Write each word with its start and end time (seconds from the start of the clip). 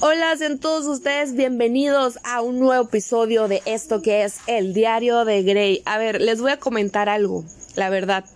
Hola, 0.00 0.36
sean 0.36 0.58
todos 0.58 0.86
ustedes 0.86 1.34
bienvenidos 1.34 2.18
a 2.22 2.42
un 2.42 2.60
nuevo 2.60 2.84
episodio 2.84 3.48
de 3.48 3.62
esto 3.64 4.02
que 4.02 4.24
es 4.24 4.36
el 4.46 4.74
diario 4.74 5.24
de 5.24 5.42
Grey. 5.42 5.82
A 5.86 5.96
ver, 5.96 6.20
les 6.20 6.40
voy 6.42 6.50
a 6.50 6.58
comentar 6.58 7.08
algo, 7.08 7.44
la 7.74 7.88
verdad, 7.88 8.26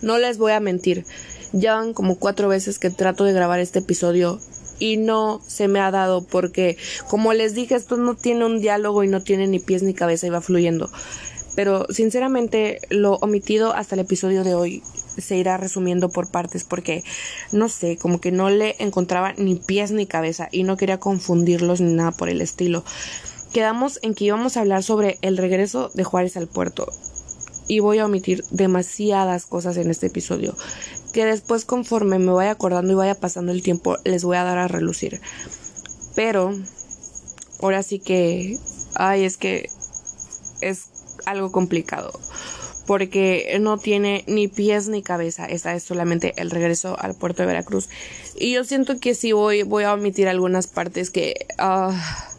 no 0.00 0.16
les 0.16 0.38
voy 0.38 0.52
a 0.52 0.60
mentir. 0.60 1.04
Ya 1.52 1.74
van 1.74 1.92
como 1.92 2.18
cuatro 2.18 2.48
veces 2.48 2.78
que 2.78 2.88
trato 2.88 3.24
de 3.24 3.34
grabar 3.34 3.60
este 3.60 3.80
episodio 3.80 4.40
y 4.78 4.96
no 4.96 5.42
se 5.46 5.68
me 5.68 5.78
ha 5.78 5.90
dado 5.90 6.24
porque, 6.24 6.78
como 7.08 7.34
les 7.34 7.54
dije, 7.54 7.74
esto 7.74 7.98
no 7.98 8.14
tiene 8.14 8.46
un 8.46 8.60
diálogo 8.62 9.04
y 9.04 9.08
no 9.08 9.22
tiene 9.22 9.46
ni 9.46 9.58
pies 9.58 9.82
ni 9.82 9.92
cabeza 9.92 10.26
y 10.26 10.30
va 10.30 10.40
fluyendo. 10.40 10.90
Pero 11.54 11.86
sinceramente 11.90 12.80
lo 12.88 13.16
omitido 13.16 13.74
hasta 13.74 13.94
el 13.94 14.00
episodio 14.00 14.42
de 14.42 14.54
hoy 14.54 14.82
se 15.18 15.36
irá 15.36 15.56
resumiendo 15.56 16.08
por 16.08 16.30
partes 16.30 16.64
porque 16.64 17.04
no 17.50 17.68
sé, 17.68 17.96
como 17.96 18.20
que 18.20 18.32
no 18.32 18.50
le 18.50 18.76
encontraba 18.78 19.32
ni 19.34 19.56
pies 19.56 19.90
ni 19.90 20.06
cabeza 20.06 20.48
y 20.50 20.64
no 20.64 20.76
quería 20.76 21.00
confundirlos 21.00 21.80
ni 21.80 21.94
nada 21.94 22.12
por 22.12 22.28
el 22.28 22.40
estilo. 22.40 22.84
Quedamos 23.52 23.98
en 24.02 24.14
que 24.14 24.24
íbamos 24.24 24.56
a 24.56 24.60
hablar 24.60 24.82
sobre 24.82 25.18
el 25.22 25.36
regreso 25.36 25.90
de 25.94 26.04
Juárez 26.04 26.36
al 26.36 26.48
puerto 26.48 26.90
y 27.68 27.80
voy 27.80 27.98
a 27.98 28.06
omitir 28.06 28.44
demasiadas 28.50 29.46
cosas 29.46 29.76
en 29.76 29.90
este 29.90 30.06
episodio 30.06 30.56
que 31.12 31.26
después 31.26 31.64
conforme 31.64 32.18
me 32.18 32.32
vaya 32.32 32.50
acordando 32.50 32.92
y 32.92 32.96
vaya 32.96 33.14
pasando 33.14 33.52
el 33.52 33.62
tiempo 33.62 33.96
les 34.04 34.24
voy 34.24 34.36
a 34.36 34.44
dar 34.44 34.58
a 34.58 34.68
relucir. 34.68 35.20
Pero 36.14 36.54
ahora 37.60 37.82
sí 37.82 37.98
que 37.98 38.58
ay, 38.94 39.24
es 39.24 39.36
que 39.36 39.70
es 40.60 40.86
algo 41.26 41.52
complicado 41.52 42.12
porque 42.86 43.56
no 43.60 43.78
tiene 43.78 44.24
ni 44.26 44.48
pies 44.48 44.88
ni 44.88 45.02
cabeza. 45.02 45.46
Esta 45.46 45.74
es 45.74 45.82
solamente 45.82 46.34
el 46.36 46.50
regreso 46.50 46.96
al 46.98 47.14
puerto 47.14 47.42
de 47.42 47.46
Veracruz. 47.46 47.88
Y 48.36 48.52
yo 48.52 48.64
siento 48.64 48.98
que 48.98 49.14
sí 49.14 49.32
voy, 49.32 49.62
voy 49.62 49.84
a 49.84 49.94
omitir 49.94 50.28
algunas 50.28 50.66
partes 50.66 51.10
que... 51.10 51.46
Ah, 51.58 52.31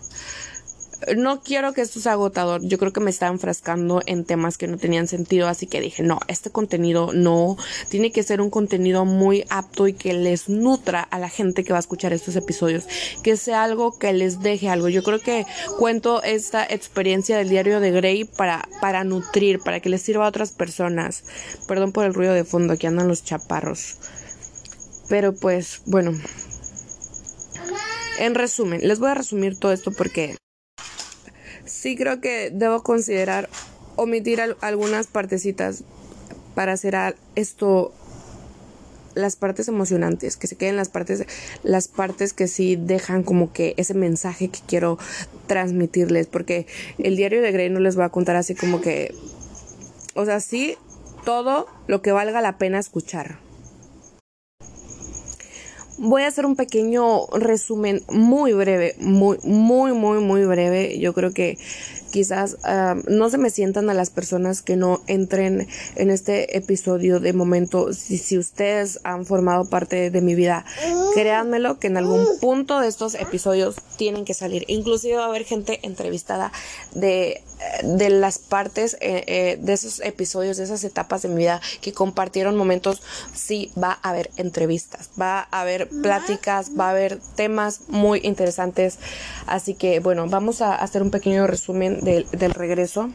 no 1.16 1.42
quiero 1.42 1.74
que 1.74 1.82
esto 1.82 2.00
sea 2.00 2.14
agotador. 2.14 2.62
Yo 2.64 2.78
creo 2.78 2.94
que 2.94 3.00
me 3.00 3.10
estaba 3.10 3.32
enfrascando 3.32 4.02
en 4.06 4.26
temas 4.26 4.58
que 4.58 4.68
no 4.68 4.78
tenían 4.78 5.08
sentido, 5.08 5.48
así 5.48 5.68
que 5.68 5.82
dije, 5.82 6.04
no, 6.04 6.20
este 6.28 6.50
contenido 6.50 7.12
no, 7.14 7.58
tiene 7.90 8.12
que 8.12 8.24
ser 8.24 8.42
un 8.42 8.50
contenido 8.50 9.06
muy 9.06 9.46
apto 9.50 9.88
y 9.88 9.94
que 9.94 10.14
les 10.14 10.50
nutra 10.50 11.02
a 11.02 11.20
la 11.20 11.30
gente 11.30 11.64
que 11.64 11.74
va 11.74 11.80
a 11.80 11.82
escuchar 11.82 12.14
estos 12.14 12.36
episodios, 12.36 12.86
que 13.24 13.38
sea 13.38 13.64
algo 13.64 13.98
que 13.98 14.14
les 14.14 14.42
deje 14.42 14.70
algo. 14.70 14.90
Yo 14.90 15.04
creo 15.04 15.20
que 15.20 15.46
cuento 15.78 16.24
esta 16.24 16.64
experiencia 16.66 17.38
del 17.38 17.50
diario 17.50 17.80
de 17.80 17.92
Grey 17.92 18.24
para, 18.26 18.68
para 18.82 19.04
nutrir, 19.04 19.60
para 19.60 19.80
que 19.80 19.90
les 19.90 20.02
sirva 20.02 20.26
a 20.26 20.30
otras 20.30 20.52
personas. 20.52 21.24
Perdón 21.68 21.92
por 21.92 22.06
el 22.06 22.14
ruido 22.14 22.34
de 22.34 22.44
fondo, 22.44 22.74
aquí 22.74 22.88
andan 22.88 23.08
los 23.08 23.24
chaparros. 23.24 23.98
Pero 25.10 25.34
pues, 25.34 25.82
bueno. 25.86 26.12
En 28.20 28.36
resumen, 28.36 28.82
les 28.84 29.00
voy 29.00 29.10
a 29.10 29.16
resumir 29.16 29.58
todo 29.58 29.72
esto 29.74 29.92
porque 29.92 30.38
sí 31.84 31.98
creo 31.98 32.22
que 32.22 32.50
debo 32.50 32.82
considerar 32.82 33.50
omitir 33.98 34.40
algunas 34.62 35.08
partecitas 35.08 35.84
para 36.56 36.72
hacer 36.72 36.96
esto 37.36 37.94
las 39.16 39.36
partes 39.36 39.68
emocionantes, 39.68 40.38
que 40.38 40.48
se 40.48 40.56
queden 40.56 40.78
las 40.78 40.88
partes, 40.88 41.26
las 41.62 41.90
partes 41.90 42.32
que 42.32 42.48
sí 42.48 42.78
dejan 42.78 43.22
como 43.22 43.52
que 43.52 43.74
ese 43.76 43.94
mensaje 43.96 44.48
que 44.48 44.62
quiero 44.66 44.98
transmitirles, 45.48 46.28
porque 46.28 46.68
el 47.00 47.18
diario 47.18 47.42
de 47.42 47.52
Grey 47.52 47.70
no 47.70 47.82
les 47.82 47.98
voy 47.98 48.06
a 48.06 48.10
contar 48.10 48.38
así 48.38 48.56
como 48.56 48.80
que, 48.80 49.14
o 50.16 50.24
sea, 50.24 50.40
sí, 50.40 50.78
todo 51.26 51.68
lo 51.88 52.02
que 52.02 52.14
valga 52.14 52.40
la 52.40 52.58
pena 52.58 52.80
escuchar. 52.80 53.40
Voy 56.06 56.24
a 56.24 56.28
hacer 56.28 56.46
un 56.46 56.58
pequeño 56.58 57.28
resumen 57.28 58.02
muy 58.10 58.52
breve, 58.52 58.94
muy, 59.00 59.38
muy, 59.44 59.94
muy, 59.94 60.20
muy 60.20 60.44
breve. 60.44 61.00
Yo 61.00 61.14
creo 61.14 61.32
que 61.32 61.58
quizás 62.14 62.58
ah, 62.64 62.96
no 63.08 63.32
se 63.32 63.40
me 63.40 63.50
sientan 63.50 63.90
a 63.90 63.96
las 63.96 64.12
personas 64.12 64.62
que 64.62 64.76
no 64.76 65.02
entren 65.08 65.68
en 65.96 66.12
este 66.12 66.56
episodio 66.56 67.20
de 67.20 67.34
momento. 67.34 67.92
Si, 67.92 68.38
ustedes 68.38 69.00
han 69.04 69.26
formado 69.26 69.66
parte 69.66 70.12
de 70.12 70.22
mi 70.22 70.36
vida, 70.36 70.64
créanmelo 71.16 71.80
que 71.80 71.88
en 71.88 71.98
algún 71.98 72.28
punto 72.40 72.80
de 72.80 72.88
estos 72.88 73.16
episodios 73.16 73.78
tienen 73.98 74.26
que 74.26 74.36
salir. 74.36 74.64
Inclusive 74.68 75.16
va 75.16 75.24
a 75.24 75.28
haber 75.28 75.44
gente 75.44 75.80
entrevistada 75.82 76.52
de, 76.94 77.42
de 77.84 78.10
las 78.10 78.38
partes 78.38 78.96
eh, 79.02 79.24
eh, 79.28 79.58
de 79.60 79.74
esos 79.74 80.00
episodios, 80.02 80.58
de 80.58 80.66
esas 80.66 80.84
etapas 80.84 81.24
de 81.24 81.30
mi 81.30 81.38
vida 81.38 81.62
que 81.82 81.94
compartieron 81.94 82.56
momentos. 82.56 83.02
Sí, 83.34 83.72
va 83.82 84.00
a 84.04 84.10
haber 84.10 84.30
entrevistas, 84.38 85.10
va 85.20 85.48
a 85.50 85.62
haber 85.62 85.90
pláticas, 85.90 86.72
va 86.80 86.88
a 86.88 86.92
haber 86.92 87.20
temas 87.36 87.82
muy 87.88 88.20
interesantes. 88.24 89.00
Así 89.48 89.74
que 89.74 90.00
bueno, 90.00 90.28
vamos 90.28 90.62
a 90.62 90.76
hacer 90.76 91.02
un 91.02 91.10
pequeño 91.10 91.48
resumen 91.48 92.03
del, 92.04 92.54
regreso, 92.54 93.10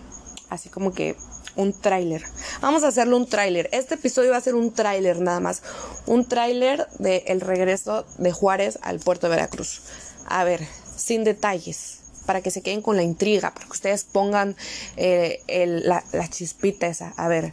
así 0.48 0.68
como 0.68 0.92
que 0.92 1.16
un 1.56 1.72
tráiler. 1.72 2.22
Vamos 2.60 2.82
a 2.84 2.88
hacerlo 2.88 3.16
un 3.16 3.28
tráiler. 3.28 3.68
Este 3.72 3.94
episodio 3.94 4.30
va 4.30 4.36
a 4.36 4.40
ser 4.40 4.54
un 4.54 4.72
tráiler 4.72 5.20
nada 5.20 5.40
más. 5.40 5.62
Un 6.06 6.26
tráiler 6.26 6.86
del 6.98 7.40
regreso 7.40 8.04
de 8.18 8.32
Juárez 8.32 8.78
al 8.82 9.00
puerto 9.00 9.28
de 9.28 9.36
Veracruz. 9.36 9.82
A 10.26 10.44
ver, 10.44 10.66
sin 10.96 11.24
detalles, 11.24 12.00
para 12.26 12.40
que 12.42 12.50
se 12.50 12.62
queden 12.62 12.82
con 12.82 12.96
la 12.96 13.02
intriga, 13.02 13.52
para 13.52 13.66
que 13.66 13.72
ustedes 13.72 14.04
pongan 14.04 14.56
eh, 14.96 15.42
la, 15.84 16.04
la, 16.12 16.28
chispita 16.28 16.86
esa. 16.86 17.12
A 17.16 17.28
ver, 17.28 17.52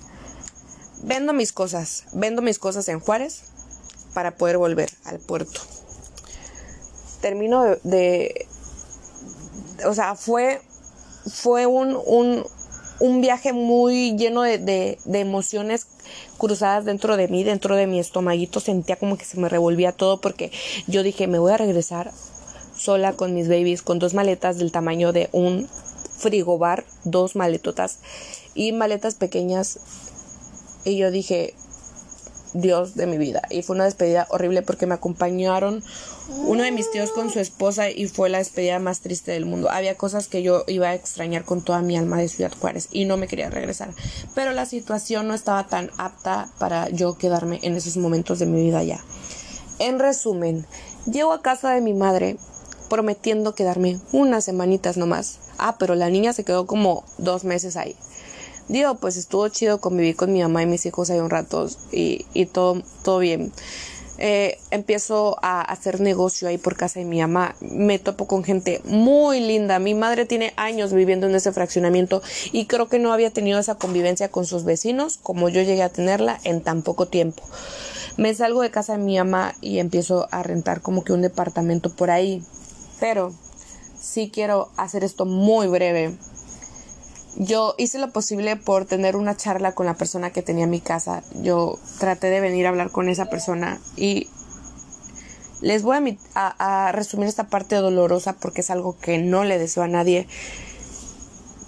vendo 1.04 1.34
mis 1.34 1.52
cosas, 1.52 2.06
vendo 2.14 2.42
mis 2.42 2.60
cosas 2.60 2.88
en 2.90 3.00
Juárez 3.00 3.44
para 4.14 4.38
poder 4.38 4.58
volver 4.58 4.92
al 5.06 5.20
puerto. 5.20 5.62
Termino 7.22 7.64
de 7.84 8.48
o 9.84 9.94
sea, 9.94 10.16
fue 10.16 10.62
fue 11.28 11.66
un, 11.66 11.98
un, 12.06 12.46
un 13.00 13.22
viaje 13.22 13.54
muy 13.54 14.16
lleno 14.18 14.44
de, 14.44 14.58
de, 14.58 14.98
de, 15.06 15.20
emociones 15.20 15.88
cruzadas 16.38 16.86
dentro 16.86 17.18
de 17.18 17.28
mí, 17.28 17.44
dentro 17.44 17.76
de 17.76 17.88
mi 17.88 18.00
estomaguito. 18.00 18.60
Sentía 18.60 18.96
como 18.96 19.18
que 19.18 19.26
se 19.26 19.40
me 19.40 19.50
revolvía 19.50 19.92
todo 19.92 20.22
porque 20.22 20.52
yo 20.88 21.04
dije, 21.04 21.28
me 21.28 21.40
voy 21.40 21.52
a 21.52 21.58
regresar 21.58 22.12
sola 22.76 23.14
con 23.14 23.34
mis 23.34 23.48
babies, 23.48 23.82
con 23.82 24.00
dos 24.00 24.14
maletas 24.14 24.58
del 24.58 24.72
tamaño 24.72 25.14
de 25.14 25.30
un 25.32 25.68
frigobar, 26.18 26.86
dos 27.04 27.36
maletotas 27.36 28.00
y 28.54 28.72
maletas 28.72 29.16
pequeñas. 29.16 29.80
Y 30.84 30.98
yo 30.98 31.12
dije, 31.12 31.56
Dios 32.56 32.96
de 32.96 33.06
mi 33.06 33.18
vida. 33.18 33.42
Y 33.50 33.62
fue 33.62 33.76
una 33.76 33.86
despedida 33.86 34.28
horrible 34.30 34.62
porque 34.62 34.88
me 34.88 34.96
acompañaron 34.96 35.84
uno 36.46 36.64
de 36.64 36.72
mis 36.72 36.90
tíos 36.90 37.12
con 37.12 37.30
su 37.30 37.40
esposa 37.40 37.90
y 37.90 38.08
fue 38.08 38.30
la 38.30 38.38
despedida 38.38 38.80
más 38.80 39.02
triste 39.02 39.32
del 39.32 39.46
mundo. 39.46 39.70
Había 39.70 39.96
cosas 39.96 40.28
que 40.28 40.42
yo 40.42 40.64
iba 40.68 40.88
a 40.88 40.96
extrañar 40.96 41.44
con 41.44 41.62
toda 41.62 41.82
mi 41.82 41.98
alma 41.98 42.18
de 42.18 42.30
Ciudad 42.30 42.54
Juárez 42.60 42.88
y 42.92 43.06
no 43.06 43.18
me 43.18 43.28
quería 43.28 43.50
regresar. 43.50 43.94
Pero 44.34 44.52
la 44.54 44.66
situación 44.66 45.28
no 45.28 45.34
estaba 45.34 45.68
tan 45.68 45.92
apta 45.98 46.50
para 46.58 46.90
yo 46.90 47.18
quedarme 47.18 47.60
en 47.64 47.76
esos 47.76 47.98
momentos 47.98 48.40
de 48.40 48.46
mi 48.46 48.64
vida 48.64 48.84
ya. 48.84 49.04
En 49.80 50.00
resumen, 50.00 50.66
llego 51.06 51.34
a 51.34 51.42
casa 51.42 51.72
de 51.72 51.82
mi 51.82 51.94
madre 51.94 52.38
prometiendo 52.90 53.56
quedarme 53.56 54.00
unas 54.14 54.46
semanitas 54.46 54.96
nomás. 54.96 55.40
Ah, 55.58 55.76
pero 55.78 55.96
la 55.96 56.10
niña 56.10 56.34
se 56.34 56.46
quedó 56.46 56.66
como 56.66 57.04
dos 57.18 57.44
meses 57.44 57.76
ahí. 57.76 57.96
Digo, 58.68 58.96
pues 58.96 59.18
estuvo 59.18 59.48
chido 59.50 59.80
convivir 59.80 60.16
con 60.16 60.34
mi 60.34 60.42
mamá 60.42 60.64
y 60.64 60.66
mis 60.66 60.86
hijos 60.86 61.10
ahí 61.10 61.20
un 61.20 61.30
rato 61.30 61.68
y, 61.92 62.26
y 62.34 62.46
todo, 62.48 62.82
todo 63.04 63.20
bien. 63.20 63.52
Eh, 64.18 64.60
empiezo 64.72 65.38
a 65.42 65.62
hacer 65.62 66.00
negocio 66.00 66.48
ahí 66.48 66.58
por 66.58 66.78
casa 66.78 67.00
de 67.00 67.06
mi 67.06 67.20
mamá. 67.20 67.56
Me 67.60 68.00
topo 68.00 68.28
con 68.28 68.44
gente 68.44 68.82
muy 68.86 69.40
linda. 69.40 69.80
Mi 69.80 69.94
madre 69.94 70.26
tiene 70.26 70.54
años 70.56 70.94
viviendo 70.94 71.28
en 71.28 71.36
ese 71.36 71.52
fraccionamiento 71.52 72.22
y 72.52 72.66
creo 72.66 72.88
que 72.88 73.00
no 73.00 73.12
había 73.12 73.32
tenido 73.32 73.60
esa 73.60 73.76
convivencia 73.76 74.30
con 74.30 74.46
sus 74.46 74.64
vecinos 74.64 75.20
como 75.22 75.50
yo 75.50 75.62
llegué 75.62 75.84
a 75.84 75.90
tenerla 75.90 76.40
en 76.44 76.62
tan 76.62 76.82
poco 76.82 77.08
tiempo. 77.08 77.44
Me 78.18 78.34
salgo 78.34 78.62
de 78.62 78.72
casa 78.72 78.94
de 78.94 79.04
mi 79.04 79.18
mamá 79.18 79.56
y 79.60 79.80
empiezo 79.80 80.28
a 80.32 80.42
rentar 80.44 80.82
como 80.82 81.04
que 81.04 81.12
un 81.12 81.22
departamento 81.22 81.90
por 81.90 82.10
ahí. 82.10 82.42
Pero 83.02 83.34
sí 84.00 84.32
quiero 84.34 84.70
hacer 84.78 85.04
esto 85.04 85.26
muy 85.26 85.68
breve 85.68 86.16
yo 87.38 87.76
hice 87.78 88.00
lo 88.00 88.12
posible 88.12 88.56
por 88.56 88.86
tener 88.86 89.18
una 89.18 89.36
charla 89.36 89.74
con 89.74 89.86
la 89.86 89.96
persona 89.96 90.30
que 90.32 90.42
tenía 90.42 90.68
mi 90.68 90.80
casa. 90.80 91.22
Yo 91.42 91.78
traté 92.00 92.28
de 92.30 92.40
venir 92.40 92.66
a 92.66 92.70
hablar 92.70 92.92
con 92.92 93.10
esa 93.10 93.26
persona 93.26 93.80
y 93.98 94.30
les 95.62 95.84
voy 95.84 96.18
a, 96.34 96.88
a, 96.88 96.92
resumir 96.94 97.28
esta 97.28 97.48
parte 97.48 97.76
dolorosa 97.76 98.34
porque 98.34 98.62
es 98.62 98.70
algo 98.70 98.98
que 98.98 99.18
no 99.18 99.44
le 99.44 99.58
deseo 99.58 99.84
a 99.84 99.88
nadie. 99.90 100.28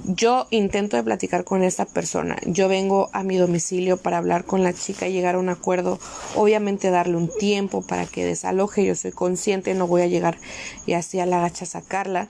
Yo 0.06 0.48
intento 0.52 0.96
de 0.96 1.04
platicar 1.04 1.44
con 1.44 1.64
esta 1.64 1.86
persona. 1.86 2.38
Yo 2.46 2.70
vengo 2.70 3.10
a 3.12 3.24
mi 3.24 3.36
domicilio 3.36 3.98
para 3.98 4.20
hablar 4.20 4.46
con 4.46 4.64
la 4.64 4.72
chica 4.72 5.08
y 5.08 5.12
llegar 5.12 5.36
a 5.36 5.40
un 5.40 5.50
acuerdo. 5.50 6.00
Obviamente 6.36 6.92
darle 6.92 7.18
un 7.18 7.30
tiempo 7.30 7.82
para 7.82 8.06
que 8.06 8.24
desaloje. 8.24 8.86
Yo 8.86 8.96
soy 8.96 9.12
consciente, 9.12 9.74
no 9.74 9.86
voy 9.86 10.04
a 10.04 10.08
llegar 10.08 10.38
y 10.86 10.94
así 10.94 11.20
a 11.20 11.26
la 11.26 11.42
gacha 11.42 11.66
sacarla. 11.66 12.30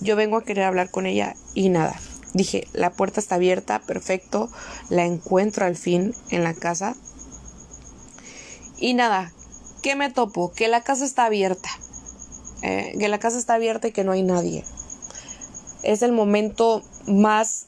Yo 0.00 0.14
vengo 0.14 0.36
a 0.36 0.44
querer 0.44 0.64
hablar 0.64 0.90
con 0.90 1.06
ella 1.06 1.34
y 1.54 1.68
nada 1.68 1.98
Dije, 2.34 2.66
la 2.72 2.90
puerta 2.90 3.20
está 3.20 3.34
abierta, 3.36 3.80
perfecto, 3.80 4.50
la 4.88 5.04
encuentro 5.04 5.66
al 5.66 5.76
fin 5.76 6.14
en 6.30 6.44
la 6.44 6.54
casa. 6.54 6.96
Y 8.78 8.94
nada, 8.94 9.32
¿qué 9.82 9.96
me 9.96 10.10
topo? 10.10 10.52
Que 10.52 10.68
la 10.68 10.82
casa 10.82 11.04
está 11.04 11.26
abierta. 11.26 11.68
eh, 12.62 12.94
que 12.98 13.08
la 13.08 13.18
casa 13.18 13.38
está 13.38 13.54
abierta 13.54 13.88
y 13.88 13.92
que 13.92 14.04
no 14.04 14.12
hay 14.12 14.22
nadie. 14.22 14.64
Es 15.82 16.02
el 16.02 16.12
momento 16.12 16.82
más 17.06 17.66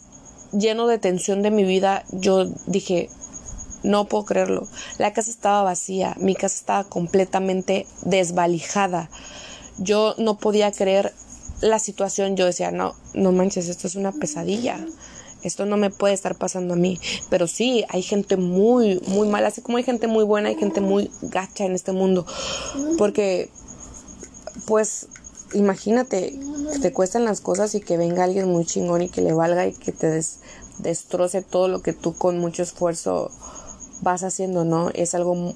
lleno 0.52 0.86
de 0.86 0.98
tensión 0.98 1.42
de 1.42 1.50
mi 1.50 1.64
vida. 1.64 2.04
Yo 2.12 2.46
dije, 2.66 3.10
no 3.82 4.06
puedo 4.06 4.24
creerlo. 4.24 4.68
La 4.98 5.12
casa 5.12 5.30
estaba 5.30 5.62
vacía, 5.62 6.14
mi 6.18 6.34
casa 6.34 6.56
estaba 6.56 6.84
completamente 6.84 7.86
desvalijada. 8.02 9.10
Yo 9.78 10.14
no 10.18 10.38
podía 10.38 10.70
creer 10.72 11.12
la 11.60 11.78
situación. 11.78 12.36
Yo 12.36 12.46
decía, 12.46 12.70
no, 12.70 12.94
no 13.14 13.32
manches, 13.32 13.68
esto 13.68 13.86
es 13.86 13.96
una 13.96 14.12
pesadilla. 14.12 14.84
Esto 15.42 15.66
no 15.66 15.76
me 15.76 15.90
puede 15.90 16.14
estar 16.14 16.36
pasando 16.36 16.74
a 16.74 16.76
mí. 16.76 16.98
Pero 17.28 17.46
sí, 17.46 17.84
hay 17.90 18.02
gente 18.02 18.36
muy, 18.36 19.00
muy 19.08 19.28
mala. 19.28 19.48
Así 19.48 19.60
como 19.60 19.78
hay 19.78 19.84
gente 19.84 20.06
muy 20.06 20.24
buena, 20.24 20.48
hay 20.48 20.56
gente 20.56 20.80
muy 20.80 21.10
gacha 21.22 21.64
en 21.64 21.72
este 21.72 21.92
mundo. 21.92 22.26
Porque, 22.96 23.50
pues, 24.66 25.08
imagínate 25.52 26.38
que 26.72 26.78
te 26.80 26.92
cuestan 26.92 27.24
las 27.24 27.40
cosas 27.40 27.74
y 27.74 27.80
que 27.80 27.96
venga 27.96 28.24
alguien 28.24 28.48
muy 28.48 28.64
chingón 28.64 29.02
y 29.02 29.08
que 29.08 29.20
le 29.20 29.32
valga 29.32 29.66
y 29.66 29.72
que 29.72 29.92
te 29.92 30.22
destroce 30.78 31.42
todo 31.42 31.68
lo 31.68 31.82
que 31.82 31.92
tú 31.92 32.16
con 32.16 32.38
mucho 32.38 32.62
esfuerzo 32.62 33.30
vas 34.00 34.22
haciendo, 34.22 34.64
¿no? 34.64 34.90
Es 34.90 35.14
algo, 35.14 35.54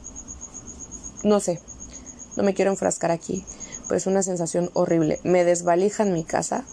no 1.25 1.41
sé, 1.41 1.61
no 2.37 2.43
me 2.43 2.55
quiero 2.55 2.71
enfrascar 2.71 3.11
aquí, 3.11 3.45
pero 3.89 3.97
es 3.97 4.07
una 4.07 4.23
sensación 4.23 4.71
horrible. 4.75 5.19
Me 5.25 5.45
desvalijan 5.45 6.13
mi 6.13 6.23
casa. 6.23 6.65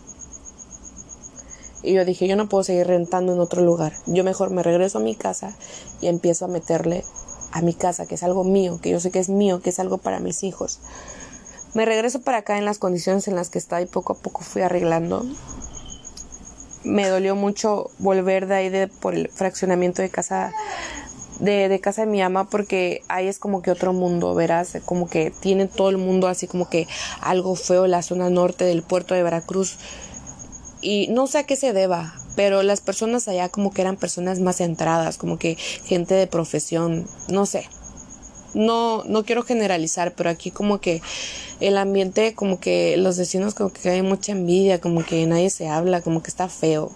Y 1.81 1.94
yo 1.94 2.03
dije, 2.03 2.27
yo 2.27 2.35
no 2.35 2.50
puedo 2.50 2.63
seguir 2.63 2.88
rentando 2.88 3.33
en 3.33 3.39
otro 3.39 3.62
lugar. 3.62 3.94
Yo 4.06 4.23
mejor 4.23 4.50
me 4.50 4.63
regreso 4.63 4.97
a 4.97 5.01
mi 5.01 5.15
casa 5.15 5.56
y 6.01 6.07
empiezo 6.07 6.45
a 6.45 6.50
meterle 6.50 7.03
a 7.51 7.62
mi 7.62 7.73
casa, 7.73 8.06
que 8.06 8.15
es 8.15 8.23
algo 8.23 8.44
mío, 8.44 8.79
que 8.81 8.89
yo 8.89 9.00
sé 9.00 9.12
que 9.12 9.19
es 9.19 9.29
mío, 9.29 9.62
que 9.62 9.69
es 9.69 9.79
algo 9.79 9.97
para 9.97 10.19
mis 10.19 10.44
hijos. 10.44 10.81
Me 11.73 11.85
regreso 11.85 12.21
para 12.21 12.39
acá 12.39 12.57
en 12.57 12.65
las 12.65 12.79
condiciones 12.79 13.27
en 13.27 13.35
las 13.35 13.50
que 13.50 13.59
estaba 13.59 13.81
y 13.81 13.85
poco 13.85 14.13
a 14.13 14.18
poco 14.18 14.41
fui 14.41 14.61
arreglando. 14.61 15.25
Me 16.83 17.07
dolió 17.07 17.35
mucho 17.35 17.91
volver 17.97 18.47
de 18.47 18.56
ahí 18.56 18.69
de, 18.69 18.88
por 18.88 19.13
el 19.13 19.29
fraccionamiento 19.29 20.01
de 20.01 20.09
casa 20.09 20.53
de, 21.39 21.69
de, 21.69 21.79
casa 21.79 22.01
de 22.01 22.11
mi 22.11 22.21
ama 22.21 22.49
porque 22.49 23.03
ahí 23.07 23.27
es 23.27 23.39
como 23.39 23.61
que 23.61 23.71
otro 23.71 23.93
mundo, 23.93 24.33
verás, 24.35 24.77
como 24.85 25.09
que 25.09 25.31
tiene 25.31 25.67
todo 25.67 25.89
el 25.89 25.97
mundo 25.97 26.27
así 26.27 26.47
como 26.47 26.69
que 26.69 26.87
algo 27.21 27.55
feo 27.55 27.87
la 27.87 28.01
zona 28.01 28.29
norte 28.29 28.65
del 28.65 28.83
puerto 28.83 29.13
de 29.13 29.23
Veracruz 29.23 29.77
y 30.81 31.07
no 31.07 31.25
sé 31.27 31.39
a 31.39 31.43
qué 31.43 31.55
se 31.55 31.73
deba, 31.73 32.13
pero 32.35 32.61
las 32.61 32.81
personas 32.81 33.27
allá 33.27 33.49
como 33.49 33.71
que 33.71 33.81
eran 33.81 33.97
personas 33.97 34.39
más 34.39 34.57
centradas, 34.57 35.17
como 35.17 35.39
que 35.39 35.55
gente 35.55 36.13
de 36.13 36.27
profesión, 36.27 37.07
no 37.27 37.45
sé. 37.45 37.67
No, 38.53 39.03
no 39.03 39.25
quiero 39.25 39.43
generalizar, 39.43 40.13
pero 40.13 40.29
aquí 40.29 40.51
como 40.51 40.79
que 40.79 41.01
el 41.59 41.77
ambiente, 41.77 42.35
como 42.35 42.59
que 42.59 42.95
los 42.97 43.17
vecinos 43.17 43.53
como 43.53 43.73
que 43.73 43.89
hay 43.89 44.01
mucha 44.01 44.31
envidia, 44.31 44.79
como 44.79 45.03
que 45.03 45.25
nadie 45.25 45.49
se 45.49 45.67
habla, 45.67 46.01
como 46.01 46.21
que 46.21 46.29
está 46.29 46.47
feo. 46.47 46.91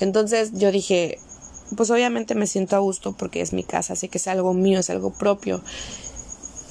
Entonces 0.00 0.52
yo 0.54 0.70
dije, 0.70 1.18
pues 1.74 1.90
obviamente 1.90 2.34
me 2.34 2.46
siento 2.46 2.76
a 2.76 2.80
gusto 2.80 3.12
porque 3.12 3.40
es 3.40 3.52
mi 3.52 3.64
casa, 3.64 3.94
así 3.94 4.08
que 4.08 4.18
es 4.18 4.28
algo 4.28 4.54
mío, 4.54 4.80
es 4.80 4.90
algo 4.90 5.10
propio. 5.10 5.60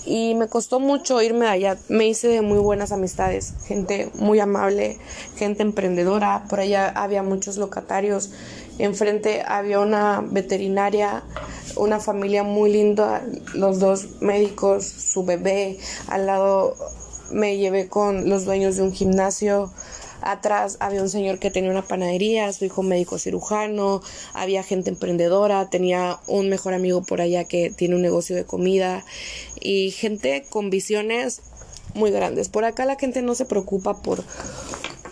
Y 0.06 0.36
me 0.36 0.48
costó 0.48 0.80
mucho 0.80 1.20
irme 1.24 1.48
allá, 1.48 1.78
me 1.90 2.08
hice 2.08 2.28
de 2.28 2.42
muy 2.42 2.60
buenas 2.60 2.92
amistades, 2.92 3.56
gente 3.66 4.12
muy 4.14 4.40
amable, 4.40 5.00
gente 5.36 5.64
emprendedora, 5.64 6.46
por 6.48 6.60
allá 6.60 6.90
había 6.90 7.24
muchos 7.24 7.58
locatarios, 7.58 8.30
enfrente 8.78 9.42
había 9.48 9.80
una 9.80 10.22
veterinaria, 10.22 11.24
una 11.76 12.00
familia 12.00 12.44
muy 12.44 12.72
linda, 12.72 13.24
los 13.56 13.80
dos 13.80 14.22
médicos, 14.22 14.86
su 14.86 15.26
bebé, 15.26 15.80
al 16.08 16.28
lado 16.28 16.76
me 17.32 17.58
llevé 17.58 17.88
con 17.88 18.30
los 18.30 18.46
dueños 18.46 18.76
de 18.76 18.84
un 18.84 18.94
gimnasio, 18.94 19.72
Atrás 20.22 20.78
había 20.80 21.02
un 21.02 21.10
señor 21.10 21.40
que 21.40 21.52
tenía 21.52 21.72
una 21.72 21.82
panadería, 21.82 22.52
su 22.54 22.66
hijo 22.66 22.84
médico 22.84 23.20
cirujano, 23.20 24.02
había 24.34 24.64
gente 24.64 24.90
emprendedora, 24.90 25.70
tenía 25.70 26.20
un 26.28 26.50
mejor 26.50 26.74
amigo 26.74 27.04
por 27.04 27.22
allá 27.22 27.44
que 27.44 27.70
tiene 27.70 27.96
un 27.96 28.02
negocio 28.02 28.36
de 28.36 28.46
comida 28.46 29.06
y 29.60 29.92
gente 29.92 30.46
con 30.50 30.70
visiones 30.70 31.42
muy 31.94 32.12
grandes. 32.12 32.50
Por 32.50 32.66
acá 32.66 32.86
la 32.86 32.96
gente 32.96 33.22
no 33.22 33.36
se 33.36 33.46
preocupa 33.46 34.02
por 34.02 34.24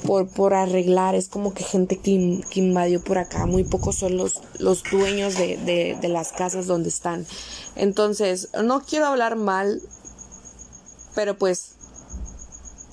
por, 0.06 0.28
por 0.28 0.54
arreglar, 0.54 1.16
es 1.16 1.30
como 1.30 1.54
que 1.54 1.64
gente 1.64 1.98
que, 1.98 2.12
invadió 2.56 3.02
por 3.02 3.18
acá, 3.18 3.46
muy 3.46 3.64
pocos 3.64 3.96
son 3.96 4.18
los, 4.18 4.42
los 4.60 4.84
dueños 4.84 5.38
de, 5.38 5.96
de 6.00 6.10
las 6.10 6.34
casas 6.34 6.68
donde 6.68 6.90
están. 6.90 7.26
Entonces, 7.76 8.50
no 8.62 8.82
quiero 8.82 9.06
hablar 9.06 9.38
mal, 9.38 9.82
pero 11.16 11.38
pues 11.38 11.76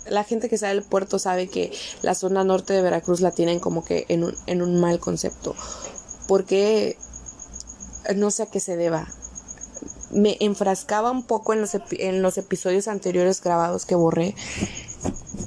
la 0.06 0.24
gente 0.24 0.48
que 0.48 0.58
sabe 0.58 0.74
del 0.74 0.82
puerto 0.82 1.18
sabe 1.18 1.48
que 1.48 1.72
la 2.02 2.14
zona 2.14 2.44
norte 2.44 2.72
de 2.72 2.82
Veracruz 2.82 3.20
la 3.20 3.30
tienen 3.30 3.60
como 3.60 3.84
que 3.84 4.06
en 4.08 4.24
un, 4.24 4.36
en 4.46 4.62
un 4.62 4.80
mal 4.80 4.98
concepto. 4.98 5.54
Porque 6.26 6.96
no 8.16 8.30
sé 8.30 8.44
a 8.44 8.46
qué 8.46 8.60
se 8.60 8.76
deba. 8.76 9.06
Me 10.10 10.36
enfrascaba 10.40 11.10
un 11.10 11.24
poco 11.24 11.52
en 11.52 11.60
los, 11.60 11.76
en 11.92 12.22
los 12.22 12.38
episodios 12.38 12.88
anteriores 12.88 13.40
grabados 13.40 13.86
que 13.86 13.94
borré. 13.94 14.34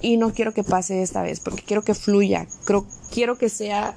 Y 0.02 0.18
no 0.18 0.34
quiero 0.34 0.54
que 0.54 0.64
pase 0.64 1.02
esta 1.02 1.22
vez, 1.22 1.40
porque 1.40 1.64
quiero 1.64 1.84
que 1.84 1.94
fluya. 1.94 2.48
Creo, 2.66 2.86
quiero 3.12 3.38
que 3.38 3.50
sea, 3.50 3.96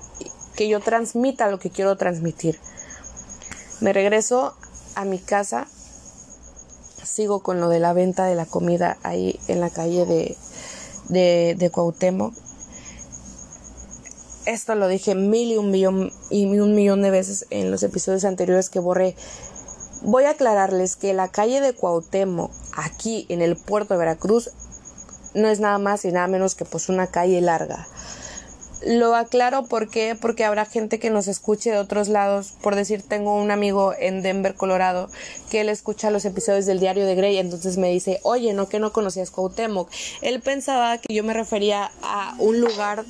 que 0.57 0.69
yo 0.69 0.81
transmita 0.81 1.51
lo 1.51 1.59
que 1.59 1.71
quiero 1.71 1.97
transmitir. 1.97 2.59
Me 3.81 3.93
regreso 3.93 4.55
a 4.95 5.05
mi 5.05 5.19
casa 5.19 5.67
sigo 7.07 7.41
con 7.41 7.61
lo 7.61 7.69
de 7.69 7.81
la 7.81 7.93
venta 7.93 8.27
de 8.27 8.35
la 8.35 8.47
comida 8.47 8.99
ahí 9.03 9.39
en 9.49 9.61
la 9.61 9.71
calle 9.71 10.05
de, 10.05 10.37
de, 11.09 11.71
Cuauhtémoc. 11.73 12.35
Esto 14.47 14.75
lo 14.75 14.87
dije 14.87 15.15
mil 15.15 15.53
y 15.53 15.57
un 15.57 15.71
millón 15.71 16.13
y 16.31 16.47
un 16.47 16.75
millón 16.75 17.03
de 17.03 17.11
veces 17.11 17.47
en 17.51 17.71
los 17.71 17.83
episodios 17.83 18.25
anteriores 18.25 18.71
que 18.71 18.79
borré. 18.79 19.17
Voy 20.03 20.25
a 20.25 20.31
aclararles 20.31 20.95
que 20.95 21.15
la 21.15 21.29
calle 21.29 21.61
de 21.61 21.73
Cuauhtémoc, 21.73 22.53
aquí 22.77 23.27
en 23.29 23.43
el 23.43 23.57
puerto 23.57 23.95
de 23.95 23.99
Veracruz, 23.99 24.51
no 25.35 25.49
es 25.49 25.61
nada 25.61 25.79
más 25.79 26.05
y 26.05 26.13
nada 26.13 26.29
menos 26.29 26.55
que 26.55 26.65
pues 26.65 26.89
una 26.89 27.09
calle 27.09 27.41
larga. 27.41 27.87
Lo 28.85 29.15
aclaro 29.15 29.67
porque 29.67 30.17
porque 30.21 30.45
habrá 30.45 30.65
gente 30.67 30.99
que 30.99 31.11
nos 31.11 31.29
escuche 31.29 31.71
de 31.71 31.79
otros 31.79 32.09
lados. 32.09 32.53
Por 32.63 32.75
decir, 32.75 33.03
tengo 33.03 33.35
un 33.35 33.51
amigo 33.51 33.95
en 33.99 34.23
Denver, 34.23 34.55
Colorado, 34.55 35.09
que 35.51 35.63
él 35.63 35.69
escucha 35.69 36.11
los 36.11 36.25
episodios 36.25 36.67
del 36.67 36.81
Diario 36.81 37.07
de 37.07 37.15
Grey, 37.15 37.39
entonces 37.39 37.79
me 37.79 37.91
dice, 37.91 38.21
"Oye, 38.23 38.53
no 38.53 38.69
que 38.69 38.79
no 38.79 38.93
conocías 38.93 39.31
Cuauhtémoc." 39.31 39.91
Él 40.21 40.41
pensaba 40.41 40.99
que 40.99 41.15
yo 41.15 41.25
me 41.25 41.33
refería 41.33 41.91
a 42.03 42.35
un 42.39 42.61
lugar 42.61 43.05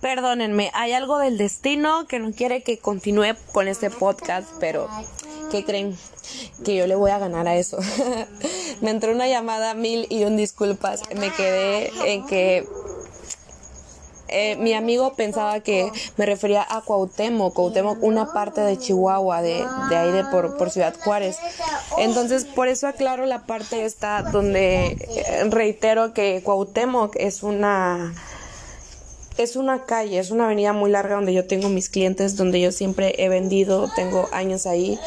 Perdónenme, 0.00 0.70
hay 0.74 0.92
algo 0.92 1.18
del 1.18 1.36
destino 1.36 2.06
que 2.06 2.20
no 2.20 2.30
quiere 2.30 2.62
que 2.62 2.78
continúe 2.78 3.34
con 3.52 3.66
este 3.66 3.90
podcast, 3.90 4.48
pero 4.60 4.88
¿qué 5.50 5.64
creen? 5.64 5.96
Que 6.64 6.76
yo 6.76 6.86
le 6.86 6.94
voy 6.94 7.10
a 7.10 7.18
ganar 7.18 7.46
a 7.48 7.56
eso. 7.56 7.78
me 8.80 8.90
entró 8.90 9.12
una 9.12 9.28
llamada 9.28 9.74
mil 9.74 10.06
y 10.10 10.24
un 10.24 10.36
disculpas. 10.36 11.02
Me 11.16 11.30
quedé 11.30 11.90
en 12.04 12.26
que 12.26 12.66
eh, 14.28 14.56
mi 14.56 14.74
amigo 14.74 15.14
pensaba 15.14 15.60
que 15.60 15.90
me 16.16 16.26
refería 16.26 16.66
a 16.68 16.80
Cuauhtémoc, 16.80 17.54
Cuauhtémoc, 17.54 18.02
una 18.02 18.32
parte 18.32 18.60
de 18.60 18.76
Chihuahua, 18.76 19.40
de, 19.40 19.64
de 19.88 19.96
ahí 19.96 20.10
de 20.10 20.24
por, 20.24 20.70
Ciudad 20.70 20.94
Juárez. 21.02 21.38
Entonces, 21.98 22.44
por 22.44 22.68
eso 22.68 22.88
aclaro 22.88 23.24
la 23.26 23.46
parte 23.46 23.84
esta 23.84 24.22
donde 24.22 24.86
eh, 24.86 25.44
reitero 25.50 26.12
que 26.12 26.42
Cuauhtémoc 26.42 27.14
es 27.16 27.42
una 27.42 28.14
es 29.38 29.56
una 29.56 29.84
calle, 29.84 30.18
es 30.18 30.30
una 30.30 30.46
avenida 30.46 30.72
muy 30.72 30.90
larga 30.90 31.16
donde 31.16 31.34
yo 31.34 31.46
tengo 31.46 31.68
mis 31.68 31.88
clientes, 31.88 32.36
donde 32.36 32.60
yo 32.60 32.72
siempre 32.72 33.14
he 33.18 33.28
vendido, 33.28 33.90
tengo 33.94 34.28
años 34.32 34.66
ahí. 34.66 34.98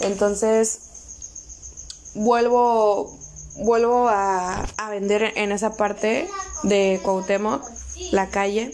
Entonces, 0.00 2.12
vuelvo, 2.14 3.16
vuelvo 3.58 4.08
a, 4.08 4.64
a 4.76 4.90
vender 4.90 5.32
en 5.36 5.52
esa 5.52 5.76
parte 5.76 6.28
de 6.62 7.00
Cuauhtémoc, 7.02 7.62
la 8.12 8.28
calle. 8.28 8.70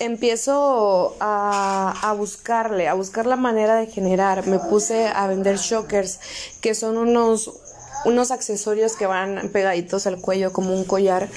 Empiezo 0.00 1.14
a, 1.20 1.94
a 2.02 2.12
buscarle, 2.14 2.88
a 2.88 2.94
buscar 2.94 3.26
la 3.26 3.36
manera 3.36 3.76
de 3.76 3.86
generar. 3.86 4.46
Me 4.46 4.58
puse 4.58 5.06
a 5.06 5.26
vender 5.28 5.58
shockers, 5.58 6.18
que 6.60 6.74
son 6.74 6.96
unos 6.96 7.61
unos 8.04 8.30
accesorios 8.30 8.96
que 8.96 9.06
van 9.06 9.50
pegaditos 9.52 10.06
al 10.06 10.20
cuello 10.20 10.52
como 10.52 10.74
un 10.74 10.84
collar. 10.84 11.28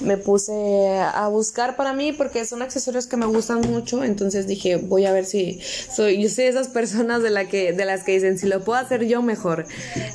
Me 0.00 0.16
puse 0.16 0.98
a 0.98 1.28
buscar 1.28 1.76
para 1.76 1.92
mí 1.92 2.12
porque 2.12 2.44
son 2.44 2.62
accesorios 2.62 3.06
que 3.06 3.16
me 3.16 3.26
gustan 3.26 3.60
mucho, 3.60 4.04
entonces 4.04 4.46
dije, 4.46 4.76
voy 4.76 5.06
a 5.06 5.12
ver 5.12 5.24
si 5.24 5.60
soy 5.92 6.22
yo 6.22 6.28
soy 6.28 6.44
de 6.44 6.50
esas 6.50 6.68
personas 6.68 7.22
de 7.22 7.30
la 7.30 7.48
que 7.48 7.72
de 7.72 7.84
las 7.84 8.04
que 8.04 8.12
dicen, 8.12 8.38
si 8.38 8.46
lo 8.46 8.64
puedo 8.64 8.78
hacer 8.78 9.06
yo 9.06 9.22
mejor. 9.22 9.66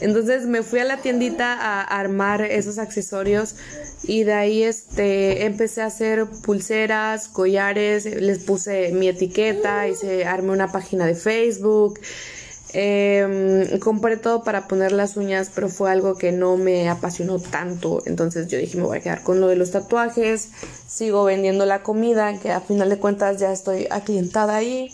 Entonces 0.01 0.45
me 0.45 0.63
fui 0.63 0.79
a 0.79 0.85
la 0.85 0.97
tiendita 0.97 1.53
a 1.53 1.81
armar 1.81 2.41
esos 2.41 2.77
accesorios 2.77 3.55
y 4.03 4.23
de 4.23 4.33
ahí 4.33 4.63
este 4.63 5.45
empecé 5.45 5.81
a 5.81 5.85
hacer 5.85 6.25
pulseras, 6.43 7.27
collares, 7.29 8.05
les 8.05 8.39
puse 8.39 8.91
mi 8.91 9.07
etiqueta, 9.07 9.87
hice 9.87 10.25
armé 10.25 10.51
una 10.51 10.71
página 10.71 11.05
de 11.05 11.15
Facebook. 11.15 11.99
Eh, 12.75 13.79
compré 13.83 14.17
todo 14.17 14.43
para 14.43 14.67
poner 14.67 14.91
las 14.91 15.15
uñas, 15.15 15.51
pero 15.53 15.69
fue 15.69 15.91
algo 15.91 16.15
que 16.17 16.31
no 16.31 16.57
me 16.57 16.89
apasionó 16.89 17.39
tanto. 17.39 18.01
Entonces 18.05 18.47
yo 18.47 18.57
dije, 18.57 18.77
me 18.77 18.83
voy 18.83 18.97
a 18.97 19.01
quedar 19.01 19.23
con 19.23 19.39
lo 19.39 19.47
de 19.47 19.55
los 19.55 19.71
tatuajes. 19.71 20.49
Sigo 20.87 21.23
vendiendo 21.23 21.65
la 21.65 21.83
comida, 21.83 22.39
que 22.39 22.51
a 22.51 22.61
final 22.61 22.89
de 22.89 22.97
cuentas 22.97 23.39
ya 23.39 23.51
estoy 23.51 23.87
aclientada 23.91 24.55
ahí. 24.55 24.91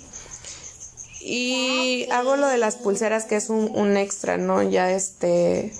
Y 1.21 2.07
hago 2.11 2.35
lo 2.35 2.47
de 2.47 2.57
las 2.57 2.75
pulseras, 2.75 3.25
que 3.25 3.37
es 3.37 3.49
un, 3.49 3.71
un 3.75 3.97
extra, 3.97 4.37
¿no? 4.37 4.61
Ya 4.61 4.91
este. 4.91 5.73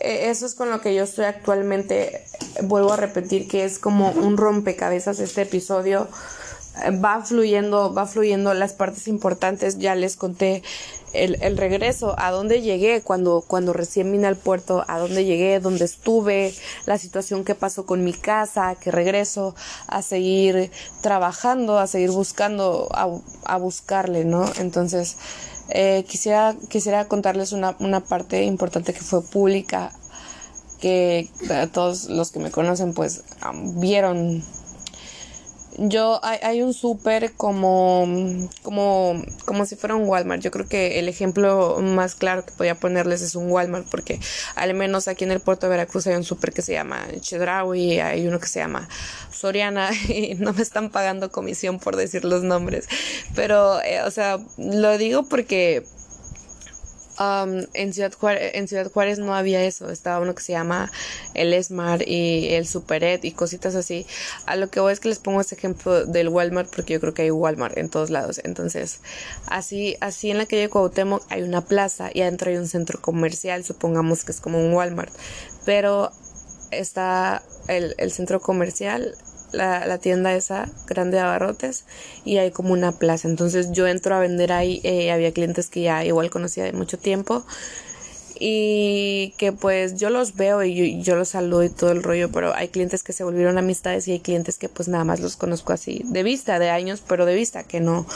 E, 0.00 0.30
eso 0.30 0.46
es 0.46 0.54
con 0.54 0.70
lo 0.70 0.80
que 0.80 0.94
yo 0.94 1.04
estoy 1.04 1.26
actualmente. 1.26 2.24
Vuelvo 2.62 2.92
a 2.92 2.96
repetir 2.96 3.48
que 3.48 3.64
es 3.64 3.78
como 3.78 4.10
un 4.10 4.36
rompecabezas 4.36 5.20
este 5.20 5.42
episodio 5.42 6.08
va 7.04 7.24
fluyendo, 7.24 7.92
va 7.92 8.06
fluyendo 8.06 8.54
las 8.54 8.72
partes 8.72 9.08
importantes. 9.08 9.78
Ya 9.78 9.94
les 9.94 10.16
conté 10.16 10.62
el, 11.12 11.42
el, 11.42 11.56
regreso, 11.56 12.14
a 12.18 12.30
dónde 12.30 12.60
llegué 12.60 13.00
cuando, 13.02 13.42
cuando 13.46 13.72
recién 13.72 14.12
vine 14.12 14.26
al 14.26 14.36
puerto, 14.36 14.84
a 14.88 14.98
dónde 14.98 15.24
llegué, 15.24 15.60
dónde 15.60 15.84
estuve, 15.84 16.54
la 16.86 16.98
situación 16.98 17.44
que 17.44 17.54
pasó 17.54 17.86
con 17.86 18.04
mi 18.04 18.12
casa, 18.12 18.76
que 18.76 18.90
regreso 18.90 19.54
a 19.86 20.02
seguir 20.02 20.70
trabajando, 21.00 21.78
a 21.78 21.86
seguir 21.86 22.10
buscando, 22.10 22.88
a, 22.92 23.08
a 23.44 23.56
buscarle, 23.56 24.24
¿no? 24.24 24.50
Entonces, 24.58 25.16
eh, 25.70 26.04
quisiera, 26.08 26.54
quisiera 26.68 27.06
contarles 27.06 27.52
una, 27.52 27.76
una 27.78 28.00
parte 28.00 28.44
importante 28.44 28.92
que 28.92 29.00
fue 29.00 29.22
pública, 29.22 29.92
que 30.80 31.28
todos 31.72 32.08
los 32.08 32.30
que 32.30 32.38
me 32.38 32.50
conocen 32.50 32.94
pues 32.94 33.24
vieron 33.74 34.44
yo 35.78 36.20
hay, 36.24 36.38
hay 36.42 36.62
un 36.62 36.74
súper 36.74 37.32
como, 37.32 38.06
como, 38.62 39.22
como 39.44 39.64
si 39.64 39.76
fuera 39.76 39.94
un 39.94 40.08
Walmart. 40.08 40.42
Yo 40.42 40.50
creo 40.50 40.66
que 40.66 40.98
el 40.98 41.08
ejemplo 41.08 41.78
más 41.80 42.14
claro 42.14 42.44
que 42.44 42.52
podía 42.52 42.74
ponerles 42.74 43.22
es 43.22 43.34
un 43.36 43.50
Walmart, 43.50 43.86
porque 43.88 44.20
al 44.56 44.74
menos 44.74 45.08
aquí 45.08 45.24
en 45.24 45.30
el 45.30 45.40
puerto 45.40 45.66
de 45.66 45.70
Veracruz 45.70 46.06
hay 46.06 46.16
un 46.16 46.24
súper 46.24 46.52
que 46.52 46.62
se 46.62 46.72
llama 46.72 47.06
Chedraui, 47.20 48.00
hay 48.00 48.26
uno 48.26 48.40
que 48.40 48.48
se 48.48 48.58
llama 48.58 48.88
Soriana, 49.30 49.90
y 50.08 50.34
no 50.34 50.52
me 50.52 50.62
están 50.62 50.90
pagando 50.90 51.30
comisión 51.30 51.78
por 51.78 51.96
decir 51.96 52.24
los 52.24 52.42
nombres. 52.42 52.88
Pero, 53.34 53.80
eh, 53.82 54.02
o 54.02 54.10
sea, 54.10 54.38
lo 54.56 54.98
digo 54.98 55.24
porque 55.24 55.84
en, 57.74 57.92
Ciudad 57.92 58.12
Juárez, 58.12 58.52
en 58.54 58.68
Ciudad 58.68 58.90
Juárez 58.90 59.18
no 59.18 59.34
había 59.34 59.64
eso, 59.64 59.90
estaba 59.90 60.20
uno 60.20 60.34
que 60.34 60.42
se 60.42 60.52
llama 60.52 60.90
el 61.34 61.62
Smart 61.62 62.02
y 62.06 62.48
el 62.54 62.66
Superet 62.66 63.24
y 63.24 63.32
cositas 63.32 63.74
así. 63.74 64.06
A 64.46 64.56
lo 64.56 64.70
que 64.70 64.80
voy 64.80 64.92
es 64.92 65.00
que 65.00 65.08
les 65.08 65.18
pongo 65.18 65.40
este 65.40 65.54
ejemplo 65.54 66.06
del 66.06 66.28
Walmart 66.28 66.70
porque 66.74 66.94
yo 66.94 67.00
creo 67.00 67.14
que 67.14 67.22
hay 67.22 67.30
Walmart 67.30 67.76
en 67.78 67.88
todos 67.88 68.10
lados. 68.10 68.40
Entonces, 68.44 69.00
así, 69.46 69.96
así 70.00 70.30
en 70.30 70.38
la 70.38 70.46
calle 70.46 70.68
Cuauhtémoc 70.68 71.24
hay 71.30 71.42
una 71.42 71.64
plaza 71.64 72.10
y 72.12 72.22
adentro 72.22 72.50
hay 72.50 72.56
un 72.56 72.68
centro 72.68 73.00
comercial, 73.00 73.64
supongamos 73.64 74.24
que 74.24 74.32
es 74.32 74.40
como 74.40 74.58
un 74.58 74.72
Walmart. 74.72 75.12
Pero 75.64 76.12
está 76.70 77.42
el, 77.66 77.94
el 77.98 78.12
centro 78.12 78.40
comercial 78.40 79.16
la, 79.52 79.86
la, 79.86 79.98
tienda 79.98 80.34
esa 80.34 80.68
grande 80.86 81.16
de 81.16 81.22
abarrotes 81.22 81.84
y 82.24 82.38
hay 82.38 82.50
como 82.50 82.72
una 82.72 82.92
plaza. 82.92 83.28
Entonces 83.28 83.72
yo 83.72 83.86
entro 83.86 84.14
a 84.14 84.20
vender 84.20 84.52
ahí, 84.52 84.80
eh, 84.84 85.10
había 85.12 85.32
clientes 85.32 85.68
que 85.68 85.82
ya 85.82 86.04
igual 86.04 86.30
conocía 86.30 86.64
de 86.64 86.72
mucho 86.72 86.98
tiempo 86.98 87.44
y 88.40 89.34
que 89.36 89.52
pues 89.52 89.96
yo 89.96 90.10
los 90.10 90.36
veo 90.36 90.62
y 90.62 91.02
yo, 91.02 91.16
los 91.16 91.30
saludo 91.30 91.64
y 91.64 91.70
todo 91.70 91.90
el 91.90 92.02
rollo, 92.02 92.30
pero 92.30 92.54
hay 92.54 92.68
clientes 92.68 93.02
que 93.02 93.12
se 93.12 93.24
volvieron 93.24 93.58
amistades 93.58 94.06
y 94.06 94.12
hay 94.12 94.20
clientes 94.20 94.58
que 94.58 94.68
pues 94.68 94.88
nada 94.88 95.04
más 95.04 95.20
los 95.20 95.36
conozco 95.36 95.72
así 95.72 96.02
de 96.04 96.22
vista, 96.22 96.58
de 96.58 96.70
años, 96.70 97.02
pero 97.06 97.26
de 97.26 97.34
vista, 97.34 97.64
que 97.64 97.80
no, 97.80 98.06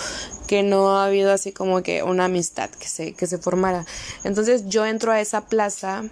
que 0.47 0.63
no 0.63 0.97
ha 0.97 1.07
habido 1.07 1.33
así 1.33 1.53
como 1.53 1.83
que 1.83 2.03
una 2.03 2.27
amistad 2.27 2.71
que 2.71 2.87
se, 2.87 3.15
que 3.15 3.27
se 3.27 3.39
formara. 3.39 3.85
Entonces 4.23 4.69
yo 4.69 4.87
entro 4.87 5.11
a 5.13 5.21
esa 5.21 5.47
plaza 5.47 6.05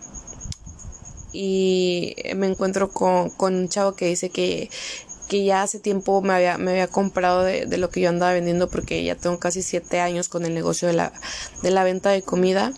y 1.33 2.17
me 2.35 2.49
encuentro 2.49 2.91
con, 2.91 3.31
con 3.31 3.55
un 3.55 3.69
chavo 3.69 3.95
que 3.95 4.07
dice 4.07 4.31
que 4.31 4.71
que 5.31 5.45
ya 5.45 5.63
hace 5.63 5.79
tiempo 5.79 6.21
me 6.23 6.35
había, 6.35 6.59
me 6.59 6.73
había 6.73 6.89
comprado 6.89 7.45
de, 7.45 7.65
de, 7.65 7.79
lo 7.79 7.89
que 7.89 8.01
yo 8.01 8.09
andaba 8.09 8.33
vendiendo 8.33 8.69
porque 8.69 9.05
ya 9.05 9.15
tengo 9.15 9.39
casi 9.39 9.63
siete 9.63 10.01
años 10.01 10.29
con 10.29 10.45
el 10.45 10.55
negocio 10.55 10.89
de 10.89 10.95
la, 10.95 11.13
de 11.63 11.71
la 11.71 11.85
venta 11.85 12.11
de 12.11 12.23
comida. 12.23 12.73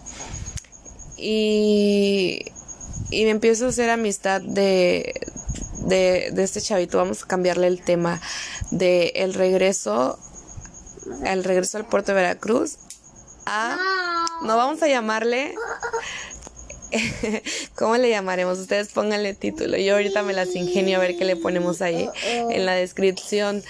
Y, 1.16 2.44
y 3.11 3.25
me 3.25 3.30
empiezo 3.30 3.64
a 3.64 3.68
hacer 3.71 3.88
amistad 3.88 4.42
de, 4.42 5.14
de, 5.87 6.30
de 6.30 6.42
este 6.42 6.61
chavito. 6.61 6.99
Vamos 6.99 7.23
a 7.23 7.26
cambiarle 7.26 7.68
el 7.68 7.82
tema 7.82 8.21
de 8.71 9.12
el 9.16 9.32
regreso, 9.32 10.18
el 11.25 11.44
regreso 11.44 11.78
al 11.78 11.87
puerto 11.87 12.12
de 12.12 12.16
Veracruz 12.16 12.76
a, 13.47 14.26
no 14.42 14.56
vamos 14.59 14.82
a 14.82 14.88
llamarle 14.88 15.54
¿Cómo 17.77 17.97
le 17.97 18.11
llamaremos? 18.11 18.59
Ustedes 18.59 18.89
pónganle 18.89 19.35
título. 19.35 19.77
Yo 19.77 19.95
ahorita 19.95 20.23
me 20.23 20.33
las 20.33 20.55
ingenio 20.55 20.99
a 20.99 21.01
ver 21.01 21.17
qué 21.17 21.25
le 21.25 21.37
ponemos 21.37 21.83
ahí 21.83 22.09
en 22.25 22.67
la 22.67 22.75
descripción. 22.75 23.63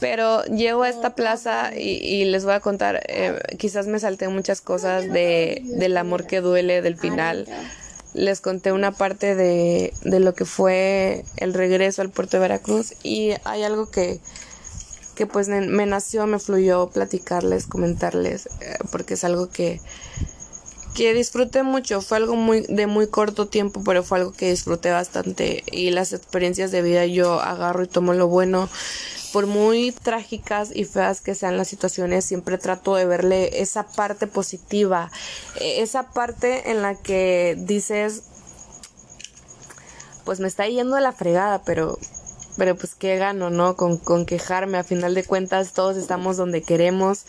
Pero 0.00 0.44
llego 0.46 0.82
a 0.82 0.88
esta 0.88 1.14
plaza 1.14 1.70
y, 1.76 2.24
les 2.24 2.44
voy 2.44 2.54
a 2.54 2.60
contar, 2.60 3.04
eh, 3.06 3.38
quizás 3.56 3.86
me 3.86 4.00
salté 4.00 4.26
muchas 4.26 4.60
cosas 4.60 5.08
de, 5.12 5.62
del 5.64 5.96
amor 5.96 6.26
que 6.26 6.40
duele 6.40 6.82
del 6.82 6.96
final. 6.96 7.46
Les 8.12 8.40
conté 8.40 8.72
una 8.72 8.90
parte 8.90 9.36
de, 9.36 9.92
de 10.02 10.18
lo 10.18 10.34
que 10.34 10.44
fue 10.44 11.24
el 11.36 11.54
regreso 11.54 12.02
al 12.02 12.10
puerto 12.10 12.36
de 12.36 12.40
Veracruz 12.40 12.94
y 13.04 13.30
hay 13.44 13.62
algo 13.62 13.92
que, 13.92 14.18
que 15.14 15.26
pues 15.26 15.48
me 15.48 15.86
nació, 15.86 16.26
me 16.26 16.40
fluyó 16.40 16.90
platicarles, 16.90 17.68
comentarles, 17.68 18.46
eh, 18.60 18.78
porque 18.90 19.14
es 19.14 19.22
algo 19.22 19.50
que, 19.50 19.80
que 20.94 21.14
disfruté 21.14 21.62
mucho, 21.62 22.00
fue 22.02 22.18
algo 22.18 22.36
muy 22.36 22.60
de 22.62 22.86
muy 22.86 23.06
corto 23.06 23.46
tiempo, 23.48 23.82
pero 23.84 24.02
fue 24.02 24.18
algo 24.18 24.32
que 24.32 24.50
disfruté 24.50 24.90
bastante. 24.90 25.64
Y 25.70 25.90
las 25.90 26.12
experiencias 26.12 26.70
de 26.70 26.82
vida 26.82 27.06
yo 27.06 27.40
agarro 27.40 27.82
y 27.82 27.88
tomo 27.88 28.12
lo 28.12 28.28
bueno. 28.28 28.68
Por 29.32 29.46
muy 29.46 29.92
trágicas 29.92 30.70
y 30.74 30.84
feas 30.84 31.22
que 31.22 31.34
sean 31.34 31.56
las 31.56 31.68
situaciones, 31.68 32.26
siempre 32.26 32.58
trato 32.58 32.94
de 32.94 33.06
verle 33.06 33.62
esa 33.62 33.86
parte 33.86 34.26
positiva, 34.26 35.10
e, 35.58 35.80
esa 35.80 36.12
parte 36.12 36.70
en 36.70 36.82
la 36.82 36.96
que 36.96 37.56
dices, 37.58 38.24
pues 40.24 40.38
me 40.40 40.48
está 40.48 40.68
yendo 40.68 40.96
de 40.96 41.02
la 41.02 41.12
fregada, 41.12 41.62
pero 41.64 41.98
pero 42.58 42.76
pues 42.76 42.94
qué 42.94 43.16
gano, 43.16 43.48
¿no? 43.48 43.76
Con, 43.76 43.96
con 43.96 44.26
quejarme, 44.26 44.76
a 44.76 44.84
final 44.84 45.14
de 45.14 45.24
cuentas 45.24 45.72
todos 45.72 45.96
estamos 45.96 46.36
donde 46.36 46.62
queremos 46.62 47.24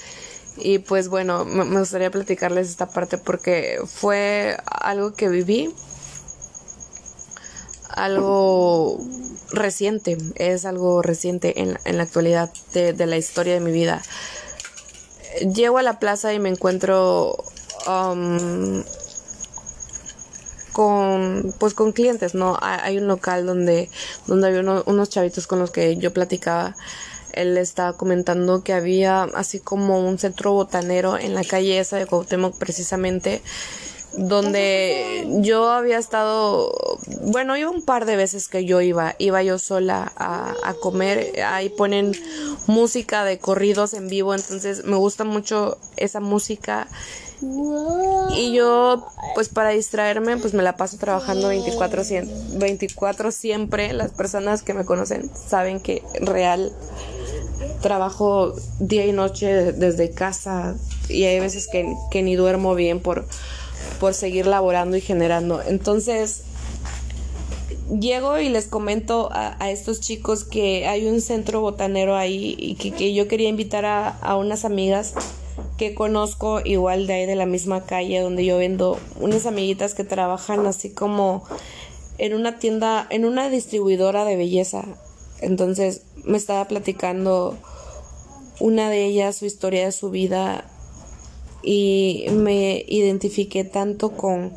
y 0.58 0.80
pues 0.80 1.10
bueno, 1.10 1.46
me 1.46 1.80
gustaría 1.80 2.12
platicarles 2.12 2.70
esta 2.70 2.90
parte 2.90 3.18
porque 3.18 3.80
fue 3.86 4.58
algo 4.66 5.14
que 5.14 5.30
viví, 5.30 5.74
algo 7.90 9.00
reciente, 9.52 10.18
es 10.36 10.66
algo 10.66 11.02
reciente 11.02 11.62
en, 11.62 11.78
en 11.86 11.98
la 11.98 12.04
actualidad 12.04 12.52
de, 12.74 12.94
la 13.06 13.18
historia 13.18 13.54
de 13.54 13.60
mi 13.60 13.72
vida. 13.72 14.02
Llego 15.54 15.78
a 15.80 15.84
la 15.84 16.00
plaza 16.00 16.34
y 16.34 16.40
me 16.40 16.50
encuentro 16.50 17.44
um, 17.88 18.84
con 20.72 21.54
pues 21.60 21.74
con 21.74 21.92
clientes, 21.92 22.36
¿no? 22.36 22.58
Hay 22.62 22.98
un 22.98 23.08
local 23.08 23.46
donde, 23.46 23.90
donde 24.28 24.48
había 24.48 24.62
unos 24.86 25.10
chavitos 25.10 25.48
con 25.48 25.60
los 25.60 25.72
que 25.72 25.98
yo 25.98 26.14
platicaba 26.14 26.76
él 27.34 27.58
estaba 27.58 27.94
comentando 27.94 28.64
que 28.64 28.74
había 28.74 29.24
así 29.24 29.60
como 29.60 30.00
un 30.00 30.18
centro 30.18 30.54
botanero 30.54 31.18
en 31.18 31.34
la 31.34 31.44
calle 31.44 31.80
esa 31.80 31.98
de 31.98 32.06
Cuauhtémoc 32.06 32.58
precisamente 32.58 33.42
donde 34.16 35.28
yo 35.42 35.70
había 35.70 35.98
estado, 35.98 36.72
bueno, 37.24 37.58
iba 37.58 37.70
un 37.70 37.82
par 37.82 38.06
de 38.06 38.16
veces 38.16 38.48
que 38.48 38.66
yo 38.66 38.82
iba, 38.82 39.16
iba 39.18 39.42
yo 39.42 39.58
sola 39.58 40.12
a, 40.16 40.76
comer, 40.82 41.42
ahí 41.44 41.70
ponen 41.70 42.14
música 42.68 43.24
de 43.24 43.40
corridos 43.40 43.94
en 43.94 44.08
vivo, 44.08 44.36
entonces 44.36 44.86
me 44.86 44.98
gusta 44.98 45.24
mucho 45.24 45.78
esa 45.98 46.20
música. 46.20 46.88
Y 48.36 48.54
yo, 48.54 49.08
pues 49.36 49.50
para 49.50 49.70
distraerme, 49.70 50.38
pues 50.38 50.54
me 50.54 50.64
la 50.64 50.78
paso 50.78 50.98
trabajando 50.98 51.50
24, 51.50 52.04
24 52.54 53.32
siempre, 53.32 53.94
las 53.94 54.12
personas 54.12 54.64
que 54.64 54.74
me 54.74 54.86
conocen 54.86 55.30
saben 55.36 55.80
que 55.80 56.04
real 56.22 56.72
trabajo 57.82 58.54
día 58.80 59.06
y 59.06 59.12
noche 59.12 59.74
desde 59.74 60.12
casa 60.12 60.76
y 61.10 61.24
hay 61.24 61.40
veces 61.40 61.68
que, 61.68 61.94
que 62.12 62.22
ni 62.22 62.36
duermo 62.36 62.76
bien 62.76 63.00
por, 63.00 63.26
por 64.00 64.14
seguir 64.14 64.48
laborando 64.48 64.98
y 64.98 65.02
generando. 65.02 65.62
Entonces, 65.62 66.44
llego 68.00 68.40
y 68.40 68.50
les 68.50 68.68
comento 68.68 69.30
a, 69.32 69.70
estos 69.70 70.00
chicos 70.00 70.44
que 70.44 70.88
hay 70.88 71.08
un 71.08 71.22
centro 71.22 71.62
botanero 71.62 72.16
ahí 72.16 72.56
y 72.58 72.76
que, 72.76 73.14
yo 73.14 73.28
quería 73.28 73.50
invitar 73.50 73.86
a, 73.86 74.10
a, 74.10 74.38
unas 74.38 74.66
amigas 74.66 75.14
que 75.78 75.94
conozco 75.94 76.62
igual 76.64 77.08
de 77.08 77.14
ahí 77.14 77.26
de 77.26 77.36
la 77.36 77.46
misma 77.46 77.86
calle 77.86 78.20
donde 78.20 78.46
yo 78.46 78.58
vendo 78.58 79.00
unas 79.20 79.46
amiguitas 79.46 79.94
que 79.94 80.04
trabajan 80.04 80.66
así 80.66 80.92
como 80.92 81.44
en 82.18 82.34
una 82.34 82.60
tienda, 82.60 83.08
en 83.10 83.26
una 83.26 83.50
distribuidora 83.50 84.26
de 84.26 84.36
belleza. 84.36 84.86
Entonces 85.44 86.02
me 86.24 86.38
estaba 86.38 86.68
platicando 86.68 87.58
una 88.60 88.90
de 88.90 89.06
ellas 89.06 89.38
su 89.38 89.46
historia 89.46 89.86
de 89.86 89.92
su 89.92 90.10
vida 90.10 90.66
y 91.62 92.26
me 92.32 92.86
identifiqué 92.88 93.64
tanto 93.64 94.12
con, 94.12 94.54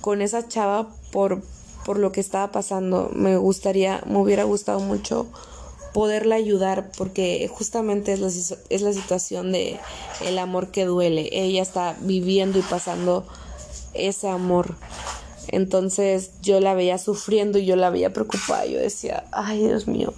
con 0.00 0.22
esa 0.22 0.48
chava 0.48 0.88
por, 1.12 1.42
por 1.84 1.98
lo 1.98 2.12
que 2.12 2.20
estaba 2.20 2.50
pasando. 2.52 3.10
Me 3.14 3.36
gustaría, 3.36 4.02
me 4.06 4.18
hubiera 4.18 4.44
gustado 4.44 4.80
mucho 4.80 5.26
poderla 5.92 6.34
ayudar 6.34 6.90
porque 6.98 7.48
justamente 7.52 8.12
es 8.12 8.20
la, 8.20 8.56
es 8.68 8.82
la 8.82 8.92
situación 8.92 9.52
de 9.52 9.78
el 10.24 10.38
amor 10.38 10.72
que 10.72 10.84
duele. 10.84 11.28
Ella 11.32 11.62
está 11.62 11.96
viviendo 12.00 12.58
y 12.58 12.62
pasando 12.62 13.24
ese 13.94 14.28
amor. 14.28 14.74
Entonces 15.48 16.30
yo 16.42 16.60
la 16.60 16.74
veía 16.74 16.98
sufriendo 16.98 17.58
y 17.58 17.66
yo 17.66 17.76
la 17.76 17.90
veía 17.90 18.12
preocupada. 18.12 18.66
Yo 18.66 18.78
decía, 18.78 19.24
ay 19.32 19.62
Dios 19.64 19.86
mío, 19.86 20.12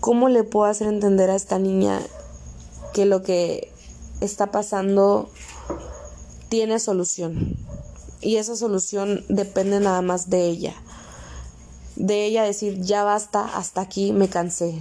¿cómo 0.00 0.28
le 0.28 0.44
puedo 0.44 0.66
hacer 0.66 0.88
entender 0.88 1.30
a 1.30 1.36
esta 1.36 1.58
niña 1.58 2.00
que 2.92 3.06
lo 3.06 3.22
que 3.22 3.72
está 4.20 4.50
pasando 4.50 5.30
tiene 6.48 6.78
solución? 6.78 7.56
Y 8.20 8.36
esa 8.36 8.54
solución 8.54 9.24
depende 9.28 9.80
nada 9.80 10.02
más 10.02 10.30
de 10.30 10.46
ella. 10.46 10.74
De 11.96 12.24
ella 12.24 12.44
decir, 12.44 12.80
ya 12.80 13.04
basta, 13.04 13.44
hasta 13.56 13.80
aquí 13.80 14.12
me 14.12 14.28
cansé. 14.28 14.74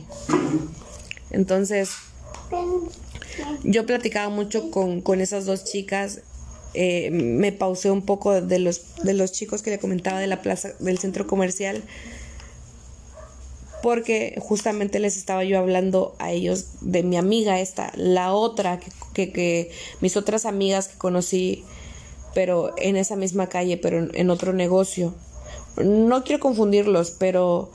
Entonces, 1.31 1.91
yo 3.63 3.85
platicaba 3.85 4.29
mucho 4.29 4.69
con, 4.69 5.01
con 5.01 5.21
esas 5.21 5.45
dos 5.45 5.63
chicas 5.63 6.21
eh, 6.73 7.09
me 7.11 7.51
pausé 7.51 7.91
un 7.91 8.01
poco 8.01 8.41
de 8.41 8.59
los, 8.59 8.95
de 9.03 9.13
los 9.13 9.31
chicos 9.31 9.61
que 9.61 9.71
le 9.71 9.79
comentaba 9.79 10.19
de 10.19 10.27
la 10.27 10.41
plaza 10.41 10.69
del 10.79 10.99
centro 10.99 11.27
comercial 11.27 11.83
porque 13.81 14.35
justamente 14.39 14.99
les 14.99 15.17
estaba 15.17 15.43
yo 15.43 15.57
hablando 15.57 16.15
a 16.19 16.31
ellos 16.31 16.67
de 16.81 17.03
mi 17.03 17.17
amiga 17.17 17.59
esta, 17.59 17.91
la 17.95 18.33
otra 18.33 18.79
que, 19.13 19.31
que, 19.31 19.71
mis 19.99 20.17
otras 20.17 20.45
amigas 20.45 20.87
que 20.87 20.97
conocí, 20.97 21.63
pero 22.33 22.73
en 22.77 22.95
esa 22.95 23.15
misma 23.15 23.49
calle, 23.49 23.77
pero 23.77 24.07
en, 24.13 24.29
otro 24.29 24.53
negocio. 24.53 25.13
No 25.83 26.23
quiero 26.23 26.39
confundirlos, 26.39 27.11
pero 27.11 27.71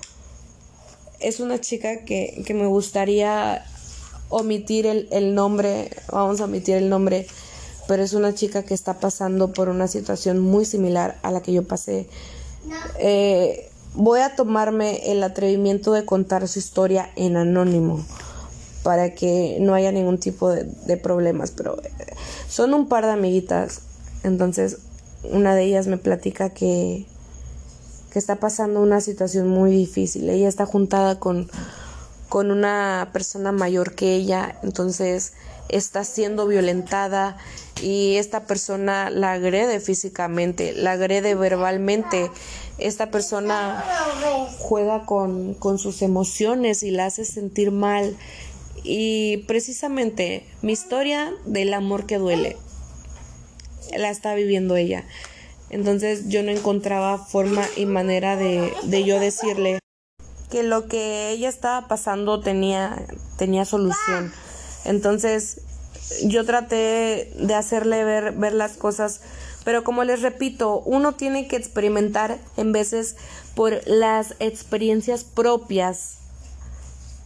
es 1.19 1.41
una 1.41 1.61
chica 1.61 2.05
que, 2.05 2.43
que 2.47 2.55
me 2.55 2.67
gustaría 2.67 3.65
omitir 4.29 4.87
el, 4.87 5.09
el 5.11 5.35
nombre, 5.35 5.91
vamos 6.11 6.41
a 6.41 6.45
omitir 6.45 6.77
el 6.77 6.89
nombre 6.89 7.27
pero 7.87 8.03
es 8.03 8.13
una 8.13 8.35
chica 8.35 8.63
que 8.63 8.75
está 8.75 8.99
pasando 9.01 9.53
por 9.53 9.69
una 9.69 9.89
situación 9.89 10.39
muy 10.41 10.65
similar 10.65 11.19
a 11.23 11.31
la 11.31 11.43
que 11.43 11.53
yo 11.53 11.67
pasé. 11.67 12.09
Eh, 12.99 13.71
voy 13.95 14.21
a 14.21 14.35
tomarme 14.35 15.11
el 15.11 15.23
atrevimiento 15.23 15.93
de 15.93 16.05
contar 16.05 16.47
su 16.49 16.59
historia 16.59 17.11
en 17.17 17.37
anónimo 17.37 18.05
para 18.83 19.15
que 19.15 19.59
no 19.61 19.75
haya 19.75 19.91
ningún 19.91 20.19
tipo 20.19 20.51
de, 20.51 20.97
problemas, 20.97 21.51
pero 21.51 21.77
eh, 21.83 21.91
son 22.49 22.73
un 22.73 22.89
par 22.89 23.05
de 23.05 23.13
amiguitas, 23.13 23.81
entonces 24.23 24.79
una 25.25 25.55
de 25.55 25.65
ellas 25.65 25.89
me 25.89 25.99
platica 25.99 26.51
que, 26.51 27.07
que 28.13 28.19
está 28.19 28.37
pasando 28.37 28.81
una 28.81 29.01
situación 29.01 29.49
muy 29.49 29.73
difícil. 29.73 30.31
Ella 30.31 30.49
está 30.49 30.67
juntada 30.67 31.19
con, 31.19 31.49
con 32.29 32.53
una 32.53 33.11
persona 33.13 33.51
mayor 33.51 33.95
que 33.95 34.15
ella, 34.15 34.59
entonces 34.63 35.33
está 35.69 36.05
siendo 36.05 36.47
violentada 36.47 37.37
y 37.83 38.17
esta 38.17 38.47
persona 38.47 39.11
la 39.11 39.33
agrede 39.33 39.81
físicamente, 39.81 40.73
la 40.73 40.93
agrede 40.93 41.35
verbalmente. 41.35 42.31
Esta 42.79 43.11
persona 43.11 43.85
juega 44.59 45.05
con, 45.07 45.55
con 45.55 45.79
sus 45.79 46.03
emociones 46.03 46.83
y 46.83 46.91
la 46.91 47.07
hace 47.07 47.25
sentir 47.25 47.71
mal. 47.71 48.17
Y 48.83 49.39
precisamente 49.49 50.47
mi 50.63 50.73
historia 50.73 51.33
del 51.45 51.75
amor 51.75 52.07
que 52.07 52.19
duele 52.19 52.57
la 53.97 54.11
está 54.11 54.35
viviendo 54.35 54.77
ella. 54.77 55.05
Entonces 55.71 56.29
yo 56.29 56.43
no 56.43 56.51
encontraba 56.51 57.19
forma 57.19 57.65
y 57.77 57.87
manera 57.87 58.37
de, 58.37 58.73
de 58.85 59.05
yo 59.05 59.19
decirle 59.19 59.81
que 60.51 60.63
lo 60.63 60.87
que 60.87 61.31
ella 61.31 61.49
estaba 61.49 61.89
pasando 61.89 62.41
tenía, 62.41 63.05
tenía 63.37 63.65
solución. 63.65 64.33
Entonces 64.87 65.61
yo 66.25 66.45
traté 66.45 67.33
de 67.39 67.55
hacerle 67.55 68.05
ver, 68.05 68.33
ver 68.33 68.53
las 68.53 68.77
cosas, 68.77 69.21
pero 69.65 69.83
como 69.83 70.05
les 70.05 70.23
repito, 70.23 70.81
uno 70.87 71.13
tiene 71.13 71.49
que 71.49 71.57
experimentar 71.57 72.39
en 72.57 72.73
veces 72.73 73.17
por 73.55 73.81
las 73.87 74.35
experiencias 74.39 75.25
propias. 75.25 76.19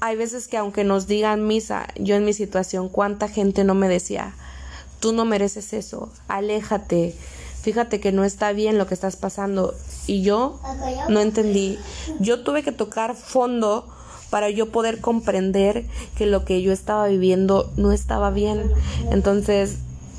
Hay 0.01 0.17
veces 0.17 0.49
que 0.49 0.57
aunque 0.57 0.83
nos 0.83 1.07
digan 1.07 1.47
misa, 1.47 1.89
yo 1.97 2.17
en 2.17 2.25
mi 2.25 2.33
situación, 2.33 2.89
cuánta 2.89 3.29
gente 3.29 3.65
no 3.65 3.75
me 3.75 3.89
decía, 3.89 4.35
tú 4.99 5.13
no 5.13 5.27
mereces 5.27 5.75
eso, 5.75 6.11
aléjate, 6.29 7.15
fíjate 7.61 8.01
que 8.01 8.13
no 8.13 8.25
está 8.25 8.53
bien 8.53 8.79
lo 8.79 8.87
que 8.87 8.95
estás 8.95 9.17
pasando. 9.17 9.75
Y 10.07 10.23
yo 10.23 10.59
no 11.11 11.21
entendí. 11.21 11.79
Yo 12.19 12.43
tuve 12.43 12.63
que 12.63 12.73
tocar 12.73 13.15
fondo 13.15 13.87
para 14.31 14.49
yo 14.49 14.71
poder 14.71 15.01
comprender 15.01 15.85
que 16.17 16.27
lo 16.27 16.45
que 16.45 16.63
yo 16.63 16.73
estaba 16.73 17.09
viviendo 17.09 17.71
no 17.77 17.93
estaba 17.93 18.31
bien. 18.31 18.63
Entonces 19.11 19.79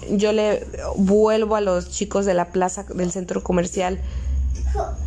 yo 0.09 0.33
le 0.33 0.65
vuelvo 0.97 1.55
a 1.55 1.61
los 1.61 1.89
chicos 1.89 2.25
de 2.25 2.33
la 2.33 2.45
plaza 2.49 2.83
del 2.83 3.11
centro 3.11 3.41
comercial. 3.41 3.99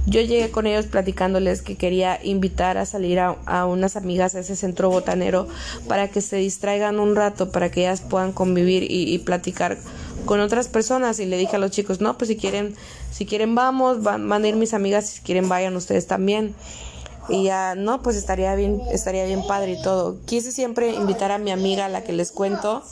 Yo 0.06 0.20
llegué 0.20 0.50
con 0.50 0.66
ellos 0.66 0.86
platicándoles 0.86 1.62
que 1.62 1.76
quería 1.76 2.18
invitar 2.22 2.76
a 2.76 2.84
salir 2.84 3.18
a, 3.20 3.66
unas 3.66 3.96
amigas 3.96 4.34
a 4.34 4.40
ese 4.40 4.56
centro 4.56 4.90
botanero 4.90 5.48
para 5.88 6.08
que 6.08 6.20
se 6.20 6.36
distraigan 6.36 7.00
un 7.00 7.16
rato, 7.16 7.50
para 7.50 7.70
que 7.70 7.80
ellas 7.80 8.02
puedan 8.02 8.32
convivir 8.32 8.86
y, 8.90 9.18
platicar 9.18 9.78
con 10.26 10.40
otras 10.40 10.68
personas. 10.68 11.18
Y 11.18 11.26
le 11.26 11.38
dije 11.38 11.56
a 11.56 11.58
los 11.58 11.70
chicos, 11.70 12.00
no, 12.00 12.18
pues 12.18 12.28
si 12.28 12.36
quieren, 12.36 12.74
si 13.10 13.24
quieren 13.24 13.54
vamos, 13.54 14.02
van, 14.02 14.28
van 14.28 14.44
a 14.44 14.48
ir 14.48 14.56
mis 14.56 14.74
amigas, 14.74 15.06
si 15.06 15.22
quieren 15.22 15.48
vayan 15.48 15.76
ustedes 15.76 16.06
también 16.06 16.54
y 17.28 17.44
ya 17.44 17.74
no 17.74 18.02
pues 18.02 18.16
estaría 18.16 18.54
bien 18.54 18.80
estaría 18.90 19.24
bien 19.24 19.46
padre 19.46 19.72
y 19.72 19.82
todo. 19.82 20.16
Quise 20.26 20.52
siempre 20.52 20.94
invitar 20.94 21.32
a 21.32 21.38
mi 21.38 21.50
amiga 21.50 21.86
a 21.86 21.88
la 21.88 22.02
que 22.02 22.12
les 22.12 22.32
cuento 22.32 22.82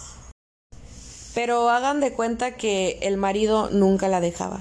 pero 1.35 1.71
hagan 1.71 2.01
de 2.01 2.13
cuenta 2.13 2.57
que 2.57 2.99
el 3.03 3.17
marido 3.17 3.71
nunca 3.71 4.09
la 4.09 4.21
dejaba. 4.21 4.61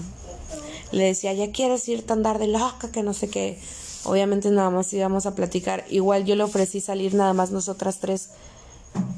Le 0.91 1.05
decía 1.05 1.33
ya 1.33 1.51
quieres 1.51 1.87
ir 1.89 2.05
tan 2.05 2.19
andar 2.19 2.39
de 2.39 2.47
loca 2.47 2.91
que 2.91 3.03
no 3.03 3.13
sé 3.13 3.29
qué 3.29 3.59
obviamente 4.03 4.49
nada 4.51 4.69
más 4.69 4.91
íbamos 4.93 5.25
a 5.25 5.35
platicar. 5.35 5.85
Igual 5.89 6.25
yo 6.25 6.35
le 6.35 6.43
ofrecí 6.43 6.81
salir 6.81 7.13
nada 7.13 7.33
más 7.33 7.51
nosotras 7.51 7.99
tres 7.99 8.29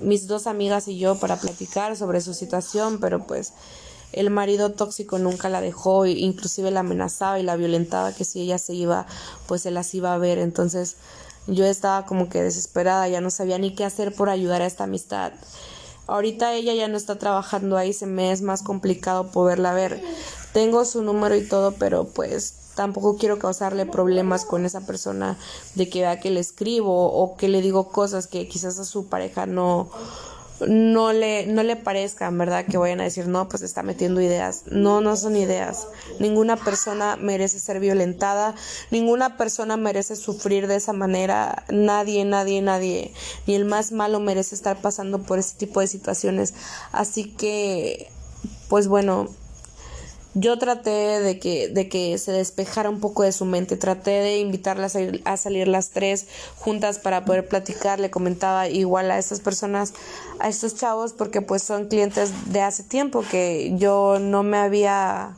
mis 0.01 0.27
dos 0.27 0.47
amigas 0.47 0.87
y 0.87 0.97
yo 0.97 1.15
para 1.15 1.37
platicar 1.37 1.95
sobre 1.97 2.21
su 2.21 2.33
situación 2.33 2.99
pero 2.99 3.25
pues 3.25 3.53
el 4.13 4.29
marido 4.29 4.71
tóxico 4.71 5.19
nunca 5.19 5.49
la 5.49 5.61
dejó, 5.61 6.05
inclusive 6.05 6.71
la 6.71 6.81
amenazaba 6.81 7.39
y 7.39 7.43
la 7.43 7.55
violentaba 7.55 8.13
que 8.13 8.23
si 8.23 8.41
ella 8.41 8.57
se 8.57 8.73
iba, 8.73 9.05
pues 9.47 9.63
se 9.63 9.71
las 9.71 9.93
iba 9.93 10.13
a 10.13 10.17
ver. 10.17 10.37
Entonces 10.37 10.95
yo 11.47 11.65
estaba 11.65 12.05
como 12.05 12.29
que 12.29 12.41
desesperada, 12.41 13.07
ya 13.07 13.21
no 13.21 13.29
sabía 13.29 13.57
ni 13.57 13.75
qué 13.75 13.83
hacer 13.83 14.13
por 14.13 14.29
ayudar 14.29 14.61
a 14.61 14.65
esta 14.65 14.85
amistad. 14.85 15.33
Ahorita 16.07 16.53
ella 16.53 16.73
ya 16.73 16.87
no 16.87 16.97
está 16.97 17.17
trabajando 17.17 17.77
ahí, 17.77 17.93
se 17.93 18.05
me 18.05 18.31
es 18.31 18.41
más 18.41 18.61
complicado 18.61 19.27
poderla 19.31 19.73
ver. 19.73 20.01
Tengo 20.53 20.85
su 20.85 21.01
número 21.01 21.35
y 21.35 21.47
todo, 21.47 21.73
pero 21.73 22.05
pues 22.05 22.55
tampoco 22.75 23.17
quiero 23.17 23.39
causarle 23.39 23.85
problemas 23.85 24.45
con 24.45 24.65
esa 24.65 24.85
persona 24.85 25.37
de 25.75 25.89
que 25.89 26.01
vea 26.01 26.19
que 26.19 26.31
le 26.31 26.39
escribo 26.39 27.11
o 27.11 27.37
que 27.37 27.47
le 27.47 27.61
digo 27.61 27.89
cosas 27.89 28.27
que 28.27 28.47
quizás 28.47 28.79
a 28.79 28.85
su 28.85 29.07
pareja 29.07 29.45
no 29.45 29.89
no 30.67 31.13
le, 31.13 31.45
no 31.47 31.63
le 31.63 31.75
parezcan, 31.75 32.37
¿verdad? 32.37 32.65
Que 32.65 32.77
vayan 32.77 33.01
a 33.01 33.03
decir, 33.03 33.27
no, 33.27 33.49
pues 33.49 33.63
está 33.63 33.83
metiendo 33.83 34.21
ideas. 34.21 34.63
No, 34.67 35.01
no 35.01 35.15
son 35.15 35.35
ideas. 35.35 35.87
Ninguna 36.19 36.57
persona 36.57 37.15
merece 37.15 37.59
ser 37.59 37.79
violentada, 37.79 38.55
ninguna 38.91 39.37
persona 39.37 39.77
merece 39.77 40.15
sufrir 40.15 40.67
de 40.67 40.75
esa 40.75 40.93
manera. 40.93 41.65
Nadie, 41.69 42.25
nadie, 42.25 42.61
nadie, 42.61 43.13
ni 43.47 43.55
el 43.55 43.65
más 43.65 43.91
malo 43.91 44.19
merece 44.19 44.55
estar 44.55 44.81
pasando 44.81 45.19
por 45.19 45.39
ese 45.39 45.55
tipo 45.57 45.79
de 45.79 45.87
situaciones. 45.87 46.53
Así 46.91 47.25
que, 47.25 48.11
pues 48.69 48.87
bueno, 48.87 49.29
yo 50.35 50.57
traté 50.57 51.19
de 51.19 51.39
que, 51.39 51.67
de 51.67 51.87
que 51.89 52.17
se 52.17 52.31
despejara 52.31 52.89
un 52.89 52.99
poco 52.99 53.23
de 53.23 53.31
su 53.31 53.45
mente, 53.45 53.77
traté 53.77 54.11
de 54.11 54.37
invitarla 54.39 54.87
a 55.25 55.37
salir, 55.37 55.67
las 55.67 55.89
tres 55.89 56.27
juntas 56.57 56.99
para 56.99 57.25
poder 57.25 57.47
platicar, 57.47 57.99
le 57.99 58.09
comentaba 58.09 58.67
igual 58.67 59.11
a 59.11 59.19
estas 59.19 59.39
personas, 59.39 59.93
a 60.39 60.49
estos 60.49 60.75
chavos, 60.75 61.13
porque 61.13 61.41
pues 61.41 61.61
son 61.61 61.87
clientes 61.87 62.51
de 62.51 62.61
hace 62.61 62.83
tiempo 62.83 63.23
que 63.29 63.73
yo 63.77 64.17
no 64.19 64.43
me 64.43 64.57
había 64.57 65.35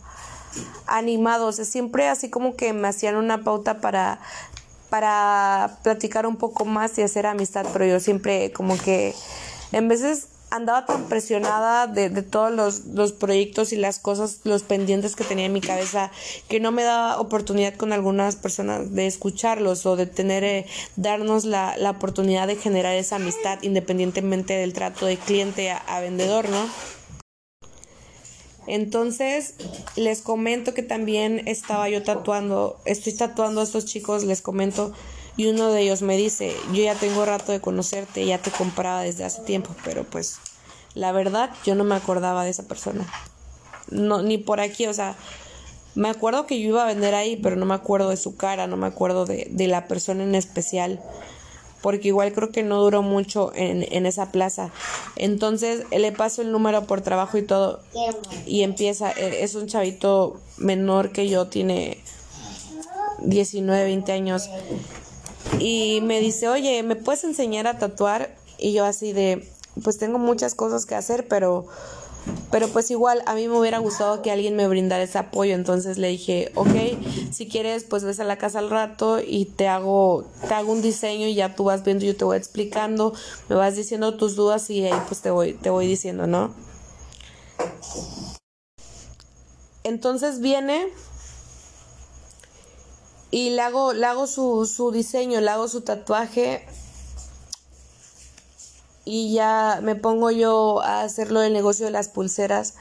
animado, 0.87 1.47
o 1.47 1.51
sea, 1.51 1.65
siempre 1.65 2.07
así 2.07 2.29
como 2.29 2.55
que 2.55 2.71
me 2.71 2.87
hacían 2.87 3.15
una 3.15 3.43
pauta 3.43 3.81
para 3.81 4.19
para 4.89 5.79
platicar 5.83 6.25
un 6.25 6.37
poco 6.37 6.63
más 6.63 6.97
y 6.97 7.01
hacer 7.01 7.25
amistad, 7.25 7.65
pero 7.73 7.85
yo 7.85 7.99
siempre 7.99 8.53
como 8.53 8.77
que 8.77 9.13
en 9.73 9.89
veces 9.89 10.27
andaba 10.55 10.85
tan 10.85 11.05
presionada 11.05 11.87
de, 11.87 12.09
de 12.09 12.21
todos 12.21 12.51
los, 12.51 12.85
los, 12.85 13.11
proyectos 13.11 13.73
y 13.73 13.75
las 13.75 13.99
cosas, 13.99 14.41
los 14.43 14.63
pendientes 14.63 15.15
que 15.15 15.23
tenía 15.23 15.45
en 15.45 15.53
mi 15.53 15.61
cabeza, 15.61 16.11
que 16.47 16.59
no 16.59 16.71
me 16.71 16.83
daba 16.83 17.19
oportunidad 17.19 17.75
con 17.75 17.93
algunas 17.93 18.35
personas 18.35 18.93
de 18.93 19.07
escucharlos 19.07 19.85
o 19.85 19.95
de 19.95 20.05
tener, 20.05 20.43
eh, 20.43 20.65
darnos 20.95 21.45
la, 21.45 21.77
la, 21.77 21.91
oportunidad 21.91 22.47
de 22.47 22.55
generar 22.55 22.95
esa 22.95 23.17
amistad 23.17 23.59
independientemente 23.61 24.53
del 24.53 24.73
trato 24.73 25.05
de 25.05 25.17
cliente 25.17 25.71
a, 25.71 25.77
a 25.77 25.99
vendedor, 25.99 26.49
¿no? 26.49 26.65
Entonces, 28.67 29.55
les 29.95 30.21
comento 30.21 30.73
que 30.73 30.81
también 30.81 31.47
estaba 31.47 31.87
yo 31.89 32.01
tatuando, 32.01 32.79
estoy 32.85 33.13
tatuando 33.13 33.61
a 33.61 33.63
estos 33.63 33.85
chicos, 33.85 34.23
les 34.23 34.41
comento, 34.41 34.93
y 35.37 35.47
uno 35.47 35.71
de 35.71 35.81
ellos 35.81 36.01
me 36.01 36.17
dice, 36.17 36.55
yo 36.71 36.83
ya 36.83 36.95
tengo 36.95 37.25
rato 37.25 37.51
de 37.51 37.59
conocerte, 37.59 38.25
ya 38.25 38.37
te 38.37 38.51
compraba 38.51 39.01
desde 39.01 39.25
hace 39.25 39.41
tiempo, 39.41 39.75
pero 39.83 40.03
pues 40.03 40.37
la 40.93 41.11
verdad 41.11 41.51
yo 41.65 41.75
no 41.75 41.83
me 41.83 41.95
acordaba 41.95 42.43
de 42.43 42.51
esa 42.51 42.63
persona. 42.63 43.05
No, 43.89 44.23
ni 44.23 44.37
por 44.37 44.61
aquí, 44.61 44.87
o 44.87 44.93
sea, 44.93 45.15
me 45.93 46.09
acuerdo 46.09 46.45
que 46.45 46.59
yo 46.59 46.69
iba 46.69 46.83
a 46.83 46.87
vender 46.87 47.15
ahí, 47.15 47.37
pero 47.37 47.55
no 47.55 47.65
me 47.65 47.73
acuerdo 47.73 48.09
de 48.09 48.17
su 48.17 48.35
cara, 48.35 48.67
no 48.67 48.77
me 48.77 48.87
acuerdo 48.87 49.25
de, 49.25 49.47
de 49.51 49.67
la 49.67 49.87
persona 49.87 50.23
en 50.23 50.35
especial, 50.35 51.01
porque 51.81 52.07
igual 52.07 52.33
creo 52.33 52.51
que 52.51 52.63
no 52.63 52.81
duró 52.81 53.01
mucho 53.01 53.51
en, 53.53 53.85
en 53.91 54.05
esa 54.05 54.31
plaza. 54.31 54.71
Entonces 55.15 55.85
le 55.91 56.11
paso 56.11 56.41
el 56.41 56.51
número 56.51 56.85
por 56.85 57.01
trabajo 57.01 57.37
y 57.37 57.43
todo, 57.43 57.81
y 58.45 58.63
empieza, 58.63 59.11
e, 59.11 59.43
es 59.43 59.53
un 59.55 59.67
chavito 59.67 60.41
menor 60.57 61.11
que 61.11 61.29
yo, 61.29 61.47
tiene 61.47 61.99
19, 63.19 63.83
20 63.83 64.11
años, 64.11 64.49
y 65.59 66.01
me 66.01 66.19
dice, 66.19 66.47
oye, 66.47 66.83
¿me 66.83 66.95
puedes 66.95 67.23
enseñar 67.23 67.67
a 67.67 67.77
tatuar? 67.79 68.35
Y 68.57 68.73
yo 68.73 68.85
así 68.85 69.13
de, 69.13 69.47
pues 69.83 69.97
tengo 69.97 70.19
muchas 70.19 70.55
cosas 70.55 70.85
que 70.85 70.95
hacer, 70.95 71.27
pero, 71.27 71.67
pero 72.51 72.67
pues 72.69 72.91
igual 72.91 73.21
a 73.25 73.35
mí 73.35 73.47
me 73.47 73.57
hubiera 73.57 73.79
gustado 73.79 74.21
que 74.21 74.31
alguien 74.31 74.55
me 74.55 74.67
brindara 74.67 75.03
ese 75.03 75.17
apoyo. 75.17 75.53
Entonces 75.53 75.97
le 75.97 76.09
dije, 76.09 76.51
ok, 76.55 77.31
si 77.31 77.47
quieres, 77.47 77.83
pues 77.83 78.03
ves 78.03 78.19
a 78.19 78.23
la 78.23 78.37
casa 78.37 78.59
al 78.59 78.69
rato 78.69 79.19
y 79.19 79.45
te 79.45 79.67
hago, 79.67 80.25
te 80.47 80.53
hago 80.53 80.71
un 80.71 80.81
diseño 80.81 81.27
y 81.27 81.35
ya 81.35 81.55
tú 81.55 81.65
vas 81.65 81.83
viendo, 81.83 82.05
yo 82.05 82.15
te 82.15 82.25
voy 82.25 82.37
explicando, 82.37 83.13
me 83.49 83.55
vas 83.55 83.75
diciendo 83.75 84.15
tus 84.15 84.35
dudas 84.35 84.69
y 84.69 84.85
ahí 84.85 85.01
pues 85.07 85.21
te 85.21 85.29
voy, 85.29 85.53
te 85.53 85.69
voy 85.69 85.87
diciendo, 85.87 86.27
¿no? 86.27 86.53
Entonces 89.83 90.39
viene 90.39 90.87
y 93.31 93.51
le 93.51 93.61
hago, 93.61 93.93
le 93.93 94.05
hago 94.05 94.27
su, 94.27 94.65
su 94.65 94.91
diseño, 94.91 95.41
le 95.41 95.49
hago 95.49 95.67
su 95.67 95.81
tatuaje 95.81 96.65
y 99.05 99.33
ya 99.33 99.79
me 99.83 99.95
pongo 99.95 100.31
yo 100.31 100.81
a 100.81 101.03
hacerlo 101.03 101.39
del 101.39 101.53
negocio 101.53 101.85
de 101.85 101.91
las 101.91 102.09
pulseras. 102.09 102.73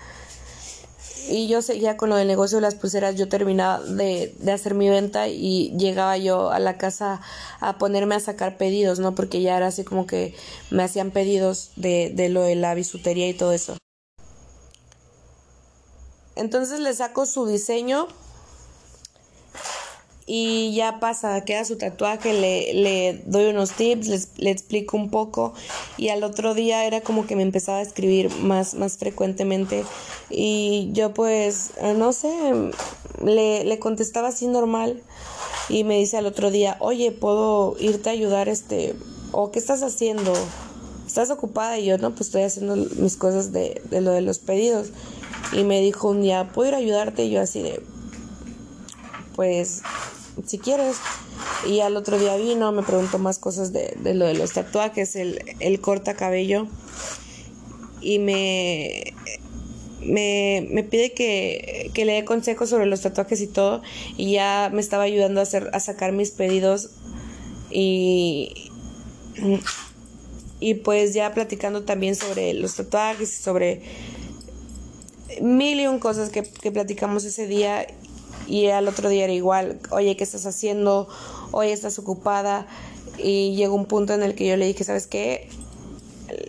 Y 1.29 1.49
yo 1.49 1.63
seguía 1.63 1.97
con 1.97 2.11
lo 2.11 2.17
del 2.17 2.29
negocio 2.29 2.59
de 2.59 2.63
las 2.63 2.75
pulseras, 2.75 3.15
yo 3.15 3.29
terminaba 3.29 3.83
de, 3.83 4.35
de, 4.39 4.53
hacer 4.53 4.75
mi 4.75 4.91
venta 4.91 5.27
y 5.27 5.75
llegaba 5.79 6.19
yo 6.19 6.51
a 6.51 6.59
la 6.59 6.77
casa 6.77 7.23
a 7.61 7.79
ponerme 7.79 8.15
a 8.15 8.21
sacar 8.21 8.59
pedidos, 8.59 8.99
¿no? 8.99 9.15
Porque 9.15 9.41
ya 9.41 9.57
era 9.57 9.69
así 9.69 9.85
como 9.85 10.07
que 10.07 10.35
me 10.71 10.83
hacían 10.83 11.13
pedidos 11.13 11.71
de, 11.77 12.13
de 12.15 12.29
lo 12.29 12.43
de 12.43 12.57
la 12.57 12.75
bisutería 12.75 13.27
y 13.27 13.33
todo 13.33 13.53
eso. 13.53 13.79
Entonces 16.37 16.81
le 16.81 16.93
saco 16.93 17.25
su 17.25 17.47
diseño 17.47 18.09
y 20.27 20.75
ya 20.75 21.01
pasa, 21.01 21.45
queda 21.45 21.65
su 21.65 21.77
tatuaje, 21.77 22.33
le, 22.33 22.73
le 22.75 23.23
doy 23.27 23.47
unos 23.47 23.73
tips, 23.73 24.29
le 24.39 24.51
explico 24.51 24.97
un 24.97 25.11
poco 25.11 25.53
y 25.99 26.09
al 26.09 26.25
otro 26.25 26.55
día 26.55 26.87
era 26.87 27.03
como 27.03 27.27
que 27.27 27.37
me 27.37 27.43
empezaba 27.43 27.79
a 27.79 27.83
escribir 27.83 28.31
más, 28.37 28.75
más 28.75 28.97
frecuentemente 28.97 29.85
y 30.31 30.89
yo 30.93 31.13
pues, 31.13 31.73
no 31.97 32.13
sé, 32.13 32.33
le, 33.23 33.65
le 33.65 33.79
contestaba 33.79 34.29
así 34.29 34.47
normal 34.47 35.03
y 35.69 35.85
me 35.85 35.99
dice 35.99 36.17
al 36.17 36.27
otro 36.27 36.51
día, 36.51 36.77
oye, 36.81 37.13
¿puedo 37.13 37.77
irte 37.79 38.11
a 38.11 38.13
ayudar 38.13 38.49
este? 38.49 38.95
¿O 39.33 39.51
qué 39.51 39.59
estás 39.59 39.83
haciendo? 39.83 40.33
¿Estás 41.07 41.31
ocupada? 41.31 41.79
Y 41.79 41.87
yo, 41.87 41.99
no, 41.99 42.11
pues 42.11 42.23
estoy 42.23 42.43
haciendo 42.43 42.77
mis 42.77 43.17
cosas 43.17 43.53
de, 43.53 43.81
de 43.91 44.01
lo 44.01 44.11
de 44.13 44.21
los 44.21 44.39
pedidos. 44.39 44.89
Y 45.53 45.65
me 45.65 45.81
dijo 45.81 46.09
un 46.09 46.23
día, 46.23 46.51
¿puedo 46.53 46.69
ir 46.69 46.75
a 46.75 46.79
ayudarte? 46.79 47.25
Y 47.25 47.31
yo 47.31 47.41
así 47.41 47.63
de, 47.63 47.83
pues 49.35 49.83
si 50.47 50.59
quieres. 50.59 50.97
Y 51.67 51.81
al 51.81 51.97
otro 51.97 52.19
día 52.19 52.37
vino, 52.37 52.73
me 52.73 52.83
preguntó 52.83 53.19
más 53.19 53.39
cosas 53.39 53.73
de, 53.73 53.97
de 54.01 54.15
lo 54.15 54.27
de 54.27 54.35
los 54.35 54.53
tatuajes, 54.53 55.17
el, 55.17 55.41
el 55.61 55.81
corta 55.81 56.15
cabello. 56.15 56.67
Y 58.01 58.19
me, 58.19 59.15
me, 60.01 60.67
me 60.71 60.85
pide 60.85 61.13
que, 61.13 61.91
que, 61.95 62.05
le 62.05 62.13
dé 62.13 62.25
consejos 62.25 62.69
sobre 62.69 62.87
los 62.87 63.01
tatuajes 63.01 63.41
y 63.41 63.47
todo. 63.47 63.83
Y 64.17 64.33
ya 64.33 64.71
me 64.73 64.81
estaba 64.81 65.05
ayudando 65.05 65.41
a, 65.41 65.45
hacer, 65.45 65.71
a 65.73 65.81
sacar 65.81 66.13
mis 66.13 66.31
pedidos. 66.31 66.91
Y, 67.71 68.71
y 70.61 70.75
pues 70.75 71.15
ya 71.15 71.33
platicando 71.33 71.85
también 71.85 72.15
sobre 72.15 72.53
los 72.55 72.77
tatuajes, 72.77 73.33
sobre 73.33 73.83
mil 75.41 75.81
y 75.81 75.87
un 75.87 75.99
cosas 75.99 76.29
que, 76.31 76.43
que 76.43 76.71
platicamos 76.71 77.25
ese 77.25 77.47
día 77.47 77.87
y 78.47 78.67
al 78.69 78.89
otro 78.89 79.09
día 79.09 79.25
era 79.25 79.33
igual, 79.33 79.79
oye, 79.91 80.17
¿qué 80.17 80.25
estás 80.25 80.47
haciendo? 80.47 81.09
Oye, 81.51 81.73
estás 81.73 81.99
ocupada. 81.99 82.67
Y 83.19 83.55
llegó 83.55 83.75
un 83.75 83.87
punto 83.87 84.13
en 84.13 84.23
el 84.23 84.35
que 84.35 84.47
yo 84.47 84.57
le 84.57 84.67
dije, 84.67 84.85
¿sabes 84.85 85.07
qué? 85.07 85.49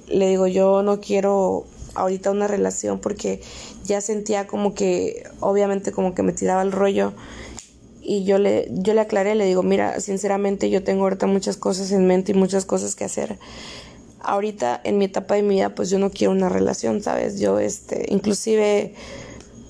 Le 0.08 0.27
digo, 0.27 0.47
yo 0.47 0.84
no 0.84 0.99
quiero 0.99 1.65
ahorita 1.95 2.31
una 2.31 2.47
relación 2.47 2.99
porque 2.99 3.41
ya 3.84 4.01
sentía 4.01 4.47
como 4.47 4.73
que, 4.73 5.23
obviamente 5.39 5.91
como 5.91 6.13
que 6.13 6.23
me 6.23 6.34
tiraba 6.34 6.62
el 6.62 6.71
rollo. 6.71 7.13
Y 8.01 8.23
yo 8.23 8.38
le, 8.38 8.67
yo 8.71 8.93
le 8.93 9.01
aclaré, 9.01 9.34
le 9.34 9.45
digo, 9.45 9.63
mira, 9.63 9.99
sinceramente 9.99 10.69
yo 10.69 10.84
tengo 10.84 11.03
ahorita 11.03 11.25
muchas 11.25 11.58
cosas 11.58 11.91
en 11.91 12.05
mente 12.05 12.34
y 12.34 12.36
muchas 12.36 12.65
cosas 12.65 12.95
que 12.95 13.03
hacer. 13.03 13.39
Ahorita 14.19 14.79
en 14.84 14.97
mi 14.97 15.05
etapa 15.05 15.36
de 15.36 15.43
mi 15.43 15.55
vida, 15.55 15.73
pues 15.73 15.89
yo 15.89 15.97
no 15.97 16.12
quiero 16.12 16.31
una 16.31 16.49
relación, 16.49 17.01
¿sabes? 17.01 17.39
Yo, 17.39 17.60
este, 17.60 18.05
inclusive 18.10 18.93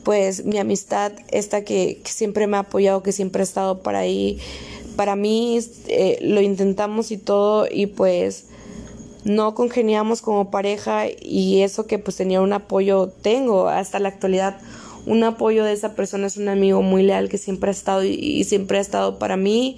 pues 0.05 0.45
mi 0.45 0.59
amistad, 0.59 1.11
esta 1.31 1.63
que, 1.63 1.99
siempre 2.05 2.45
me 2.45 2.57
ha 2.57 2.61
apoyado, 2.61 3.03
que 3.03 3.11
siempre 3.11 3.41
ha 3.41 3.43
estado 3.43 3.79
para 3.79 3.99
ahí, 3.99 4.39
para 4.95 5.15
mí 5.15 5.59
eh, 5.87 6.19
lo 6.21 6.39
intentamos 6.41 7.11
y 7.11 7.17
todo 7.17 7.67
y 7.69 7.87
pues 7.87 8.45
no 9.25 9.55
congeniamos 9.55 10.21
como 10.21 10.51
pareja 10.51 11.05
y 11.19 11.63
eso 11.63 11.87
que 11.87 11.97
pues 11.97 12.15
tenía 12.15 12.39
un 12.39 12.53
apoyo, 12.53 13.11
tengo 13.23 13.67
hasta 13.67 13.99
la 13.99 14.09
actualidad 14.09 14.57
un 15.07 15.23
apoyo 15.23 15.63
de 15.63 15.73
esa 15.73 15.95
persona, 15.95 16.27
es 16.27 16.37
un 16.37 16.49
amigo 16.49 16.83
muy 16.83 17.01
leal 17.01 17.27
que 17.27 17.39
siempre 17.39 17.69
ha 17.69 17.71
estado 17.71 18.03
y 18.03 18.43
siempre 18.43 18.77
ha 18.77 18.81
estado 18.81 19.17
para 19.19 19.37
mí. 19.37 19.77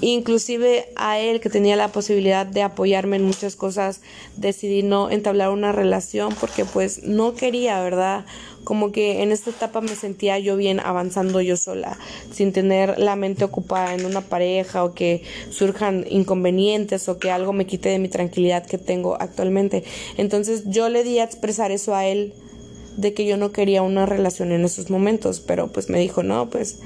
Inclusive 0.00 0.86
a 0.96 1.18
él 1.18 1.40
que 1.40 1.48
tenía 1.48 1.76
la 1.76 1.88
posibilidad 1.88 2.44
de 2.44 2.62
apoyarme 2.62 3.16
en 3.16 3.24
muchas 3.24 3.56
cosas 3.56 4.02
decidí 4.36 4.82
no 4.82 5.10
entablar 5.10 5.48
una 5.48 5.72
relación 5.72 6.34
porque 6.38 6.64
pues 6.64 7.04
no 7.04 7.34
quería 7.34 7.80
verdad 7.80 8.26
como 8.64 8.92
que 8.92 9.22
en 9.22 9.30
esta 9.30 9.50
etapa 9.50 9.80
me 9.80 9.94
sentía 9.94 10.38
yo 10.38 10.56
bien 10.56 10.80
avanzando 10.80 11.40
yo 11.40 11.56
sola 11.56 11.98
sin 12.32 12.52
tener 12.52 12.98
la 12.98 13.14
mente 13.16 13.44
ocupada 13.44 13.94
en 13.94 14.04
una 14.04 14.22
pareja 14.22 14.84
o 14.84 14.94
que 14.94 15.22
surjan 15.50 16.04
inconvenientes 16.08 17.08
o 17.08 17.18
que 17.18 17.30
algo 17.30 17.52
me 17.52 17.66
quite 17.66 17.90
de 17.90 17.98
mi 17.98 18.08
tranquilidad 18.08 18.66
que 18.66 18.78
tengo 18.78 19.16
actualmente. 19.20 19.84
Entonces 20.16 20.64
yo 20.66 20.88
le 20.88 21.04
di 21.04 21.18
a 21.18 21.24
expresar 21.24 21.70
eso 21.70 21.94
a 21.94 22.06
él 22.06 22.32
de 22.96 23.12
que 23.12 23.26
yo 23.26 23.36
no 23.36 23.52
quería 23.52 23.82
una 23.82 24.06
relación 24.06 24.52
en 24.52 24.64
esos 24.64 24.88
momentos 24.88 25.40
pero 25.40 25.72
pues 25.72 25.90
me 25.90 25.98
dijo 25.98 26.22
no 26.22 26.48
pues 26.48 26.78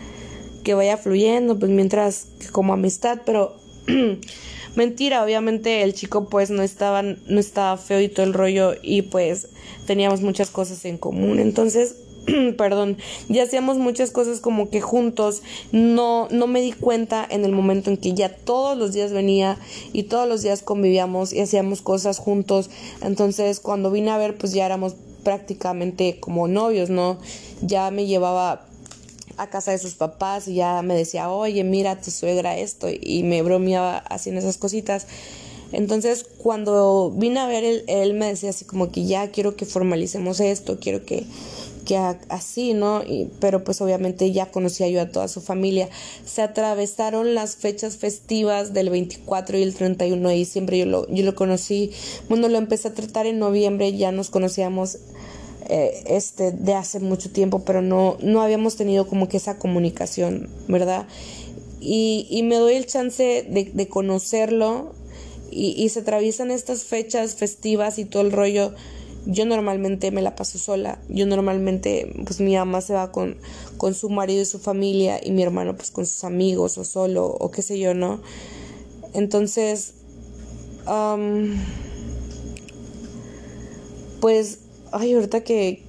que 0.69 0.75
vaya 0.75 0.99
fluyendo, 0.99 1.59
pues 1.59 1.71
mientras 1.71 2.29
como 2.53 2.75
amistad, 2.75 3.21
pero 3.25 3.57
mentira, 4.79 5.25
obviamente 5.25 5.83
el 5.83 5.93
chico 5.93 6.29
pues 6.29 6.51
no 6.51 6.63
estaba, 6.63 7.03
no 7.03 7.41
estaba 7.41 7.77
feo 7.77 8.01
y 8.01 8.09
todo 8.09 8.25
el 8.25 8.33
rollo 8.33 8.75
y 8.81 9.03
pues 9.03 9.49
teníamos 9.87 10.21
muchas 10.21 10.51
cosas 10.51 10.85
en 10.85 10.99
común, 10.99 11.41
entonces 11.41 11.97
perdón, 12.57 12.97
ya 13.29 13.43
hacíamos 13.43 13.77
muchas 13.77 14.13
cosas 14.13 14.39
como 14.39 14.71
que 14.71 14.81
juntos, 14.81 15.43
no, 15.73 16.29
no 16.31 16.47
me 16.47 16.61
di 16.61 16.71
cuenta 16.71 17.27
en 17.29 17.45
el 17.45 17.51
momento 17.51 17.91
en 17.91 17.97
que 17.97 18.15
ya 18.15 18.29
todos 18.29 18.79
los 18.79 18.93
días 18.93 19.13
venía 19.13 19.59
y 19.93 20.05
todos 20.05 20.29
los 20.29 20.43
días 20.43 20.63
convivíamos 20.63 21.33
y 21.33 21.41
hacíamos 21.41 21.83
cosas 21.83 22.19
juntos, 22.19 22.71
entonces 23.03 23.59
cuando 23.59 23.91
vine 23.91 24.11
a 24.11 24.19
ver 24.19 24.39
pues 24.39 24.53
ya 24.53 24.65
éramos 24.65 24.95
prácticamente 25.25 26.21
como 26.21 26.47
novios, 26.47 26.89
¿no? 26.89 27.19
Ya 27.63 27.91
me 27.91 28.07
llevaba 28.07 28.69
a 29.39 29.49
casa 29.51 29.71
de 29.71 29.79
sus 29.79 29.95
papás 29.95 30.49
y 30.49 30.57
ya 30.57 30.83
me 30.83 30.95
decía, 30.95 31.31
oye, 31.31 31.65
mira 31.65 32.01
tu 32.01 32.11
suegra 32.11 32.57
esto 32.57 32.89
y 32.91 33.23
me 33.23 33.43
bromeaba 33.43 33.99
haciendo 33.99 34.41
esas 34.41 34.59
cositas. 34.59 35.07
Entonces, 35.73 36.25
cuando 36.39 37.13
vine 37.15 37.41
a 37.41 37.47
ver 37.47 37.65
él, 37.65 37.85
él 37.89 38.15
me 38.15 38.27
decía 38.27 38.51
así 38.51 38.65
como 38.65 38.91
que 38.91 39.05
ya 39.05 39.31
quiero 39.31 39.55
que 39.55 39.67
formalicemos 39.67 40.41
esto, 40.41 40.79
quiero 40.81 41.05
que, 41.05 41.25
que 41.85 41.97
así, 42.29 42.73
¿no? 42.73 43.03
Y, 43.03 43.31
pero 43.39 43.65
pues 43.65 43.81
obviamente 43.83 44.33
ya 44.33 44.51
conocía 44.51 44.89
yo 44.89 45.03
a 45.03 45.11
toda 45.11 45.29
su 45.29 45.43
familia. 45.43 45.91
Se 46.25 46.41
atravesaron 46.41 47.35
las 47.35 47.57
fechas 47.57 47.99
festivas 47.99 48.73
del 48.73 48.89
24 48.89 49.59
y 49.59 49.63
el 49.63 49.75
31 49.75 50.29
de 50.29 50.35
diciembre, 50.35 50.79
yo 50.79 50.87
lo, 50.87 51.07
yo 51.09 51.23
lo 51.23 51.35
conocí, 51.35 51.93
bueno, 52.31 52.49
lo 52.49 52.57
empecé 52.57 52.89
a 52.89 52.95
tratar 52.95 53.27
en 53.27 53.39
noviembre, 53.39 53.95
ya 53.95 54.11
nos 54.11 54.31
conocíamos 54.31 54.99
eh, 55.69 56.05
este 56.07 56.53
de 56.53 56.75
hace 56.75 57.01
mucho 57.01 57.31
tiempo, 57.31 57.65
pero 57.65 57.83
no, 57.83 58.17
no 58.21 58.43
habíamos 58.43 58.77
tenido 58.77 59.07
como 59.07 59.29
que 59.29 59.37
esa 59.37 59.59
comunicación, 59.59 60.49
¿verdad? 60.69 61.07
Y, 61.81 62.27
y 62.31 62.43
me 62.43 62.57
doy 62.57 62.75
el 62.75 62.87
chance 62.87 63.47
de, 63.49 63.71
de 63.73 63.89
conocerlo 63.89 64.93
y, 65.51 65.89
se 65.89 66.01
atraviesan 66.01 66.51
estas 66.51 66.85
fechas 66.85 67.35
festivas 67.35 67.99
y 67.99 68.05
todo 68.05 68.23
el 68.23 68.33
rollo, 68.33 68.75
yo 69.27 69.47
normalmente 69.47 70.11
me 70.11 70.23
la 70.23 70.37
paso 70.37 70.59
sola. 70.59 71.01
Yo 71.09 71.27
normalmente, 71.27 72.13
pues 72.25 72.41
mi 72.41 72.55
mamá 72.55 72.81
se 72.81 72.93
va 72.93 73.11
con, 73.13 73.37
con 73.77 73.95
su 73.95 74.11
marido 74.11 74.43
y 74.43 74.45
su 74.45 74.59
familia 74.59 75.21
y 75.23 75.31
mi 75.31 75.43
hermano 75.43 75.75
pues 75.77 75.91
con 75.91 76.07
sus 76.07 76.25
amigos 76.25 76.79
o 76.79 76.85
solo 76.85 77.27
o 77.27 77.51
qué 77.51 77.63
sé 77.63 77.79
yo, 77.79 77.95
¿no? 77.95 78.21
Entonces, 79.15 79.95
pues, 84.21 84.59
ay, 84.93 85.15
ahorita 85.15 85.43
que, 85.43 85.83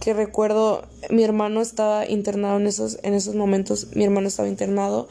que 0.00 0.14
recuerdo, 0.14 0.82
mi 1.10 1.24
hermano 1.24 1.60
estaba 1.60 2.08
internado 2.08 2.58
en 2.58 2.66
esos, 2.66 2.98
en 3.02 3.14
esos 3.14 3.34
momentos, 3.34 3.88
mi 3.94 4.04
hermano 4.04 4.28
estaba 4.28 4.48
internado 4.48 5.08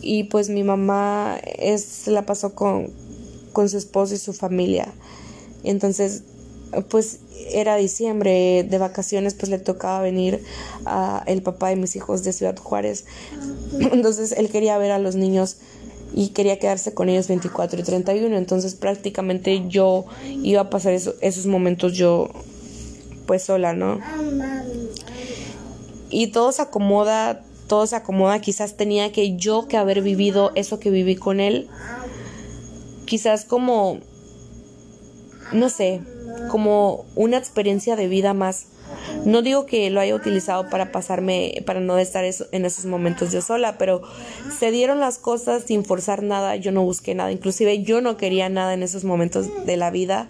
y 0.00 0.24
pues 0.24 0.48
mi 0.48 0.62
mamá 0.62 1.38
es, 1.44 2.06
la 2.06 2.24
pasó 2.26 2.54
con, 2.54 2.90
con 3.52 3.68
su 3.68 3.78
esposo 3.78 4.14
y 4.14 4.18
su 4.18 4.32
familia. 4.32 4.92
Entonces, 5.64 6.22
pues 6.88 7.20
era 7.50 7.76
diciembre 7.76 8.66
de 8.68 8.78
vacaciones, 8.78 9.34
pues 9.34 9.50
le 9.50 9.58
tocaba 9.58 10.00
venir 10.00 10.42
a 10.84 11.22
el 11.26 11.42
papá 11.42 11.68
de 11.68 11.76
mis 11.76 11.96
hijos 11.96 12.22
de 12.24 12.32
Ciudad 12.32 12.56
Juárez. 12.56 13.06
Entonces 13.80 14.32
él 14.32 14.50
quería 14.50 14.78
ver 14.78 14.90
a 14.90 14.98
los 14.98 15.16
niños 15.16 15.56
y 16.14 16.28
quería 16.28 16.58
quedarse 16.58 16.94
con 16.94 17.08
ellos 17.08 17.28
24 17.28 17.80
y 17.80 17.82
31. 17.82 18.36
Entonces 18.36 18.74
prácticamente 18.74 19.68
yo 19.68 20.06
iba 20.42 20.62
a 20.62 20.70
pasar 20.70 20.92
esos 20.92 21.46
momentos 21.46 21.92
yo 21.94 22.28
pues 23.26 23.42
sola, 23.42 23.74
¿no? 23.74 24.00
Y 26.10 26.28
todo 26.28 26.52
se 26.52 26.62
acomoda 26.62 27.44
todo 27.68 27.86
se 27.86 27.94
acomoda, 27.94 28.40
quizás 28.40 28.76
tenía 28.76 29.12
que 29.12 29.36
yo 29.36 29.68
que 29.68 29.76
haber 29.76 30.02
vivido 30.02 30.50
eso 30.56 30.80
que 30.80 30.90
viví 30.90 31.14
con 31.14 31.38
él, 31.38 31.68
quizás 33.04 33.44
como, 33.44 33.98
no 35.52 35.68
sé, 35.68 36.00
como 36.50 37.04
una 37.14 37.36
experiencia 37.36 37.94
de 37.94 38.08
vida 38.08 38.34
más. 38.34 38.66
No 39.24 39.42
digo 39.42 39.66
que 39.66 39.90
lo 39.90 40.00
haya 40.00 40.14
utilizado 40.14 40.68
para 40.68 40.92
pasarme, 40.92 41.62
para 41.66 41.80
no 41.80 41.98
estar 41.98 42.24
en 42.24 42.64
esos 42.64 42.84
momentos 42.86 43.32
yo 43.32 43.42
sola, 43.42 43.78
pero 43.78 44.02
se 44.58 44.70
dieron 44.70 45.00
las 45.00 45.18
cosas 45.18 45.64
sin 45.64 45.84
forzar 45.84 46.22
nada, 46.22 46.56
yo 46.56 46.72
no 46.72 46.82
busqué 46.82 47.14
nada, 47.14 47.32
inclusive 47.32 47.82
yo 47.82 48.00
no 48.00 48.16
quería 48.16 48.48
nada 48.48 48.74
en 48.74 48.82
esos 48.82 49.04
momentos 49.04 49.66
de 49.66 49.76
la 49.76 49.90
vida. 49.90 50.28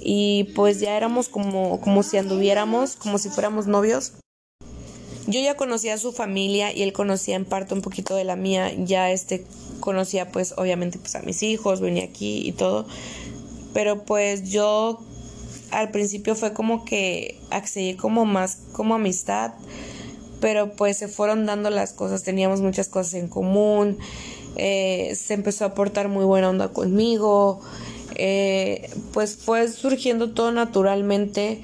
Y 0.00 0.44
pues 0.54 0.80
ya 0.80 0.96
éramos 0.96 1.28
como, 1.28 1.80
como 1.80 2.02
si 2.02 2.16
anduviéramos, 2.16 2.96
como 2.96 3.18
si 3.18 3.28
fuéramos 3.28 3.66
novios. 3.66 4.12
Yo 5.26 5.40
ya 5.40 5.56
conocía 5.56 5.94
a 5.94 5.98
su 5.98 6.12
familia 6.12 6.74
y 6.74 6.82
él 6.82 6.94
conocía 6.94 7.36
en 7.36 7.44
parte 7.44 7.74
un 7.74 7.82
poquito 7.82 8.14
de 8.14 8.24
la 8.24 8.34
mía, 8.34 8.72
ya 8.78 9.10
este 9.10 9.44
conocía 9.80 10.32
pues 10.32 10.54
obviamente 10.56 10.98
pues 10.98 11.14
a 11.16 11.20
mis 11.20 11.42
hijos, 11.42 11.80
venía 11.80 12.04
aquí 12.04 12.48
y 12.48 12.52
todo, 12.52 12.86
pero 13.74 14.04
pues 14.04 14.50
yo 14.50 15.00
al 15.70 15.90
principio 15.90 16.34
fue 16.34 16.52
como 16.52 16.84
que 16.84 17.40
accedí 17.50 17.94
como 17.94 18.24
más 18.24 18.58
como 18.72 18.94
amistad, 18.94 19.52
pero 20.40 20.72
pues 20.72 20.98
se 20.98 21.08
fueron 21.08 21.46
dando 21.46 21.70
las 21.70 21.92
cosas, 21.92 22.22
teníamos 22.22 22.60
muchas 22.60 22.88
cosas 22.88 23.14
en 23.14 23.28
común, 23.28 23.98
eh, 24.56 25.16
se 25.16 25.34
empezó 25.34 25.64
a 25.64 25.74
portar 25.74 26.08
muy 26.08 26.24
buena 26.24 26.48
onda 26.48 26.68
conmigo, 26.68 27.60
eh, 28.14 28.90
pues 29.12 29.36
fue 29.36 29.68
surgiendo 29.68 30.32
todo 30.32 30.52
naturalmente 30.52 31.62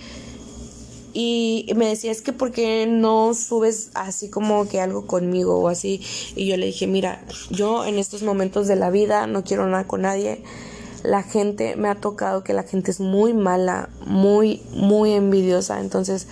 y 1.16 1.66
me 1.76 1.86
decía, 1.86 2.10
es 2.10 2.20
que 2.22 2.32
¿por 2.32 2.50
qué 2.50 2.86
no 2.88 3.34
subes 3.34 3.90
así 3.94 4.28
como 4.28 4.68
que 4.68 4.80
algo 4.80 5.06
conmigo 5.06 5.60
o 5.60 5.68
así? 5.68 6.02
Y 6.34 6.46
yo 6.46 6.56
le 6.56 6.66
dije, 6.66 6.88
mira, 6.88 7.24
yo 7.50 7.84
en 7.84 7.98
estos 7.98 8.24
momentos 8.24 8.66
de 8.66 8.74
la 8.74 8.90
vida 8.90 9.28
no 9.28 9.44
quiero 9.44 9.64
nada 9.68 9.86
con 9.86 10.02
nadie. 10.02 10.42
La 11.04 11.22
gente, 11.22 11.76
me 11.76 11.88
ha 11.88 11.94
tocado 11.94 12.42
que 12.42 12.52
la 12.52 12.64
gente 12.64 12.90
es 12.90 12.98
muy 12.98 13.32
mala, 13.32 13.88
muy, 14.04 14.60
muy 14.72 15.12
envidiosa. 15.12 15.78
Entonces, 15.80 16.26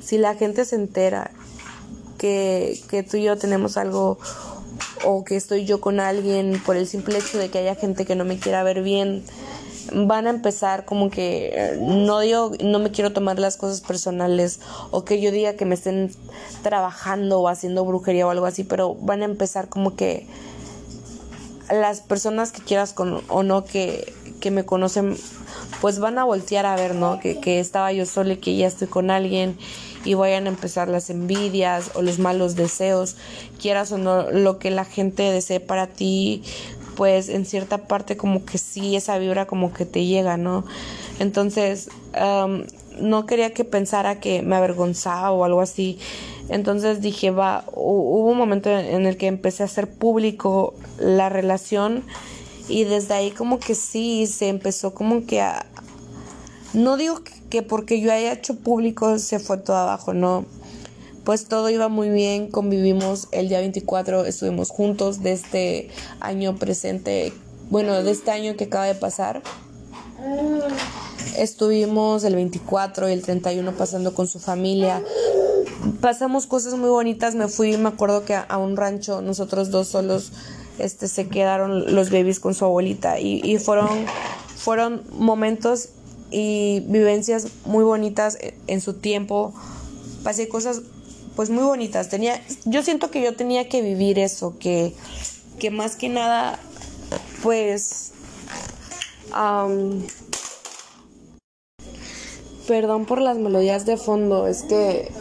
si 0.00 0.18
la 0.18 0.36
gente 0.36 0.64
se 0.64 0.76
entera 0.76 1.32
que, 2.18 2.80
que 2.88 3.02
tú 3.02 3.16
y 3.16 3.24
yo 3.24 3.36
tenemos 3.36 3.76
algo 3.76 4.18
o 5.04 5.24
que 5.24 5.36
estoy 5.36 5.64
yo 5.64 5.80
con 5.80 5.98
alguien 5.98 6.62
por 6.64 6.76
el 6.76 6.86
simple 6.86 7.18
hecho 7.18 7.38
de 7.38 7.50
que 7.50 7.58
haya 7.58 7.74
gente 7.74 8.04
que 8.04 8.14
no 8.14 8.24
me 8.24 8.38
quiera 8.38 8.62
ver 8.62 8.82
bien, 8.82 9.24
van 9.92 10.26
a 10.26 10.30
empezar 10.30 10.84
como 10.84 11.10
que 11.10 11.50
eh, 11.54 11.78
no 11.80 12.20
digo 12.20 12.52
no 12.62 12.78
me 12.78 12.90
quiero 12.90 13.12
tomar 13.12 13.38
las 13.38 13.56
cosas 13.56 13.80
personales 13.80 14.60
o 14.90 15.04
que 15.04 15.20
yo 15.20 15.30
diga 15.30 15.54
que 15.54 15.64
me 15.64 15.74
estén 15.74 16.10
trabajando 16.62 17.40
o 17.40 17.48
haciendo 17.48 17.84
brujería 17.84 18.26
o 18.26 18.30
algo 18.30 18.46
así, 18.46 18.64
pero 18.64 18.94
van 18.94 19.22
a 19.22 19.26
empezar 19.26 19.68
como 19.68 19.94
que 19.96 20.26
las 21.70 22.00
personas 22.00 22.52
que 22.52 22.62
quieras 22.62 22.92
con, 22.92 23.22
o 23.28 23.42
no 23.42 23.64
que, 23.64 24.12
que 24.40 24.50
me 24.50 24.64
conocen 24.64 25.16
pues 25.80 25.98
van 25.98 26.18
a 26.18 26.24
voltear 26.24 26.66
a 26.66 26.76
ver, 26.76 26.94
¿no? 26.94 27.20
Que, 27.20 27.40
que 27.40 27.60
estaba 27.60 27.92
yo 27.92 28.06
sola 28.06 28.34
y 28.34 28.36
que 28.38 28.56
ya 28.56 28.66
estoy 28.66 28.88
con 28.88 29.10
alguien 29.10 29.56
y 30.04 30.14
vayan 30.14 30.46
a 30.46 30.50
empezar 30.50 30.88
las 30.88 31.10
envidias 31.10 31.90
o 31.94 32.02
los 32.02 32.18
malos 32.18 32.54
deseos, 32.56 33.16
quieras 33.60 33.92
o 33.92 33.98
no, 33.98 34.30
lo 34.30 34.58
que 34.58 34.70
la 34.70 34.84
gente 34.84 35.22
desee 35.24 35.60
para 35.60 35.86
ti, 35.86 36.42
pues 36.96 37.28
en 37.28 37.44
cierta 37.44 37.86
parte 37.86 38.16
como 38.16 38.44
que 38.44 38.58
sí, 38.58 38.96
esa 38.96 39.18
vibra 39.18 39.46
como 39.46 39.72
que 39.72 39.86
te 39.86 40.04
llega, 40.04 40.36
¿no? 40.36 40.64
Entonces, 41.18 41.88
no 43.00 43.26
quería 43.26 43.52
que 43.52 43.64
pensara 43.64 44.20
que 44.20 44.42
me 44.42 44.56
avergonzaba 44.56 45.32
o 45.32 45.44
algo 45.44 45.60
así. 45.60 45.98
Entonces 46.48 47.00
dije, 47.00 47.30
va, 47.30 47.64
hubo 47.72 48.30
un 48.30 48.36
momento 48.36 48.70
en 48.70 49.06
el 49.06 49.16
que 49.16 49.26
empecé 49.26 49.62
a 49.62 49.66
hacer 49.66 49.88
público 49.90 50.74
la 50.98 51.28
relación 51.28 52.04
y 52.68 52.84
desde 52.84 53.14
ahí 53.14 53.30
como 53.30 53.58
que 53.58 53.74
sí, 53.74 54.26
se 54.26 54.48
empezó 54.48 54.94
como 54.94 55.26
que 55.26 55.40
a... 55.40 55.66
No 56.72 56.96
digo 56.96 57.20
que 57.50 57.62
porque 57.62 58.00
yo 58.00 58.12
haya 58.12 58.32
hecho 58.32 58.56
público 58.56 59.18
se 59.18 59.38
fue 59.38 59.58
todo 59.58 59.76
abajo, 59.76 60.12
no 60.12 60.44
pues 61.24 61.46
todo 61.46 61.70
iba 61.70 61.88
muy 61.88 62.10
bien, 62.10 62.50
convivimos 62.50 63.28
el 63.32 63.48
día 63.48 63.58
24, 63.60 64.26
estuvimos 64.26 64.70
juntos 64.70 65.22
de 65.22 65.32
este 65.32 65.88
año 66.20 66.56
presente, 66.56 67.32
bueno, 67.70 68.02
de 68.02 68.10
este 68.10 68.30
año 68.30 68.56
que 68.56 68.64
acaba 68.64 68.84
de 68.84 68.94
pasar. 68.94 69.42
Estuvimos 71.38 72.24
el 72.24 72.34
24 72.34 73.08
y 73.08 73.12
el 73.12 73.22
31 73.22 73.72
pasando 73.72 74.14
con 74.14 74.28
su 74.28 74.38
familia. 74.38 75.02
Pasamos 76.00 76.46
cosas 76.46 76.74
muy 76.74 76.90
bonitas, 76.90 77.34
me 77.34 77.48
fui, 77.48 77.76
me 77.78 77.88
acuerdo 77.88 78.24
que 78.24 78.34
a, 78.34 78.58
un 78.58 78.76
rancho, 78.76 79.22
nosotros 79.22 79.70
dos 79.70 79.88
solos, 79.88 80.30
este, 80.78 81.08
se 81.08 81.28
quedaron 81.28 81.94
los 81.94 82.10
babies 82.10 82.40
con 82.40 82.54
su 82.54 82.64
abuelita 82.64 83.20
y, 83.20 83.40
y 83.44 83.58
fueron, 83.58 83.88
fueron 84.56 85.02
momentos 85.12 85.90
y 86.30 86.80
vivencias 86.86 87.48
muy 87.64 87.84
bonitas 87.84 88.38
en 88.66 88.80
su 88.80 88.94
tiempo. 88.94 89.54
Pasé 90.22 90.48
cosas 90.48 90.82
pues 91.36 91.50
muy 91.50 91.64
bonitas. 91.64 92.08
Tenía, 92.08 92.40
yo 92.64 92.82
siento 92.82 93.10
que 93.10 93.22
yo 93.22 93.34
tenía 93.34 93.68
que 93.68 93.82
vivir 93.82 94.18
eso, 94.18 94.56
que, 94.58 94.94
que 95.58 95.70
más 95.70 95.96
que 95.96 96.08
nada, 96.08 96.58
pues, 97.42 98.12
perdón 102.66 103.04
por 103.04 103.20
las 103.20 103.38
melodías 103.38 103.84
de 103.86 103.96
fondo, 103.96 104.46
es 104.46 104.62
que, 104.62 105.12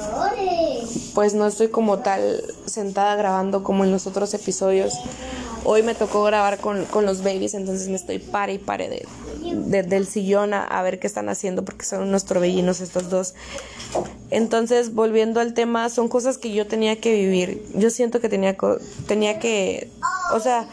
pues 1.13 1.33
no 1.33 1.47
estoy 1.47 1.69
como 1.69 1.99
tal 1.99 2.43
sentada 2.65 3.15
grabando 3.15 3.63
como 3.63 3.83
en 3.83 3.91
los 3.91 4.07
otros 4.07 4.33
episodios. 4.33 4.93
Hoy 5.65 5.81
me 5.83 5.95
tocó 5.95 6.23
grabar 6.23 6.59
con, 6.59 6.85
los 7.05 7.23
babies, 7.23 7.53
entonces 7.53 7.87
me 7.87 7.95
estoy 7.95 8.19
pare 8.19 8.53
y 8.53 8.57
pare 8.57 8.89
de, 8.89 9.83
del 9.83 10.05
sillón 10.05 10.53
a, 10.53 10.81
ver 10.81 10.99
qué 10.99 11.07
están 11.07 11.29
haciendo 11.29 11.63
porque 11.63 11.85
son 11.85 12.03
unos 12.03 12.25
torbellinos 12.25 12.81
estos 12.81 13.09
dos. 13.09 13.33
Entonces, 14.29 14.93
volviendo 14.93 15.39
al 15.39 15.53
tema, 15.53 15.89
son 15.89 16.09
cosas 16.09 16.37
que 16.37 16.53
yo 16.53 16.67
tenía 16.67 16.99
que 16.99 17.13
vivir. 17.13 17.63
Yo 17.75 17.89
siento 17.91 18.19
que 18.19 18.29
tenía, 18.29 18.57
tenía 19.07 19.39
que, 19.39 19.89
o 20.33 20.39
sea, 20.39 20.67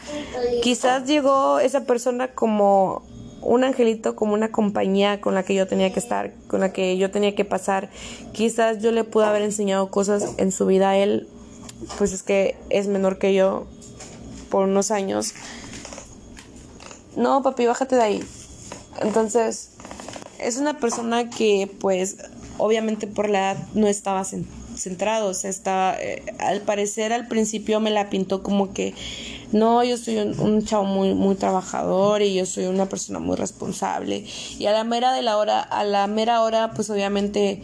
quizás 0.62 1.07
llegó 1.07 1.61
esa 1.61 1.85
persona 1.85 2.29
como 2.35 3.03
un 3.42 3.64
angelito 3.64 4.16
como 4.16 4.35
una 4.35 4.50
compañía 4.50 5.20
con 5.20 5.35
la 5.35 5.44
que 5.44 5.55
yo 5.55 5.66
tenía 5.66 5.92
que 5.92 5.98
estar, 5.98 6.33
con 6.46 6.61
la 6.61 6.72
que 6.72 6.96
yo 6.96 7.11
tenía 7.11 7.35
que 7.35 7.44
pasar. 7.44 7.90
Quizás 8.33 8.83
yo 8.83 8.92
le 8.92 9.05
pude 9.05 9.26
haber 9.26 9.42
enseñado 9.42 9.90
cosas 9.90 10.35
en 10.37 10.53
su 10.53 10.66
vida 10.66 10.90
a 10.90 10.96
él, 10.96 11.29
pues 11.98 12.12
es 12.12 12.22
que 12.22 12.57
es 12.68 12.87
menor 12.87 13.18
que 13.18 13.35
yo 13.35 13.66
por 14.50 14.64
unos 14.64 14.90
años. 14.90 15.34
No, 17.16 17.42
papi, 17.42 17.66
bájate 17.66 17.96
de 17.96 18.02
ahí. 18.02 18.24
Entonces, 19.00 19.70
es 20.38 20.58
una 20.58 20.78
persona 20.78 21.30
que 21.30 21.70
pues 21.80 22.16
obviamente 22.58 23.06
por 23.06 23.28
la 23.28 23.52
edad 23.52 23.68
no 23.74 23.86
estaba 23.86 24.24
centrado, 24.24 25.28
o 25.28 25.34
sea, 25.34 25.50
estaba, 25.50 25.96
eh, 25.98 26.22
al 26.38 26.60
parecer 26.62 27.12
al 27.12 27.26
principio 27.26 27.80
me 27.80 27.90
la 27.90 28.10
pintó 28.10 28.42
como 28.42 28.72
que 28.72 28.94
no, 29.52 29.82
yo 29.82 29.96
soy 29.96 30.18
un, 30.18 30.64
chavo 30.64 30.84
muy, 30.84 31.14
muy 31.14 31.34
trabajador 31.34 32.22
y 32.22 32.34
yo 32.34 32.46
soy 32.46 32.66
una 32.66 32.86
persona 32.86 33.18
muy 33.18 33.36
responsable. 33.36 34.24
Y 34.58 34.66
a 34.66 34.72
la 34.72 34.84
mera 34.84 35.12
de 35.12 35.22
la 35.22 35.38
hora, 35.38 35.60
a 35.60 35.82
la 35.82 36.06
mera 36.06 36.42
hora, 36.42 36.70
pues 36.70 36.88
obviamente, 36.88 37.60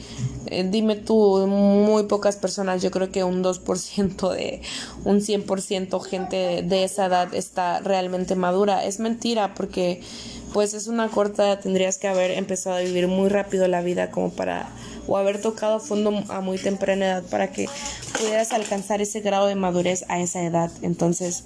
eh, 0.46 0.66
dime 0.68 0.96
tú, 0.96 1.46
muy 1.46 2.04
pocas 2.04 2.36
personas, 2.36 2.82
yo 2.82 2.90
creo 2.90 3.10
que 3.10 3.24
un 3.24 3.42
2% 3.42 4.32
de 4.32 4.62
un 5.04 5.20
100% 5.20 6.00
gente 6.02 6.62
de 6.62 6.84
esa 6.84 7.06
edad 7.06 7.34
está 7.34 7.80
realmente 7.80 8.34
madura. 8.34 8.84
Es 8.84 9.00
mentira 9.00 9.54
porque 9.54 10.00
pues 10.52 10.74
es 10.74 10.86
una 10.86 11.08
corta, 11.08 11.58
tendrías 11.60 11.98
que 11.98 12.08
haber 12.08 12.30
empezado 12.32 12.76
a 12.76 12.80
vivir 12.80 13.08
muy 13.08 13.28
rápido 13.28 13.68
la 13.68 13.82
vida 13.82 14.10
como 14.10 14.30
para 14.30 14.68
o 15.06 15.16
haber 15.16 15.40
tocado 15.40 15.80
fondo 15.80 16.24
a 16.28 16.40
muy 16.40 16.58
temprana 16.58 17.06
edad 17.06 17.22
para 17.24 17.52
que 17.52 17.68
pudieras 18.18 18.52
alcanzar 18.52 19.00
ese 19.00 19.20
grado 19.20 19.46
de 19.46 19.54
madurez 19.54 20.04
a 20.08 20.20
esa 20.20 20.42
edad. 20.42 20.70
Entonces, 20.82 21.44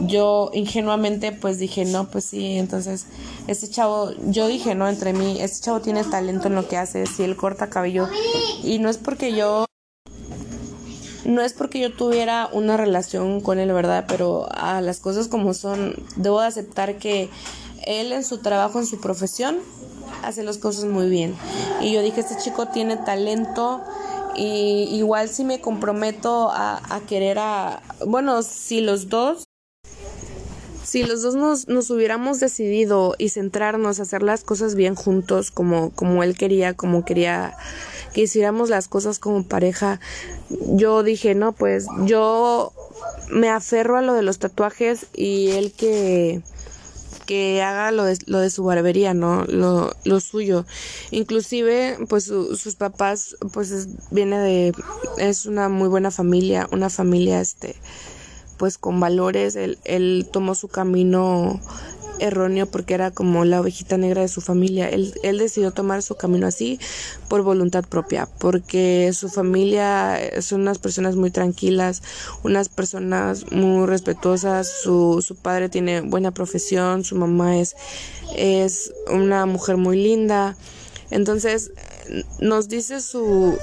yo 0.00 0.50
ingenuamente 0.52 1.32
pues 1.32 1.58
dije, 1.58 1.84
no, 1.84 2.08
pues 2.08 2.24
sí, 2.24 2.58
entonces 2.58 3.06
este 3.46 3.68
chavo, 3.68 4.10
yo 4.26 4.48
dije, 4.48 4.74
no, 4.74 4.88
entre 4.88 5.12
mí, 5.12 5.40
este 5.40 5.64
chavo 5.64 5.80
tiene 5.80 6.04
talento 6.04 6.48
en 6.48 6.54
lo 6.54 6.68
que 6.68 6.76
hace, 6.76 7.06
si 7.06 7.22
él 7.22 7.36
corta 7.36 7.70
cabello 7.70 8.08
y 8.62 8.78
no 8.78 8.88
es 8.88 8.98
porque 8.98 9.34
yo 9.34 9.66
no 11.24 11.40
es 11.40 11.52
porque 11.52 11.78
yo 11.78 11.92
tuviera 11.94 12.48
una 12.52 12.76
relación 12.76 13.40
con 13.40 13.58
él, 13.58 13.72
¿verdad? 13.72 14.06
Pero 14.08 14.48
a 14.52 14.80
las 14.80 14.98
cosas 14.98 15.28
como 15.28 15.54
son, 15.54 15.94
debo 16.16 16.40
de 16.40 16.48
aceptar 16.48 16.98
que 16.98 17.30
él 17.86 18.12
en 18.12 18.24
su 18.24 18.38
trabajo, 18.38 18.80
en 18.80 18.86
su 18.86 19.00
profesión, 19.00 19.58
hace 20.24 20.42
las 20.42 20.58
cosas 20.58 20.84
muy 20.84 21.08
bien. 21.08 21.36
Y 21.80 21.92
yo 21.92 22.02
dije, 22.02 22.20
este 22.20 22.36
chico 22.42 22.66
tiene 22.66 22.96
talento 22.96 23.82
y 24.34 24.88
igual 24.92 25.28
si 25.28 25.44
me 25.44 25.60
comprometo 25.60 26.50
a, 26.50 26.80
a 26.94 27.00
querer 27.00 27.38
a, 27.38 27.82
bueno, 28.06 28.42
si 28.42 28.80
los 28.80 29.08
dos 29.08 29.44
si 30.92 31.04
los 31.04 31.22
dos 31.22 31.34
nos, 31.34 31.68
nos, 31.68 31.88
hubiéramos 31.88 32.38
decidido 32.38 33.14
y 33.16 33.30
centrarnos 33.30 33.98
a 33.98 34.02
hacer 34.02 34.22
las 34.22 34.44
cosas 34.44 34.74
bien 34.74 34.94
juntos, 34.94 35.50
como, 35.50 35.88
como 35.92 36.22
él 36.22 36.36
quería, 36.36 36.74
como 36.74 37.06
quería 37.06 37.56
que 38.12 38.20
hiciéramos 38.20 38.68
las 38.68 38.88
cosas 38.88 39.18
como 39.18 39.42
pareja, 39.42 40.00
yo 40.50 41.02
dije, 41.02 41.34
no, 41.34 41.52
pues 41.52 41.86
yo 42.04 42.74
me 43.30 43.48
aferro 43.48 43.96
a 43.96 44.02
lo 44.02 44.12
de 44.12 44.20
los 44.20 44.38
tatuajes 44.38 45.06
y 45.14 45.52
él 45.52 45.72
que 45.72 46.42
que 47.24 47.62
haga 47.62 47.90
lo 47.90 48.04
de, 48.04 48.18
lo 48.26 48.40
de 48.40 48.50
su 48.50 48.62
barbería, 48.62 49.14
¿no? 49.14 49.44
Lo, 49.44 49.94
lo 50.04 50.20
suyo. 50.20 50.66
Inclusive, 51.10 51.96
pues 52.06 52.24
sus 52.24 52.74
papás, 52.76 53.36
pues 53.54 53.88
viene 54.10 54.38
de, 54.40 54.74
es 55.16 55.46
una 55.46 55.70
muy 55.70 55.88
buena 55.88 56.10
familia, 56.10 56.68
una 56.70 56.90
familia, 56.90 57.40
este, 57.40 57.76
pues 58.62 58.78
con 58.78 59.00
valores. 59.00 59.56
Él, 59.56 59.76
él 59.82 60.28
tomó 60.30 60.54
su 60.54 60.68
camino 60.68 61.60
erróneo 62.20 62.66
porque 62.66 62.94
era 62.94 63.10
como 63.10 63.44
la 63.44 63.60
ovejita 63.60 63.96
negra 63.96 64.20
de 64.22 64.28
su 64.28 64.40
familia. 64.40 64.88
Él, 64.88 65.14
él 65.24 65.38
decidió 65.38 65.72
tomar 65.72 66.00
su 66.00 66.14
camino 66.14 66.46
así 66.46 66.78
por 67.26 67.42
voluntad 67.42 67.84
propia, 67.84 68.28
porque 68.38 69.10
su 69.14 69.28
familia 69.28 70.16
son 70.42 70.60
unas 70.60 70.78
personas 70.78 71.16
muy 71.16 71.32
tranquilas, 71.32 72.04
unas 72.44 72.68
personas 72.68 73.50
muy 73.50 73.84
respetuosas, 73.86 74.70
su, 74.84 75.24
su 75.26 75.34
padre 75.34 75.68
tiene 75.68 76.00
buena 76.00 76.30
profesión, 76.30 77.02
su 77.02 77.16
mamá 77.16 77.58
es, 77.58 77.74
es 78.36 78.92
una 79.10 79.44
mujer 79.44 79.76
muy 79.76 80.00
linda. 80.00 80.56
Entonces, 81.10 81.72
nos 82.38 82.68
dice 82.68 83.00
su 83.00 83.58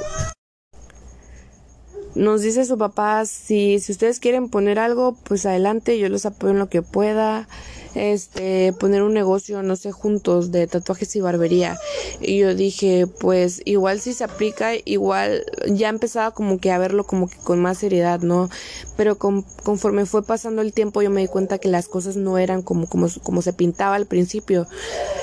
nos 2.16 2.42
dice 2.42 2.66
su 2.66 2.78
papá 2.78 3.26
si, 3.26 3.80
si 3.80 3.92
ustedes 3.92 4.20
quieren 4.20 4.50
poner 4.50 4.80
algo 4.80 5.16
pues 5.24 5.46
adelante 5.46 6.00
yo 6.00 6.10
los 6.10 6.26
apoyo 6.26 6.52
en 6.52 6.60
lo 6.60 6.70
que 6.70 6.82
pueda 6.82 7.48
este, 7.96 8.74
poner 8.74 9.02
un 9.04 9.14
negocio, 9.14 9.64
no 9.64 9.76
sé, 9.76 9.92
juntos 9.92 10.52
de 10.52 10.68
tatuajes 10.68 11.16
y 11.16 11.22
barbería. 11.22 11.78
Y 12.22 12.40
yo 12.40 12.56
dije, 12.56 13.08
pues 13.08 13.62
igual 13.66 14.00
si 14.00 14.14
se 14.14 14.24
aplica, 14.24 14.72
igual 14.86 15.46
ya 15.68 15.90
empezaba 15.90 16.32
como 16.32 16.60
que 16.60 16.72
a 16.72 16.78
verlo 16.78 17.06
como 17.06 17.28
que 17.28 17.38
con 17.38 17.60
más 17.60 17.80
seriedad, 17.80 18.22
¿no? 18.22 18.50
Pero 18.96 19.18
conforme 19.18 20.06
fue 20.06 20.24
pasando 20.24 20.62
el 20.62 20.74
tiempo 20.74 21.02
yo 21.02 21.10
me 21.10 21.22
di 21.22 21.28
cuenta 21.28 21.58
que 21.58 21.70
las 21.70 21.88
cosas 21.88 22.16
no 22.16 22.38
eran 22.38 22.62
como, 22.62 22.88
como, 22.88 23.08
como 23.24 23.42
se 23.42 23.54
pintaba 23.54 23.96
al 23.96 24.06
principio. 24.06 24.68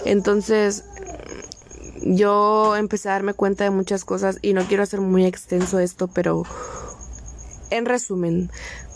Entonces, 0.05 0.85
yo 2.03 2.77
empecé 2.77 3.09
a 3.09 3.13
darme 3.13 3.35
cuenta 3.35 3.65
de 3.65 3.71
muchas 3.71 4.05
cosas 4.05 4.39
y 4.43 4.53
no 4.53 4.65
quiero 4.65 4.83
hacer 4.83 5.01
muy 5.01 5.25
extenso 5.25 5.79
esto, 5.79 6.09
pero 6.09 6.45
en 7.71 7.87
resumen, 7.87 8.51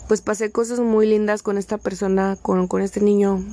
pues 0.07 0.21
pasé 0.21 0.51
cosas 0.51 0.79
muy 0.79 1.07
lindas 1.07 1.43
con 1.43 1.57
esta 1.57 1.77
persona, 1.77 2.37
con, 2.41 2.67
con 2.67 2.81
este 2.81 3.01
niño, 3.01 3.43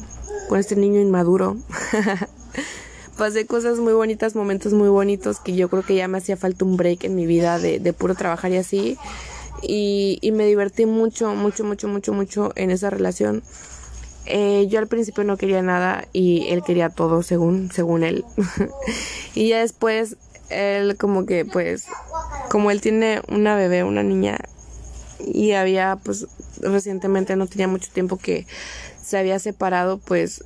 con 0.49 0.59
este 0.59 0.77
niño 0.77 1.01
inmaduro. 1.01 1.57
pasé 3.19 3.47
cosas 3.47 3.79
muy 3.79 3.93
bonitas, 3.93 4.37
momentos 4.37 4.73
muy 4.73 4.89
bonitos 4.89 5.41
que 5.41 5.55
yo 5.55 5.69
creo 5.69 5.83
que 5.83 5.97
ya 5.97 6.09
me 6.09 6.19
hacía 6.19 6.37
falta 6.37 6.65
un 6.65 6.77
break 6.77 7.05
en 7.05 7.17
mi 7.17 7.27
vida 7.27 7.59
de, 7.59 7.81
de 7.81 7.93
puro 7.93 8.15
trabajar 8.15 8.53
y 8.53 8.57
así. 8.57 8.97
Y, 9.61 10.19
y, 10.23 10.31
me 10.31 10.47
divertí 10.47 10.87
mucho, 10.87 11.35
mucho, 11.35 11.65
mucho, 11.65 11.89
mucho, 11.89 12.13
mucho 12.13 12.53
en 12.55 12.71
esa 12.71 12.91
relación. 12.91 13.43
Eh, 14.31 14.67
yo 14.69 14.79
al 14.79 14.89
principio 14.89 15.25
no 15.25 15.39
quería 15.39 15.63
nada 15.63 16.07
y 16.13 16.49
él 16.49 16.63
quería 16.63 16.91
todo 16.91 17.23
según, 17.23 17.71
según 17.73 18.05
él. 18.05 18.25
y 19.35 19.49
ya 19.49 19.61
después 19.61 20.17
él 20.51 20.97
como 20.97 21.25
que 21.25 21.47
pues, 21.47 21.87
como 22.51 22.71
él 22.71 22.81
tiene 22.83 23.23
una 23.29 23.57
bebé, 23.57 23.85
una 23.85 24.03
niña, 24.03 24.39
y 25.25 25.53
había 25.53 25.97
pues 26.03 26.27
recientemente 26.61 27.37
no 27.37 27.47
tenía 27.47 27.69
mucho 27.69 27.91
tiempo 27.93 28.19
que 28.19 28.47
se 29.03 29.19
había 29.19 29.39
separado 29.39 29.99
pues 29.99 30.45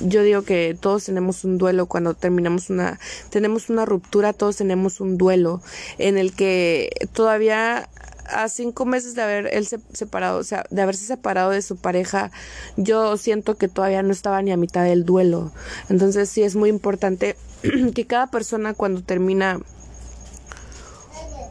yo 0.00 0.22
digo 0.22 0.42
que 0.42 0.76
todos 0.80 1.04
tenemos 1.04 1.44
un 1.44 1.58
duelo 1.58 1.86
cuando 1.86 2.14
terminamos 2.14 2.70
una 2.70 2.98
tenemos 3.30 3.68
una 3.68 3.84
ruptura 3.84 4.32
todos 4.32 4.56
tenemos 4.56 5.00
un 5.00 5.18
duelo 5.18 5.60
en 5.98 6.18
el 6.18 6.32
que 6.32 6.90
todavía 7.12 7.88
a 8.30 8.48
cinco 8.48 8.84
meses 8.84 9.14
de 9.14 9.22
haber 9.22 9.50
él 9.52 9.66
separado, 9.66 10.38
o 10.38 10.44
sea, 10.44 10.64
de 10.70 10.82
haberse 10.82 11.04
separado 11.06 11.50
de 11.50 11.62
su 11.62 11.76
pareja, 11.76 12.30
yo 12.76 13.16
siento 13.16 13.56
que 13.56 13.68
todavía 13.68 14.02
no 14.02 14.12
estaba 14.12 14.42
ni 14.42 14.52
a 14.52 14.56
mitad 14.56 14.84
del 14.84 15.04
duelo. 15.04 15.52
Entonces 15.88 16.28
sí 16.28 16.42
es 16.42 16.56
muy 16.56 16.68
importante 16.68 17.36
que 17.94 18.06
cada 18.06 18.28
persona 18.28 18.74
cuando 18.74 19.02
termina 19.02 19.60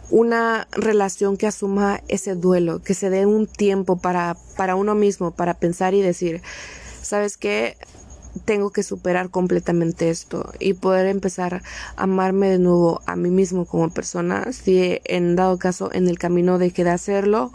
una 0.09 0.67
relación 0.71 1.37
que 1.37 1.47
asuma 1.47 2.01
ese 2.07 2.35
duelo, 2.35 2.81
que 2.81 2.93
se 2.93 3.09
dé 3.09 3.25
un 3.25 3.45
tiempo 3.45 3.97
para, 3.97 4.37
para 4.55 4.75
uno 4.75 4.95
mismo, 4.95 5.31
para 5.31 5.53
pensar 5.53 5.93
y 5.93 6.01
decir, 6.01 6.41
¿sabes 7.01 7.37
qué? 7.37 7.77
Tengo 8.45 8.71
que 8.71 8.83
superar 8.83 9.29
completamente 9.29 10.09
esto 10.09 10.51
y 10.59 10.73
poder 10.73 11.07
empezar 11.07 11.55
a 11.55 11.61
amarme 11.95 12.49
de 12.49 12.59
nuevo 12.59 13.01
a 13.05 13.15
mí 13.15 13.29
mismo 13.29 13.65
como 13.65 13.89
persona, 13.89 14.51
si 14.51 14.99
en 15.05 15.35
dado 15.35 15.57
caso 15.57 15.89
en 15.93 16.07
el 16.07 16.17
camino 16.19 16.57
dejé 16.57 16.83
de 16.83 16.91
hacerlo 16.91 17.51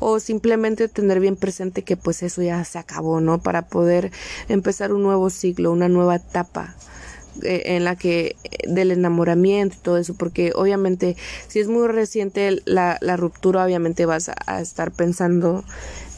o 0.00 0.18
simplemente 0.18 0.88
tener 0.88 1.20
bien 1.20 1.36
presente 1.36 1.84
que 1.84 1.96
pues 1.96 2.22
eso 2.22 2.42
ya 2.42 2.64
se 2.64 2.78
acabó, 2.78 3.20
¿no? 3.20 3.38
Para 3.42 3.66
poder 3.68 4.10
empezar 4.48 4.92
un 4.92 5.02
nuevo 5.02 5.30
ciclo, 5.30 5.72
una 5.72 5.88
nueva 5.88 6.16
etapa 6.16 6.74
eh, 7.42 7.62
en 7.76 7.84
la 7.84 7.96
que 7.96 8.36
del 8.68 8.90
enamoramiento 8.90 9.76
y 9.76 9.82
todo 9.82 9.98
eso, 9.98 10.14
porque 10.14 10.52
obviamente 10.54 11.16
si 11.48 11.60
es 11.60 11.68
muy 11.68 11.88
reciente 11.88 12.62
la, 12.64 12.98
la 13.00 13.16
ruptura, 13.16 13.64
obviamente 13.64 14.06
vas 14.06 14.30
a, 14.46 14.60
estar 14.60 14.90
pensando 14.90 15.64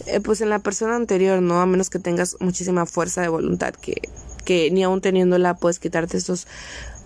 eh, 0.07 0.21
pues 0.21 0.41
en 0.41 0.51
la 0.51 0.59
persona 0.59 0.97
anterior, 0.97 1.41
¿no? 1.43 1.61
A 1.61 1.67
menos 1.67 1.91
que 1.91 1.99
tengas 1.99 2.37
muchísima 2.41 2.87
fuerza 2.87 3.23
de 3.23 3.29
voluntad 3.29 3.75
que, 3.75 4.09
que 4.45 4.71
ni 4.71 4.83
aún 4.83 5.01
teniéndola 5.01 5.55
puedes 5.55 5.79
quitarte 5.79 6.17
estos 6.17 6.47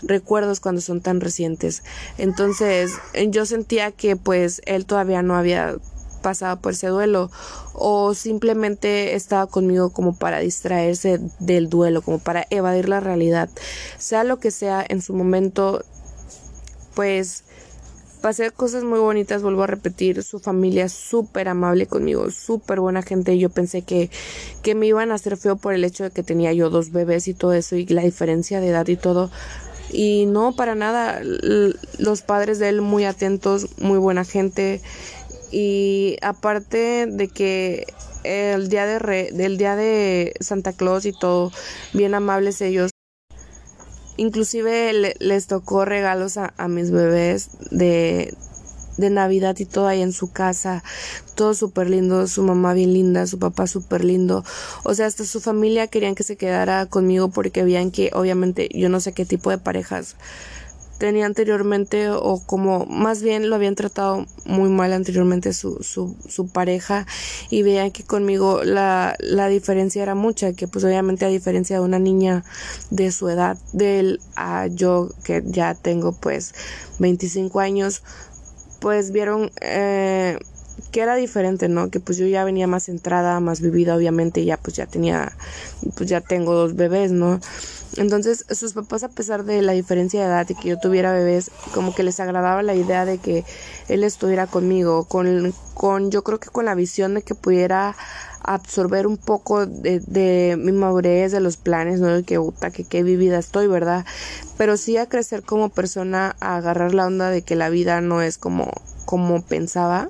recuerdos 0.03 0.61
cuando 0.61 0.81
son 0.81 1.01
tan 1.01 1.21
recientes. 1.21 1.83
Entonces 2.19 2.93
yo 3.29 3.47
sentía 3.47 3.93
que 3.93 4.17
pues 4.17 4.63
él 4.67 4.87
todavía 4.87 5.23
no 5.23 5.37
había 5.37 5.77
pasaba 6.23 6.57
por 6.57 6.73
ese 6.73 6.89
duelo 6.89 7.31
o 7.73 8.15
simplemente 8.15 9.15
estaba 9.15 9.47
conmigo 9.47 9.91
como 9.91 10.15
para 10.17 10.41
distraerse 10.41 11.21
del 11.39 11.69
duelo, 11.69 12.03
como 12.03 12.19
para 12.19 12.47
evadir 12.51 12.89
la 12.89 13.01
realidad. 13.01 13.49
Sea 13.99 14.25
lo 14.25 14.39
que 14.39 14.51
sea, 14.51 14.85
en 14.89 15.03
su 15.03 15.15
momento, 15.15 15.85
pues 16.95 17.45
pasé 18.27 18.51
cosas 18.51 18.83
muy 18.83 18.99
bonitas, 18.99 19.43
vuelvo 19.43 19.63
a 19.63 19.69
repetir, 19.69 20.23
su 20.25 20.41
familia 20.41 20.89
súper 20.89 21.49
amable 21.49 21.87
conmigo, 21.87 22.31
súper 22.33 22.81
buena 22.81 23.03
gente. 23.03 23.39
Yo 23.39 23.51
pensé 23.51 23.83
que, 23.83 24.11
que 24.63 24.75
me 24.75 24.87
iban 24.87 25.13
a 25.13 25.15
hacer 25.15 25.37
feo 25.37 25.55
por 25.55 25.75
el 25.75 25.85
hecho 25.85 26.03
de 26.03 26.11
que 26.11 26.25
tenía 26.25 26.53
yo 26.53 26.69
dos 26.69 26.91
bebés 26.91 27.29
y 27.29 27.35
todo 27.35 27.53
eso 27.53 27.77
y 27.77 27.87
la 27.87 28.03
diferencia 28.03 28.61
de 28.61 28.71
edad 28.71 28.89
y 28.89 28.97
todo. 28.97 29.31
Y 29.93 30.27
no, 30.27 30.57
para 30.57 30.75
nada, 30.75 31.21
los 31.23 32.23
padres 32.23 32.59
de 32.59 32.71
él 32.71 32.81
muy 32.81 33.05
atentos, 33.05 33.69
muy 33.79 33.99
buena 33.99 34.25
gente. 34.25 34.81
Y 35.59 36.19
aparte 36.21 37.07
de 37.07 37.29
que 37.29 37.87
el 38.25 38.69
día 38.69 38.85
de 38.85 38.99
re, 38.99 39.31
del 39.33 39.57
día 39.57 39.75
de 39.75 40.35
Santa 40.39 40.75
Claus 40.75 41.07
y 41.07 41.19
todo, 41.19 41.51
bien 41.95 42.15
amables 42.15 42.61
ellos. 42.61 42.91
Inclusive 44.19 45.15
les 45.19 45.47
tocó 45.47 45.87
regalos 45.87 46.37
a, 46.37 46.53
mis 46.69 46.91
bebés 46.91 47.49
de, 47.71 48.37
de 48.99 49.09
Navidad 49.09 49.57
y 49.59 49.65
todo 49.65 49.87
ahí 49.87 50.03
en 50.03 50.13
su 50.13 50.31
casa, 50.31 50.85
todo 51.35 51.55
súper 51.55 51.89
lindo, 51.89 52.27
su 52.27 52.43
mamá 52.43 52.75
bien 52.75 52.93
linda, 52.93 53.27
su 53.27 53.39
papá 53.39 53.67
súper 53.67 54.05
lindo, 54.05 54.45
o 54.85 54.93
sea, 54.93 55.07
hasta 55.07 55.25
su 55.25 55.41
familia 55.41 55.87
querían 55.87 56.15
que 56.15 56.23
se 56.23 56.37
quedara 56.37 56.85
conmigo 56.85 57.31
porque 57.31 57.65
veían 57.65 57.91
que 57.91 58.11
obviamente 58.13 58.69
yo 58.75 58.91
no 58.91 59.01
sé 59.01 59.15
qué 59.15 59.25
tipo 59.25 59.49
de 59.49 59.57
parejas 59.57 60.17
tenía 60.99 61.27
anteriormente 61.27 62.11
o 62.11 62.43
como 62.45 62.87
más 62.87 63.23
bien 63.23 63.51
lo 63.51 63.57
habían 63.57 63.75
tratado 63.75 64.27
muy 64.45 64.71
mal 64.71 64.93
anteriormente 64.93 65.53
su, 65.53 65.83
su, 65.83 66.17
su 66.29 66.49
pareja 66.49 67.07
y 67.51 67.63
veían 67.63 67.91
que 67.91 68.05
conmigo 68.05 68.63
la, 68.65 69.17
la 69.21 69.49
diferencia 69.49 70.03
era 70.03 70.15
mucha, 70.15 70.53
que 70.53 70.69
pues 70.69 70.85
obviamente 70.85 71.25
a 71.25 71.29
diferencia 71.29 71.77
de 71.77 71.85
una 71.85 71.99
niña 71.99 72.45
de 72.91 73.13
su 73.13 73.29
edad, 73.29 73.59
de 73.73 74.01
él 74.01 74.21
a 74.37 74.67
yo 74.69 75.11
que 75.25 75.43
ya 75.45 75.75
tengo 75.75 76.13
pues 76.13 76.55
25 76.99 77.61
años, 77.61 78.03
pues 78.81 79.11
vieron 79.11 79.51
eh, 79.61 80.39
que 80.97 81.03
era 81.03 81.15
diferente, 81.15 81.69
¿no? 81.69 81.91
Que 81.91 82.01
pues 82.01 82.17
yo 82.17 82.27
ya 82.27 82.43
venía 82.43 82.67
más 82.67 82.85
centrada, 82.85 83.39
más 83.39 83.61
vivida, 83.61 83.95
obviamente, 83.95 84.43
ya 84.47 84.57
pues 84.57 84.77
ya 84.77 84.87
tenía, 84.87 85.31
pues 85.95 86.09
ya 86.09 86.23
tengo 86.23 86.55
dos 86.55 86.75
bebés, 86.75 87.13
¿no? 87.13 87.39
Entonces, 87.99 88.47
sus 88.51 88.73
papás, 88.73 89.03
a 89.03 89.11
pesar 89.11 89.45
de 89.45 89.61
la 89.61 89.73
diferencia 89.73 90.21
de 90.21 90.27
edad 90.27 90.49
y 90.49 90.55
que 90.55 90.71
yo 90.71 90.79
tuviera 90.79 91.13
bebés, 91.13 91.51
como 91.75 91.95
que 91.95 92.03
les 92.03 92.19
agradaba 92.19 92.63
la 92.63 92.75
idea 92.75 93.05
de 93.05 93.19
que 93.19 93.45
él 93.89 94.05
estuviera 94.05 94.47
conmigo, 94.47 95.05
con, 95.05 95.53
con 95.75 96.11
yo 96.11 96.25
creo 96.25 96.41
que 96.41 96.49
con 96.49 96.65
la 96.65 96.75
visión 96.75 97.13
de 97.13 97.21
que 97.21 97.35
pudiera 97.35 97.95
absorber 98.41 99.07
un 99.07 99.19
poco 99.19 99.67
de, 99.67 100.01
de 100.01 100.57
mi 100.59 100.73
madurez, 100.73 101.31
de 101.31 101.41
los 101.41 101.59
planes, 101.59 102.01
¿no? 102.01 102.07
De 102.07 102.23
que, 102.23 102.41
puta, 102.41 102.71
que 102.71 102.85
qué 102.85 103.03
vivida 103.03 103.39
estoy, 103.39 103.67
¿verdad? 103.67 104.07
Pero 104.57 104.79
sí 104.79 104.97
a 104.97 105.11
crecer 105.11 105.43
como 105.43 105.69
persona, 105.69 106.37
a 106.41 106.57
agarrar 106.57 106.95
la 106.95 107.05
onda 107.05 107.29
de 107.29 107.43
que 107.43 107.55
la 107.55 107.69
vida 107.69 108.01
no 108.01 108.23
es 108.23 108.39
como, 108.39 108.73
como 109.05 109.43
pensaba 109.43 110.09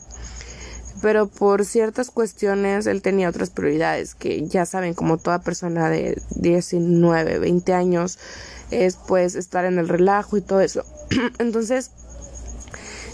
pero 1.03 1.27
por 1.27 1.65
ciertas 1.65 2.11
cuestiones 2.11 2.87
él 2.87 3.03
tenía 3.03 3.29
otras 3.29 3.51
prioridades 3.51 4.15
que 4.15 4.47
ya 4.47 4.67
saben 4.67 4.95
como 4.95 5.19
toda 5.19 5.41
persona 5.41 5.91
de 5.91 6.21
19, 6.37 7.39
20 7.39 7.73
años 7.73 8.19
es 8.71 8.97
pues 8.97 9.35
estar 9.35 9.65
en 9.65 9.79
el 9.79 9.89
relajo 9.89 10.37
y 10.37 10.41
todo 10.41 10.61
eso. 10.61 10.85
Entonces 11.39 11.91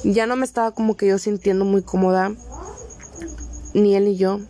ya 0.05 0.27
no 0.27 0.37
me 0.37 0.45
estaba 0.45 0.73
como 0.73 0.97
que 0.97 1.07
yo 1.07 1.19
sintiendo 1.19 1.65
muy 1.65 1.83
cómoda 1.83 2.33
ni 3.75 3.97
él 3.97 4.05
ni 4.05 4.17
yo. 4.17 4.41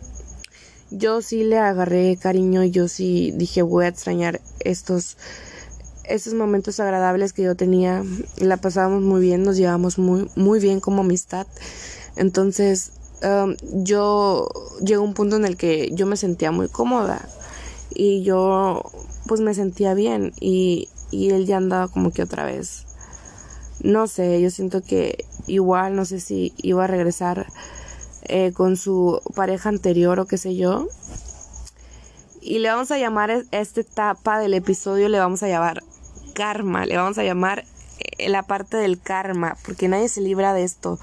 Yo 0.91 1.21
sí 1.21 1.43
le 1.43 1.57
agarré 1.57 2.17
cariño 2.17 2.63
y 2.63 2.71
yo 2.71 2.87
sí 2.87 3.31
dije 3.35 3.61
voy 3.63 3.85
a 3.85 3.89
extrañar 3.89 4.41
estos 4.59 5.17
estos 6.03 6.33
momentos 6.33 6.79
agradables 6.79 7.33
que 7.33 7.43
yo 7.43 7.55
tenía. 7.55 8.03
La 8.37 8.57
pasábamos 8.57 9.01
muy 9.01 9.21
bien, 9.21 9.43
nos 9.43 9.57
llevamos 9.57 9.97
muy 9.97 10.29
muy 10.35 10.59
bien 10.59 10.79
como 10.79 11.01
amistad. 11.01 11.47
Entonces 12.15 12.91
yo 13.61 14.49
llegó 14.83 15.03
un 15.03 15.13
punto 15.13 15.35
en 15.35 15.45
el 15.45 15.57
que 15.57 15.89
yo 15.93 16.05
me 16.05 16.17
sentía 16.17 16.51
muy 16.51 16.67
cómoda 16.67 17.27
y 17.93 18.23
yo 18.23 18.83
pues 19.27 19.41
me 19.41 19.53
sentía 19.53 19.93
bien 19.93 20.33
y, 20.39 20.89
y 21.11 21.29
él 21.29 21.45
ya 21.45 21.57
andaba 21.57 21.87
como 21.87 22.11
que 22.11 22.23
otra 22.23 22.45
vez. 22.45 22.85
No 23.81 24.07
sé, 24.07 24.41
yo 24.41 24.49
siento 24.49 24.81
que 24.81 25.25
igual, 25.47 25.95
no 25.95 26.05
sé 26.05 26.19
si 26.19 26.53
iba 26.57 26.83
a 26.83 26.87
regresar 26.87 27.47
eh, 28.23 28.53
con 28.53 28.77
su 28.77 29.21
pareja 29.35 29.69
anterior 29.69 30.19
o 30.19 30.25
qué 30.25 30.37
sé 30.37 30.55
yo. 30.55 30.87
Y 32.41 32.59
le 32.59 32.69
vamos 32.69 32.91
a 32.91 32.97
llamar 32.97 33.31
a 33.31 33.43
esta 33.51 33.81
etapa 33.81 34.39
del 34.39 34.53
episodio, 34.53 35.07
le 35.09 35.19
vamos 35.19 35.43
a 35.43 35.47
llamar 35.47 35.83
karma, 36.33 36.85
le 36.85 36.97
vamos 36.97 37.17
a 37.17 37.23
llamar 37.23 37.65
la 38.29 38.43
parte 38.43 38.77
del 38.77 38.99
karma, 38.99 39.57
porque 39.65 39.87
nadie 39.87 40.09
se 40.09 40.21
libra 40.21 40.53
de 40.53 40.63
esto. 40.63 40.99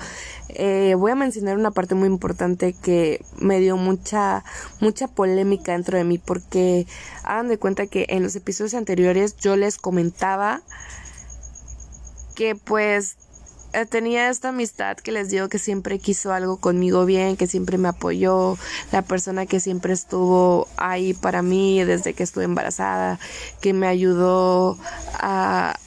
Eh, 0.48 0.94
voy 0.96 1.12
a 1.12 1.14
mencionar 1.14 1.56
una 1.56 1.70
parte 1.70 1.94
muy 1.94 2.08
importante 2.08 2.72
que 2.72 3.24
me 3.38 3.60
dio 3.60 3.76
mucha, 3.76 4.44
mucha 4.80 5.08
polémica 5.08 5.72
dentro 5.72 5.98
de 5.98 6.04
mí, 6.04 6.18
porque 6.18 6.86
hagan 7.22 7.48
de 7.48 7.58
cuenta 7.58 7.86
que 7.86 8.06
en 8.08 8.22
los 8.22 8.34
episodios 8.36 8.74
anteriores 8.74 9.36
yo 9.36 9.56
les 9.56 9.78
comentaba 9.78 10.62
que 12.34 12.54
pues 12.54 13.16
eh, 13.72 13.86
tenía 13.86 14.30
esta 14.30 14.48
amistad 14.48 14.96
que 14.96 15.12
les 15.12 15.30
digo 15.30 15.48
que 15.48 15.60
siempre 15.60 16.00
quiso 16.00 16.32
algo 16.32 16.56
conmigo 16.56 17.04
bien, 17.04 17.36
que 17.36 17.46
siempre 17.46 17.78
me 17.78 17.88
apoyó, 17.88 18.58
la 18.90 19.02
persona 19.02 19.46
que 19.46 19.60
siempre 19.60 19.92
estuvo 19.92 20.66
ahí 20.76 21.14
para 21.14 21.42
mí 21.42 21.84
desde 21.84 22.12
que 22.14 22.24
estuve 22.24 22.44
embarazada, 22.44 23.20
que 23.60 23.72
me 23.72 23.86
ayudó 23.86 24.76
a 25.14 25.78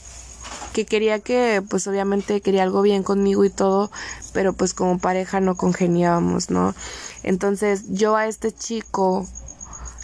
que 0.73 0.85
quería 0.85 1.19
que, 1.19 1.63
pues 1.69 1.87
obviamente 1.87 2.41
quería 2.41 2.63
algo 2.63 2.81
bien 2.81 3.03
conmigo 3.03 3.45
y 3.45 3.49
todo, 3.49 3.91
pero 4.33 4.53
pues 4.53 4.73
como 4.73 4.99
pareja 4.99 5.39
no 5.39 5.55
congeniábamos, 5.55 6.49
¿no? 6.49 6.75
Entonces 7.23 7.85
yo 7.89 8.15
a 8.15 8.27
este 8.27 8.51
chico 8.51 9.25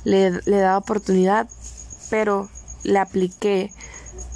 le, 0.03 0.31
le 0.45 0.57
daba 0.57 0.77
oportunidad, 0.77 1.49
pero 2.09 2.49
le 2.83 2.99
apliqué 2.99 3.71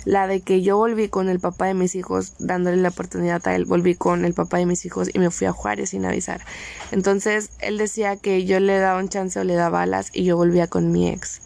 la 0.06 0.28
de 0.28 0.42
que 0.42 0.62
yo 0.62 0.76
volví 0.78 1.08
con 1.08 1.30
el 1.30 1.40
papá 1.40 1.68
de 1.68 1.74
mis 1.74 1.96
hijos, 1.96 2.34
dándole 2.40 2.78
la 2.78 2.90
oportunidad 2.90 3.48
a 3.48 3.56
él, 3.56 3.66
volví 3.66 3.96
con 3.96 4.26
el 4.26 4.34
papá 4.34 4.58
de 4.58 4.66
mis 4.66 4.86
hijos 4.86 5.10
y 5.14 5.20
me 5.20 5.32
fui 5.32 5.48
a 5.48 5.54
Juárez 5.54 5.92
sin 5.92 6.06
avisar. 6.06 6.42
Entonces 6.92 7.52
él 7.60 7.78
decía 7.78 8.18
que 8.18 8.44
yo 8.44 8.60
le 8.60 8.80
daba 8.80 9.00
un 9.00 9.08
chance 9.08 9.40
o 9.40 9.44
le 9.44 9.54
daba 9.54 9.84
alas 9.84 10.10
y 10.12 10.26
yo 10.26 10.36
volvía 10.36 10.68
con 10.68 10.92
mi 10.92 11.10
ex 11.10 11.43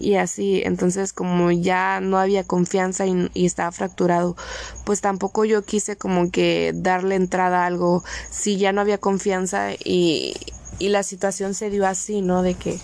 y 0.00 0.16
así 0.16 0.62
entonces 0.64 1.12
como 1.12 1.50
ya 1.50 2.00
no 2.00 2.18
había 2.18 2.44
confianza 2.44 3.06
y, 3.06 3.30
estaba 3.34 3.72
fracturado 3.72 4.36
pues 4.84 5.00
tampoco 5.00 5.44
yo 5.44 5.62
quise 5.62 5.96
como 5.96 6.30
que 6.30 6.72
darle 6.74 7.14
entrada 7.14 7.64
a 7.64 7.66
algo 7.66 8.02
si 8.30 8.56
ya 8.56 8.72
no 8.72 8.80
había 8.80 8.98
confianza 8.98 9.72
y, 9.72 10.34
y 10.80 10.88
la 10.88 11.02
situación 11.02 11.54
se 11.54 11.68
dio 11.70 11.86
así, 11.86 12.22
¿no? 12.22 12.42
De 12.42 12.54
que 12.54 12.78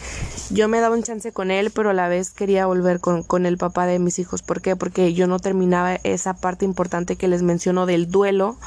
yo 0.51 0.69
me 0.69 0.81
daba 0.81 0.95
un 0.95 1.03
chance 1.03 1.33
con 1.33 1.51
él, 1.51 1.71
pero 1.71 1.91
a 1.91 1.95
la 1.95 2.09
vez 2.09 2.31
quería 2.31 2.67
volver 2.67 3.01
con, 3.01 3.23
con 3.23 3.47
el 3.47 3.57
papá 3.57 3.87
de 3.87 3.99
mis 3.99 4.19
hijos. 4.19 4.43
¿Por 4.43 4.61
qué? 4.61 4.77
Porque 4.77 5.15
yo 5.15 5.27
no 5.27 5.39
terminaba 5.39 5.99
esa 6.05 6.35
parte 6.35 6.65
importante 6.67 7.17
que 7.17 7.27
les 7.27 7.43
menciono 7.43 7.87
del 7.87 8.11
duelo 8.11 8.59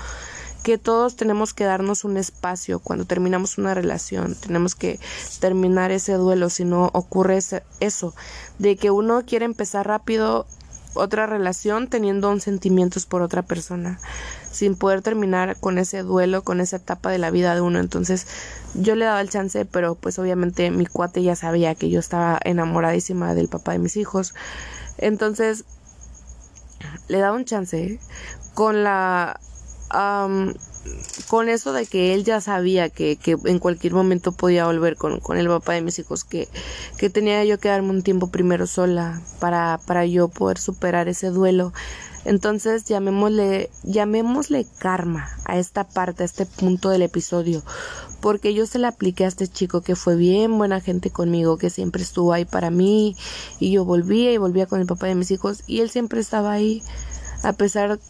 que 0.63 0.77
todos 0.77 1.15
tenemos 1.15 1.53
que 1.53 1.63
darnos 1.63 2.03
un 2.03 2.17
espacio 2.17 2.79
cuando 2.79 3.05
terminamos 3.05 3.57
una 3.57 3.73
relación, 3.73 4.35
tenemos 4.35 4.75
que 4.75 4.99
terminar 5.39 5.91
ese 5.91 6.13
duelo, 6.13 6.49
si 6.49 6.65
no 6.65 6.89
ocurre 6.93 7.39
eso, 7.79 8.13
de 8.57 8.75
que 8.75 8.91
uno 8.91 9.23
quiere 9.25 9.45
empezar 9.45 9.87
rápido 9.87 10.45
otra 10.95 11.27
relación 11.27 11.87
teniendo 11.87 12.37
sentimientos 12.39 13.05
por 13.05 13.21
otra 13.21 13.43
persona, 13.43 13.99
sin 14.51 14.75
poder 14.75 15.01
terminar 15.01 15.57
con 15.59 15.77
ese 15.77 16.01
duelo, 16.03 16.43
con 16.43 16.61
esa 16.61 16.77
etapa 16.77 17.11
de 17.11 17.19
la 17.19 17.31
vida 17.31 17.53
de 17.55 17.61
uno. 17.61 17.79
Entonces 17.79 18.27
yo 18.73 18.95
le 18.95 19.05
daba 19.05 19.21
el 19.21 19.29
chance, 19.29 19.65
pero 19.65 19.95
pues 19.95 20.19
obviamente 20.19 20.71
mi 20.71 20.85
cuate 20.85 21.23
ya 21.23 21.35
sabía 21.35 21.75
que 21.75 21.89
yo 21.89 21.99
estaba 21.99 22.39
enamoradísima 22.43 23.33
del 23.33 23.49
papá 23.49 23.73
de 23.73 23.79
mis 23.79 23.97
hijos. 23.97 24.33
Entonces 24.97 25.63
le 27.07 27.19
daba 27.19 27.37
un 27.37 27.45
chance 27.45 27.99
con 28.55 28.83
la 28.83 29.39
con 29.89 31.49
eso 31.49 31.73
de 31.73 31.85
que 31.85 32.13
él 32.13 32.23
ya 32.23 32.41
sabía 32.41 32.89
que, 32.89 33.15
que 33.17 33.35
en 33.45 33.59
cualquier 33.59 33.93
momento 33.93 34.31
podía 34.31 34.65
volver 34.65 34.95
con, 34.95 35.19
con, 35.19 35.37
el 35.37 35.47
papá 35.47 35.73
de 35.73 35.81
mis 35.81 35.99
hijos, 35.99 36.23
que, 36.23 36.47
que 36.97 37.09
tenía 37.09 37.43
yo 37.45 37.59
que 37.59 37.69
darme 37.69 37.89
un 37.89 38.03
tiempo 38.03 38.27
primero 38.27 38.67
sola 38.67 39.21
para, 39.39 39.79
para 39.85 40.05
yo 40.05 40.27
poder 40.27 40.57
superar 40.57 41.07
ese 41.07 41.29
duelo. 41.29 41.73
Entonces 42.25 42.83
llamémosle, 42.83 43.69
llamémosle 43.83 44.67
karma 44.77 45.29
a 45.45 45.57
esta 45.57 45.85
parte, 45.85 46.23
a 46.23 46.25
este 46.25 46.45
punto 46.45 46.89
del 46.89 47.01
episodio, 47.01 47.63
porque 48.19 48.53
yo 48.53 48.65
se 48.65 48.77
le 48.77 48.87
apliqué 48.87 49.23
a 49.23 49.29
este 49.29 49.47
chico 49.47 49.81
que 49.81 49.95
fue 49.95 50.15
bien 50.15 50.57
buena 50.57 50.81
gente 50.81 51.11
conmigo, 51.11 51.57
que 51.57 51.69
siempre 51.69 52.03
estuvo 52.03 52.33
ahí 52.33 52.45
para 52.45 52.71
mí, 52.71 53.15
y 53.59 53.71
yo 53.71 53.85
volvía 53.85 54.33
y 54.33 54.37
volvía 54.37 54.65
con 54.65 54.81
el 54.81 54.85
papá 54.85 55.07
de 55.07 55.15
mis 55.15 55.31
hijos, 55.31 55.63
y 55.65 55.79
él 55.79 55.89
siempre 55.89 56.19
estaba 56.19 56.51
ahí, 56.51 56.83
a 57.41 57.53
pesar 57.53 57.97
de 57.97 58.03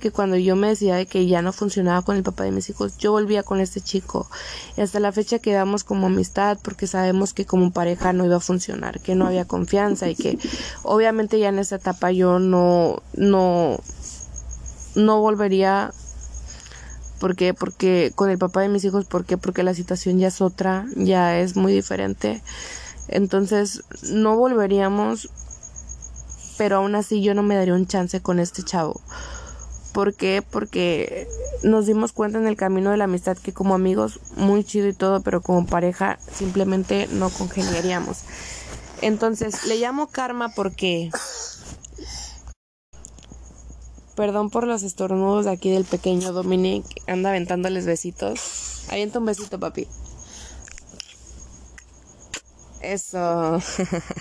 que 0.00 0.10
cuando 0.10 0.36
yo 0.36 0.56
me 0.56 0.68
decía 0.68 0.96
de 0.96 1.06
que 1.06 1.26
ya 1.26 1.42
no 1.42 1.52
funcionaba 1.52 2.02
con 2.02 2.16
el 2.16 2.22
papá 2.22 2.44
de 2.44 2.50
mis 2.50 2.70
hijos, 2.70 2.96
yo 2.98 3.12
volvía 3.12 3.42
con 3.42 3.60
este 3.60 3.80
chico. 3.80 4.28
Y 4.76 4.80
hasta 4.80 5.00
la 5.00 5.12
fecha 5.12 5.38
quedamos 5.38 5.84
como 5.84 6.06
amistad 6.06 6.58
porque 6.62 6.86
sabemos 6.86 7.34
que 7.34 7.44
como 7.44 7.72
pareja 7.72 8.12
no 8.12 8.24
iba 8.24 8.36
a 8.36 8.40
funcionar, 8.40 9.00
que 9.00 9.14
no 9.14 9.26
había 9.26 9.44
confianza 9.44 10.08
y 10.08 10.14
que 10.14 10.38
obviamente 10.82 11.38
ya 11.38 11.48
en 11.48 11.58
esa 11.58 11.76
etapa 11.76 12.12
yo 12.12 12.38
no, 12.38 13.02
no, 13.14 13.80
no 14.94 15.20
volvería 15.20 15.92
¿Por 17.24 17.36
qué? 17.36 17.54
Porque 17.54 18.12
con 18.14 18.28
el 18.28 18.36
papá 18.36 18.60
de 18.60 18.68
mis 18.68 18.84
hijos, 18.84 19.06
¿por 19.06 19.24
qué? 19.24 19.38
Porque 19.38 19.62
la 19.62 19.72
situación 19.72 20.18
ya 20.18 20.28
es 20.28 20.42
otra, 20.42 20.84
ya 20.94 21.38
es 21.38 21.56
muy 21.56 21.72
diferente. 21.72 22.42
Entonces, 23.08 23.82
no 24.10 24.36
volveríamos, 24.36 25.30
pero 26.58 26.76
aún 26.76 26.94
así 26.94 27.22
yo 27.22 27.32
no 27.32 27.42
me 27.42 27.54
daría 27.54 27.72
un 27.72 27.86
chance 27.86 28.20
con 28.20 28.40
este 28.40 28.62
chavo. 28.62 29.00
¿Por 29.94 30.12
qué? 30.12 30.42
Porque 30.42 31.28
nos 31.62 31.86
dimos 31.86 32.12
cuenta 32.12 32.38
en 32.38 32.48
el 32.48 32.56
camino 32.56 32.90
de 32.90 32.96
la 32.96 33.04
amistad 33.04 33.38
que 33.38 33.52
como 33.52 33.76
amigos, 33.76 34.18
muy 34.36 34.64
chido 34.64 34.88
y 34.88 34.92
todo, 34.92 35.22
pero 35.22 35.40
como 35.40 35.66
pareja 35.66 36.18
simplemente 36.32 37.08
no 37.12 37.30
congeniaríamos. 37.30 38.24
Entonces, 39.02 39.64
le 39.66 39.78
llamo 39.78 40.08
karma 40.08 40.50
porque 40.56 41.10
Perdón 44.16 44.50
por 44.50 44.66
los 44.66 44.82
estornudos 44.82 45.44
de 45.44 45.52
aquí 45.52 45.70
del 45.70 45.84
pequeño 45.84 46.32
Dominic. 46.32 46.84
Anda 47.06 47.30
aventándoles 47.30 47.86
besitos. 47.86 48.84
Avienta 48.88 49.20
un 49.20 49.26
besito, 49.26 49.60
papi. 49.60 49.86
Eso. 52.80 53.60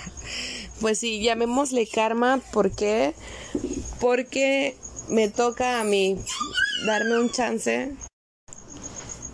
pues 0.82 1.00
sí, 1.00 1.24
llamémosle 1.24 1.88
karma. 1.88 2.42
¿Por 2.52 2.72
qué? 2.72 3.16
Porque 4.00 4.78
me 5.10 5.30
toca 5.30 5.80
a 5.80 5.84
mí 5.84 6.20
darme 6.86 7.20
un 7.20 7.30
chance. 7.30 7.92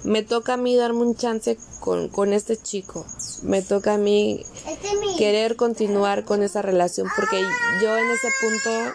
Me 0.04 0.24
toca 0.24 0.54
a 0.54 0.58
mí 0.58 0.76
darme 0.76 1.02
un 1.02 1.16
chance 1.16 1.58
con, 1.80 2.10
con 2.10 2.34
este 2.34 2.58
chico. 2.58 3.06
Me 3.44 3.62
toca 3.62 3.96
a 3.96 3.98
mí 3.98 4.44
querer 5.18 5.56
continuar 5.56 6.26
con 6.26 6.44
esa 6.44 6.62
relación 6.62 7.08
porque 7.16 7.42
yo 7.82 7.98
en 7.98 8.12
ese 8.12 8.28
punto 8.42 8.94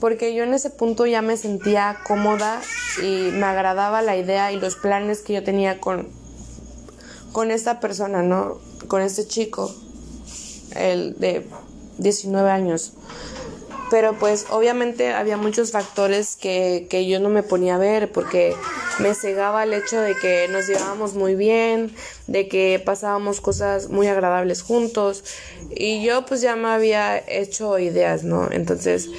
porque 0.00 0.34
yo 0.34 0.42
en 0.42 0.52
ese 0.52 0.68
punto 0.70 1.06
ya 1.06 1.22
me 1.22 1.36
sentía 1.36 2.00
cómoda 2.08 2.60
y 3.00 3.30
me 3.30 3.44
agradaba 3.44 4.02
la 4.02 4.16
idea 4.16 4.50
y 4.50 4.58
los 4.58 4.74
planes 4.74 5.20
que 5.20 5.34
yo 5.34 5.44
tenía 5.44 5.78
con, 5.78 6.08
con 7.30 7.52
esta 7.52 7.78
persona, 7.78 8.20
¿no? 8.20 8.58
Con 8.88 9.00
este 9.00 9.28
chico, 9.28 9.72
el 10.74 11.16
de 11.20 11.46
19 11.98 12.50
años. 12.50 12.94
Pero 13.92 14.14
pues 14.14 14.46
obviamente 14.48 15.12
había 15.12 15.36
muchos 15.36 15.70
factores 15.70 16.36
que, 16.36 16.86
que 16.88 17.06
yo 17.06 17.20
no 17.20 17.28
me 17.28 17.42
ponía 17.42 17.74
a 17.74 17.78
ver 17.78 18.10
porque 18.10 18.56
me 19.00 19.14
cegaba 19.14 19.64
el 19.64 19.74
hecho 19.74 20.00
de 20.00 20.16
que 20.16 20.48
nos 20.48 20.66
llevábamos 20.66 21.12
muy 21.12 21.34
bien, 21.34 21.94
de 22.26 22.48
que 22.48 22.82
pasábamos 22.82 23.42
cosas 23.42 23.90
muy 23.90 24.06
agradables 24.06 24.62
juntos 24.62 25.24
y 25.76 26.02
yo 26.02 26.24
pues 26.24 26.40
ya 26.40 26.56
me 26.56 26.68
había 26.68 27.18
hecho 27.18 27.78
ideas, 27.78 28.24
¿no? 28.24 28.50
Entonces 28.50 29.10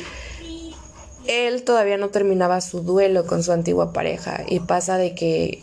él 1.28 1.64
todavía 1.66 1.98
no 1.98 2.10
terminaba 2.10 2.60
su 2.60 2.82
duelo 2.82 3.28
con 3.28 3.44
su 3.44 3.52
antigua 3.52 3.94
pareja 3.94 4.44
y 4.48 4.60
pasa 4.60 4.98
de 4.98 5.14
que 5.14 5.62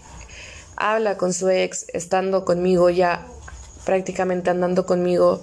habla 0.76 1.16
con 1.16 1.32
su 1.32 1.48
ex 1.48 1.86
estando 1.94 2.44
conmigo 2.44 2.90
ya 2.90 3.26
prácticamente 3.84 4.50
andando 4.50 4.86
conmigo 4.86 5.42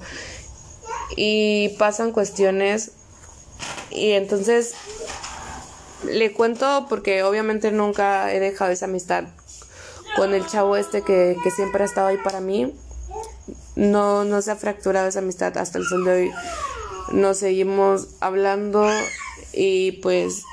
y 1.17 1.75
pasan 1.77 2.13
cuestiones 2.13 2.91
y 3.89 4.11
entonces 4.11 4.73
le 6.05 6.31
cuento 6.33 6.85
porque 6.89 7.23
obviamente 7.23 7.71
nunca 7.71 8.31
he 8.33 8.39
dejado 8.39 8.71
esa 8.71 8.85
amistad 8.85 9.25
con 10.15 10.33
el 10.33 10.45
chavo 10.45 10.75
este 10.75 11.01
que, 11.01 11.35
siempre 11.55 11.83
ha 11.83 11.85
estado 11.85 12.07
ahí 12.07 12.17
para 12.17 12.39
mí 12.39 12.73
no, 13.75 14.23
no 14.23 14.41
se 14.41 14.51
ha 14.51 14.55
fracturado 14.55 15.07
esa 15.07 15.19
amistad 15.19 15.57
hasta 15.57 15.77
el 15.77 15.85
sol 15.85 16.05
de 16.05 16.11
hoy 16.11 16.31
nos 17.11 17.37
seguimos 17.37 18.09
hablando 18.19 18.87
y 19.53 19.93
pues 20.03 20.43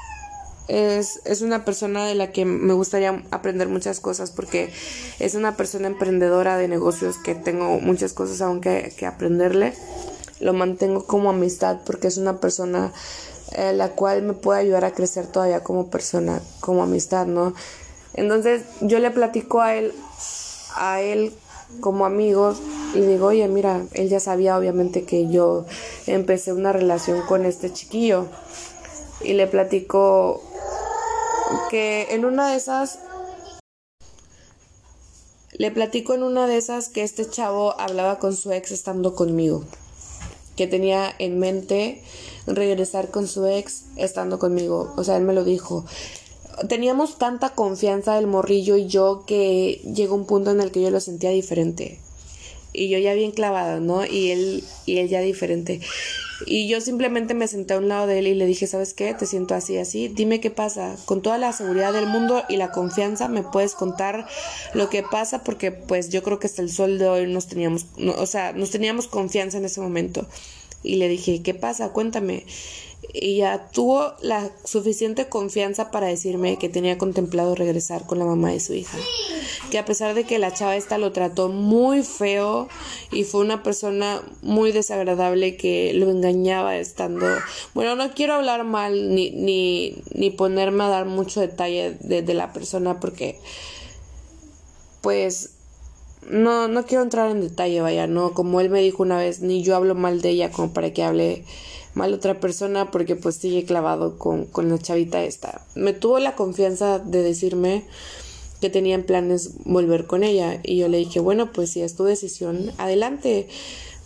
es, 0.68 1.20
es, 1.24 1.42
una 1.42 1.64
persona 1.64 2.06
de 2.06 2.14
la 2.14 2.32
que 2.32 2.44
me 2.44 2.72
gustaría 2.72 3.22
aprender 3.30 3.68
muchas 3.68 4.00
cosas 4.00 4.30
porque 4.30 4.72
es 5.18 5.34
una 5.34 5.56
persona 5.56 5.88
emprendedora 5.88 6.56
de 6.56 6.68
negocios 6.68 7.16
que 7.18 7.34
tengo 7.34 7.80
muchas 7.80 8.12
cosas 8.12 8.40
aún 8.40 8.60
que, 8.60 8.92
que 8.96 9.06
aprenderle. 9.06 9.74
Lo 10.40 10.52
mantengo 10.52 11.04
como 11.04 11.30
amistad 11.30 11.78
porque 11.84 12.08
es 12.08 12.16
una 12.16 12.40
persona 12.40 12.92
eh, 13.52 13.72
la 13.72 13.90
cual 13.90 14.22
me 14.22 14.32
puede 14.32 14.60
ayudar 14.60 14.84
a 14.84 14.92
crecer 14.92 15.26
todavía 15.26 15.62
como 15.62 15.88
persona, 15.88 16.40
como 16.60 16.82
amistad, 16.82 17.26
¿no? 17.26 17.54
Entonces 18.14 18.62
yo 18.80 18.98
le 18.98 19.10
platico 19.10 19.60
a 19.60 19.74
él, 19.74 19.92
a 20.74 21.00
él 21.00 21.32
como 21.80 22.06
amigos 22.06 22.58
y 22.94 23.00
digo, 23.00 23.26
oye, 23.26 23.46
mira, 23.48 23.82
él 23.92 24.08
ya 24.08 24.20
sabía 24.20 24.56
obviamente 24.56 25.04
que 25.04 25.28
yo 25.28 25.66
empecé 26.06 26.52
una 26.52 26.72
relación 26.72 27.22
con 27.22 27.44
este 27.44 27.72
chiquillo 27.72 28.26
y 29.22 29.34
le 29.34 29.46
platico 29.46 30.42
que 31.70 32.08
en 32.10 32.24
una 32.24 32.50
de 32.50 32.56
esas 32.56 32.98
le 35.52 35.70
platico 35.70 36.14
en 36.14 36.24
una 36.24 36.46
de 36.48 36.56
esas 36.56 36.88
que 36.88 37.02
este 37.02 37.28
chavo 37.28 37.78
hablaba 37.80 38.18
con 38.18 38.34
su 38.34 38.52
ex 38.52 38.72
estando 38.72 39.14
conmigo, 39.14 39.64
que 40.56 40.66
tenía 40.66 41.14
en 41.18 41.38
mente 41.38 42.02
regresar 42.46 43.10
con 43.10 43.26
su 43.26 43.46
ex 43.46 43.84
estando 43.96 44.38
conmigo, 44.38 44.92
o 44.96 45.04
sea, 45.04 45.16
él 45.16 45.24
me 45.24 45.32
lo 45.32 45.44
dijo. 45.44 45.84
Teníamos 46.68 47.18
tanta 47.18 47.50
confianza 47.50 48.18
el 48.18 48.26
morrillo 48.26 48.76
y 48.76 48.86
yo 48.86 49.24
que 49.26 49.80
llegó 49.94 50.14
un 50.14 50.26
punto 50.26 50.52
en 50.52 50.60
el 50.60 50.70
que 50.70 50.82
yo 50.82 50.90
lo 50.90 51.00
sentía 51.00 51.30
diferente. 51.30 51.98
Y 52.72 52.88
yo 52.88 52.98
ya 52.98 53.14
bien 53.14 53.30
clavada, 53.30 53.80
¿no? 53.80 54.04
Y 54.04 54.30
él 54.30 54.64
y 54.86 54.98
él 54.98 55.08
ya 55.08 55.20
diferente. 55.20 55.80
Y 56.46 56.68
yo 56.68 56.80
simplemente 56.80 57.34
me 57.34 57.48
senté 57.48 57.74
a 57.74 57.78
un 57.78 57.88
lado 57.88 58.06
de 58.06 58.18
él 58.18 58.26
y 58.26 58.34
le 58.34 58.46
dije, 58.46 58.66
¿sabes 58.66 58.94
qué? 58.94 59.14
Te 59.14 59.26
siento 59.26 59.54
así, 59.54 59.78
así. 59.78 60.08
Dime 60.08 60.40
qué 60.40 60.50
pasa. 60.50 60.96
Con 61.04 61.22
toda 61.22 61.38
la 61.38 61.52
seguridad 61.52 61.92
del 61.92 62.06
mundo 62.06 62.42
y 62.48 62.56
la 62.56 62.70
confianza 62.70 63.28
me 63.28 63.42
puedes 63.42 63.74
contar 63.74 64.26
lo 64.74 64.90
que 64.90 65.02
pasa 65.02 65.42
porque 65.44 65.72
pues 65.72 66.10
yo 66.10 66.22
creo 66.22 66.38
que 66.38 66.46
hasta 66.46 66.62
el 66.62 66.70
sol 66.70 66.98
de 66.98 67.08
hoy 67.08 67.26
nos 67.26 67.46
teníamos, 67.46 67.86
o 68.18 68.26
sea, 68.26 68.52
nos 68.52 68.70
teníamos 68.70 69.06
confianza 69.06 69.58
en 69.58 69.64
ese 69.64 69.80
momento. 69.80 70.26
Y 70.82 70.96
le 70.96 71.08
dije, 71.08 71.42
¿qué 71.42 71.54
pasa? 71.54 71.90
Cuéntame 71.90 72.44
ya 73.14 73.70
tuvo 73.70 74.12
la 74.22 74.50
suficiente 74.64 75.28
confianza 75.28 75.90
para 75.92 76.08
decirme 76.08 76.58
que 76.58 76.68
tenía 76.68 76.98
contemplado 76.98 77.54
regresar 77.54 78.06
con 78.06 78.18
la 78.18 78.24
mamá 78.24 78.50
de 78.50 78.58
su 78.58 78.74
hija. 78.74 78.98
Que 79.70 79.78
a 79.78 79.84
pesar 79.84 80.14
de 80.14 80.24
que 80.24 80.38
la 80.38 80.52
chava 80.52 80.74
esta 80.76 80.98
lo 80.98 81.12
trató 81.12 81.48
muy 81.48 82.02
feo 82.02 82.68
y 83.12 83.22
fue 83.22 83.40
una 83.40 83.62
persona 83.62 84.20
muy 84.42 84.72
desagradable 84.72 85.56
que 85.56 85.92
lo 85.94 86.10
engañaba 86.10 86.76
estando... 86.76 87.26
Bueno, 87.72 87.94
no 87.94 88.12
quiero 88.14 88.34
hablar 88.34 88.64
mal 88.64 89.14
ni, 89.14 89.30
ni, 89.30 90.02
ni 90.12 90.30
ponerme 90.30 90.84
a 90.84 90.88
dar 90.88 91.06
mucho 91.06 91.40
detalle 91.40 91.96
de, 92.00 92.22
de 92.22 92.34
la 92.34 92.52
persona 92.52 92.98
porque 92.98 93.38
pues 95.02 95.50
no, 96.28 96.68
no 96.68 96.84
quiero 96.86 97.04
entrar 97.04 97.30
en 97.30 97.42
detalle, 97.42 97.80
vaya, 97.80 98.06
no, 98.06 98.32
como 98.32 98.60
él 98.60 98.70
me 98.70 98.80
dijo 98.80 99.02
una 99.02 99.18
vez, 99.18 99.40
ni 99.40 99.62
yo 99.62 99.76
hablo 99.76 99.94
mal 99.94 100.20
de 100.20 100.30
ella 100.30 100.50
como 100.50 100.72
para 100.72 100.92
que 100.92 101.02
hable 101.02 101.44
mal 101.94 102.12
otra 102.12 102.40
persona 102.40 102.90
porque 102.90 103.16
pues 103.16 103.36
sigue 103.36 103.64
clavado 103.64 104.18
con, 104.18 104.46
con 104.46 104.68
la 104.68 104.78
chavita 104.78 105.24
esta. 105.24 105.62
Me 105.74 105.92
tuvo 105.92 106.18
la 106.18 106.34
confianza 106.34 106.98
de 106.98 107.22
decirme 107.22 107.84
que 108.60 108.70
tenían 108.70 109.02
planes 109.02 109.52
volver 109.64 110.06
con 110.06 110.24
ella 110.24 110.60
y 110.62 110.78
yo 110.78 110.88
le 110.88 110.98
dije, 110.98 111.20
bueno, 111.20 111.52
pues 111.52 111.70
si 111.70 111.82
es 111.82 111.96
tu 111.96 112.04
decisión, 112.04 112.72
adelante. 112.78 113.48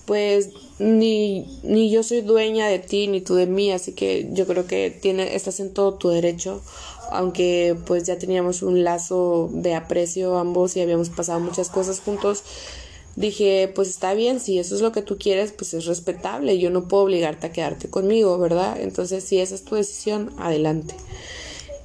Pues 0.05 0.51
ni, 0.78 1.47
ni 1.62 1.91
yo 1.91 2.03
soy 2.03 2.22
dueña 2.22 2.66
de 2.66 2.78
ti 2.78 3.09
ni 3.09 3.20
tú 3.20 3.34
de 3.34 3.47
mí, 3.47 3.70
así 3.72 3.93
que 3.93 4.28
yo 4.32 4.47
creo 4.47 4.66
que 4.66 4.91
tiene, 4.91 5.36
estás 5.36 5.61
en 5.61 5.74
todo 5.74 5.95
tu 5.95 6.09
derecho, 6.09 6.62
aunque 7.11 7.76
pues 7.86 8.05
ya 8.05 8.18
teníamos 8.18 8.62
un 8.62 8.84
lazo 8.84 9.51
de 9.53 9.74
aprecio 9.74 10.39
ambos 10.39 10.76
y 10.76 10.80
habíamos 10.80 11.11
pasado 11.11 11.41
muchas 11.41 11.68
cosas 11.68 12.01
juntos 12.01 12.43
dije, 13.19 13.71
pues 13.75 13.89
está 13.89 14.14
bien, 14.14 14.39
si 14.39 14.61
eso 14.61 14.77
es 14.77 14.81
lo 14.81 14.93
que 14.93 15.03
tú 15.03 15.19
quieres, 15.19 15.53
pues 15.53 15.75
es 15.75 15.87
respetable, 15.87 16.59
yo 16.59 16.71
no 16.71 16.87
puedo 16.87 17.03
obligarte 17.03 17.49
a 17.49 17.53
quedarte 17.53 17.91
conmigo, 17.91 18.39
¿verdad? 18.39 18.81
Entonces, 18.81 19.25
si 19.25 19.41
esa 19.41 19.57
es 19.57 19.64
tu 19.64 19.75
decisión, 19.75 20.33
adelante. 20.39 20.95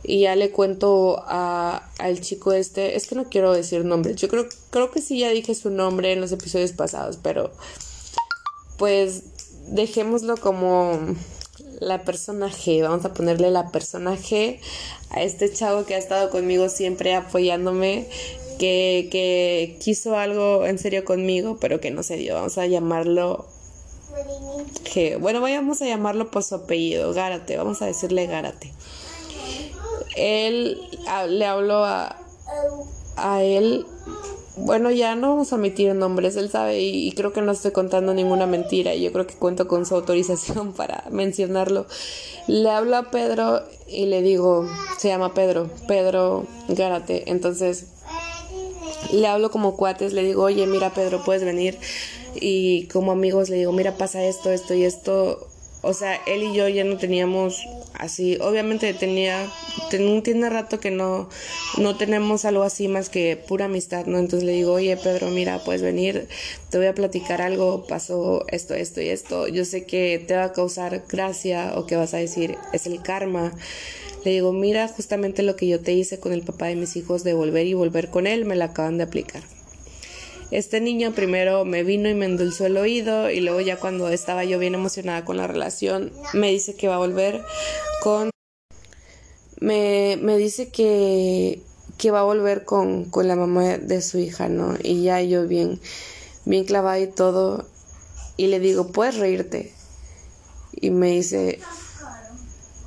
Y 0.04 0.22
ya 0.22 0.36
le 0.36 0.52
cuento 0.52 1.24
a, 1.26 1.90
al 1.98 2.22
chico 2.22 2.54
este, 2.54 2.96
es 2.96 3.08
que 3.08 3.16
no 3.16 3.30
quiero 3.30 3.52
decir 3.52 3.84
nombre, 3.84 4.14
yo 4.14 4.28
creo, 4.28 4.48
creo 4.70 4.92
que 4.92 5.02
sí 5.02 5.20
ya 5.20 5.30
dije 5.30 5.56
su 5.56 5.72
nombre 5.72 6.12
en 6.12 6.22
los 6.22 6.32
episodios 6.32 6.74
pasados, 6.74 7.18
pero 7.24 7.52
pues 8.78 9.24
dejémoslo 9.70 10.38
como 10.38 11.00
la 11.80 12.04
persona 12.04 12.48
G, 12.48 12.84
vamos 12.84 13.06
a 13.06 13.14
ponerle 13.14 13.50
la 13.50 13.72
persona 13.72 14.16
G 14.16 14.60
a 15.10 15.24
este 15.24 15.52
chavo 15.52 15.86
que 15.86 15.96
ha 15.96 15.98
estado 15.98 16.30
conmigo 16.30 16.70
siempre 16.70 17.16
apoyándome 17.16 18.08
que, 18.58 19.78
quiso 19.80 20.16
algo 20.18 20.66
en 20.66 20.78
serio 20.78 21.06
conmigo, 21.06 21.58
pero 21.60 21.80
que 21.80 21.92
no 21.92 22.04
se 22.04 22.18
dio. 22.18 22.36
Vamos 22.36 22.58
a 22.58 22.66
llamarlo 22.66 23.48
que 24.94 25.16
bueno, 25.16 25.42
vamos 25.42 25.82
a 25.82 25.86
llamarlo 25.86 26.30
por 26.30 26.44
su 26.44 26.56
apellido, 26.56 27.14
Gárate, 27.14 27.58
vamos 27.58 27.82
a 27.82 27.86
decirle 27.86 28.28
Gárate. 28.28 28.72
Él 30.16 30.80
le 31.30 31.46
habló 31.46 31.84
a, 31.84 32.18
a 33.16 33.44
él 33.44 33.86
bueno, 34.56 34.92
ya 34.92 35.16
no 35.16 35.30
vamos 35.30 35.52
a 35.52 35.56
omitir 35.56 35.96
nombres, 35.96 36.36
él 36.36 36.50
sabe 36.50 36.80
y, 36.80 37.12
creo 37.14 37.34
que 37.34 37.42
no 37.42 37.52
estoy 37.52 37.72
contando 37.72 38.14
ninguna 38.14 38.46
mentira 38.46 38.94
y 38.94 39.02
yo 39.02 39.12
creo 39.12 39.26
que 39.26 39.34
cuento 39.34 39.68
con 39.68 39.86
su 39.86 39.96
autorización 39.96 40.74
para 40.78 41.06
mencionarlo. 41.10 41.88
Le 42.48 42.70
hablo 42.70 42.98
a 42.98 43.10
Pedro 43.10 43.64
y 43.88 44.06
le 44.06 44.22
digo, 44.22 44.68
se 44.98 45.08
llama 45.08 45.34
Pedro, 45.34 45.70
Pedro 45.88 46.46
Gárate, 46.68 47.32
entonces 47.32 47.88
le 49.12 49.28
hablo 49.28 49.52
como 49.52 49.76
cuates, 49.76 50.14
le 50.14 50.24
digo, 50.24 50.44
oye, 50.44 50.66
mira 50.68 50.94
Pedro, 50.94 51.24
puedes 51.24 51.44
venir 51.44 51.78
y 52.36 52.88
como 52.88 53.12
amigos 53.12 53.50
le 53.50 53.58
digo, 53.58 53.72
mira, 53.72 53.98
pasa 53.98 54.24
esto, 54.24 54.52
esto 54.52 54.74
y 54.74 54.84
esto, 54.84 55.48
o 55.82 55.94
sea, 55.94 56.16
él 56.26 56.44
y 56.44 56.54
yo 56.54 56.68
ya 56.68 56.84
no 56.84 56.98
teníamos 56.98 57.66
así, 57.94 58.38
obviamente 58.42 58.94
tenía, 58.94 59.52
tiene 59.90 60.50
rato 60.50 60.80
que 60.80 60.92
no, 60.92 61.30
no 61.78 61.96
tenemos 61.96 62.46
algo 62.46 62.64
así 62.64 62.88
más 62.88 63.10
que 63.10 63.38
pura 63.38 63.66
amistad, 63.66 64.06
¿no? 64.06 64.18
Entonces 64.18 64.46
le 64.46 64.54
digo, 64.54 64.74
oye 64.74 64.98
Pedro, 64.98 65.30
mira, 65.30 65.64
puedes 65.64 65.82
venir, 65.82 66.28
te 66.70 66.78
voy 66.78 66.88
a 66.88 66.96
platicar 66.96 67.42
algo, 67.42 67.86
pasó 67.86 68.46
esto, 68.50 68.74
esto 68.74 69.02
y 69.02 69.10
esto, 69.10 69.48
yo 69.48 69.66
sé 69.66 69.86
que 69.86 70.24
te 70.26 70.36
va 70.36 70.46
a 70.46 70.54
causar 70.54 71.04
gracia 71.08 71.74
o 71.76 71.86
que 71.86 71.96
vas 71.96 72.14
a 72.14 72.18
decir, 72.18 72.58
es 72.72 72.88
el 72.88 73.02
karma. 73.02 73.54
Le 74.24 74.32
digo, 74.32 74.54
mira, 74.54 74.88
justamente 74.88 75.44
lo 75.44 75.56
que 75.56 75.68
yo 75.68 75.82
te 75.82 75.94
hice 75.94 76.20
con 76.20 76.32
el 76.32 76.44
papá 76.44 76.68
de 76.68 76.76
mis 76.76 76.96
hijos 76.96 77.24
de 77.24 77.34
volver 77.34 77.68
y 77.68 77.74
volver 77.74 78.10
con 78.10 78.26
él, 78.26 78.46
me 78.46 78.56
lo 78.56 78.64
acaban 78.64 78.98
de 78.98 79.04
aplicar. 79.04 79.44
Este 80.52 80.80
niño 80.80 81.14
primero 81.14 81.66
me 81.66 81.84
vino 81.84 82.08
y 82.10 82.14
me 82.14 82.26
endulzó 82.26 82.68
el 82.68 82.78
oído 82.78 83.32
y 83.32 83.40
luego 83.40 83.60
ya 83.60 83.78
cuando 83.78 84.08
estaba 84.10 84.44
yo 84.44 84.60
bien 84.60 84.76
emocionada 84.76 85.26
con 85.26 85.38
la 85.38 85.48
relación, 85.48 86.12
me 86.34 86.52
dice 86.52 86.76
que 86.76 86.88
va 86.88 86.96
a 86.96 87.00
volver 87.00 87.44
con... 88.02 88.30
Me, 89.60 90.18
me 90.22 90.38
dice 90.38 90.70
que, 90.70 91.62
que 91.98 92.12
va 92.12 92.20
a 92.20 92.24
volver 92.24 92.66
con, 92.66 93.06
con 93.06 93.28
la 93.28 93.36
mamá 93.36 93.78
de 93.78 94.02
su 94.02 94.20
hija, 94.20 94.48
¿no? 94.48 94.76
Y 94.84 95.04
ya 95.04 95.22
yo 95.22 95.48
bien, 95.48 95.80
bien 96.46 96.66
clavada 96.66 97.00
y 97.00 97.08
todo. 97.08 97.66
Y 98.38 98.48
le 98.48 98.60
digo, 98.60 98.92
puedes 98.92 99.18
reírte. 99.18 99.74
Y 100.74 100.92
me 100.92 101.12
dice, 101.12 101.60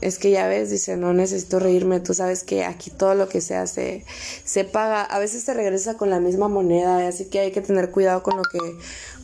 es 0.07 0.19
que 0.19 0.31
ya 0.31 0.47
ves, 0.47 0.71
dice, 0.71 0.97
no 0.97 1.13
necesito 1.13 1.59
reírme, 1.59 2.01
tú 2.01 2.15
sabes 2.15 2.45
que 2.45 2.65
aquí 2.65 2.91
todo 2.91 3.15
lo 3.15 3.29
que 3.29 3.41
se 3.41 3.57
hace 3.57 4.05
se 4.45 4.65
paga, 4.65 5.03
a 5.03 5.19
veces 5.19 5.43
se 5.43 5.53
regresa 5.53 5.97
con 5.97 6.11
la 6.11 6.21
misma 6.21 6.49
moneda, 6.49 7.07
así 7.09 7.25
que 7.25 7.41
hay 7.41 7.53
que 7.53 7.61
tener 7.61 7.91
cuidado 7.91 8.23
con 8.23 8.37
lo 8.37 8.45
que 8.45 8.59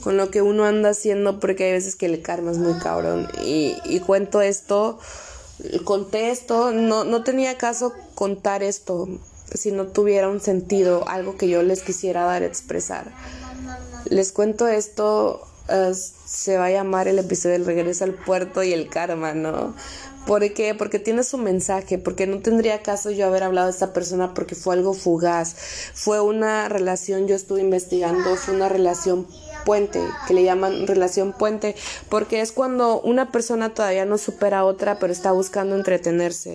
con 0.03 0.17
lo 0.17 0.31
que 0.31 0.43
uno 0.43 0.65
anda 0.65 0.91
haciendo 0.91 1.39
porque 1.39 1.65
hay 1.65 1.73
veces 1.73 1.95
que 1.95 2.07
el 2.07 2.21
karma 2.23 2.51
es 2.51 2.59
muy 2.59 2.77
cabrón 2.81 3.29
y, 3.45 3.77
y 3.85 4.01
cuento 4.01 4.41
esto, 4.41 4.99
conté 5.85 6.33
esto, 6.33 6.73
no, 6.73 7.05
no 7.05 7.23
tenía 7.23 7.57
caso 7.57 7.93
contar 8.17 8.65
esto 8.65 9.09
si 9.55 9.71
no 9.71 9.87
tuviera 9.87 10.29
un 10.29 10.41
sentido, 10.41 11.07
algo 11.09 11.37
que 11.37 11.49
yo 11.49 11.63
les 11.63 11.83
quisiera 11.83 12.25
dar 12.25 12.43
a 12.43 12.47
expresar. 12.47 13.13
Les 14.07 14.33
cuento 14.33 14.67
esto, 14.67 15.47
se 16.27 16.57
va 16.57 16.67
a 16.67 16.71
llamar 16.71 17.09
el 17.09 17.19
episodio 17.19 17.53
del 17.53 17.67
regreso 17.67 18.05
al 18.05 18.15
puerto 18.15 18.63
y 18.63 18.73
el 18.73 18.89
karma, 18.89 19.35
¿no? 19.35 19.75
¿Por 20.27 20.53
qué? 20.55 20.75
Porque 20.75 20.99
tiene 21.01 21.25
su 21.25 21.37
mensaje, 21.37 21.99
porque 21.99 22.27
no 22.27 22.41
tendría 22.41 22.83
caso 22.83 23.11
yo 23.11 23.27
haber 23.27 23.43
hablado 23.43 23.67
de 23.67 23.73
esta 23.73 23.93
persona 23.93 24.35
porque 24.35 24.55
fue 24.55 24.75
algo 24.75 24.95
fugaz, 24.95 25.57
fue 25.95 26.21
una 26.21 26.69
relación, 26.69 27.27
yo 27.27 27.35
estuve 27.35 27.61
investigando, 27.61 28.37
fue 28.37 28.55
una 28.55 28.69
relación 28.69 29.27
puente, 29.65 30.01
que 30.29 30.35
le 30.35 30.45
llaman 30.45 30.87
relación 30.87 31.33
puente, 31.33 31.75
porque 32.09 32.41
es 32.41 32.53
cuando 32.53 33.01
una 33.01 33.33
persona 33.33 33.75
todavía 33.75 34.05
no 34.05 34.17
supera 34.17 34.61
a 34.61 34.65
otra, 34.65 34.99
pero 34.99 35.13
está 35.13 35.33
buscando 35.33 35.75
entretenerse 35.75 36.55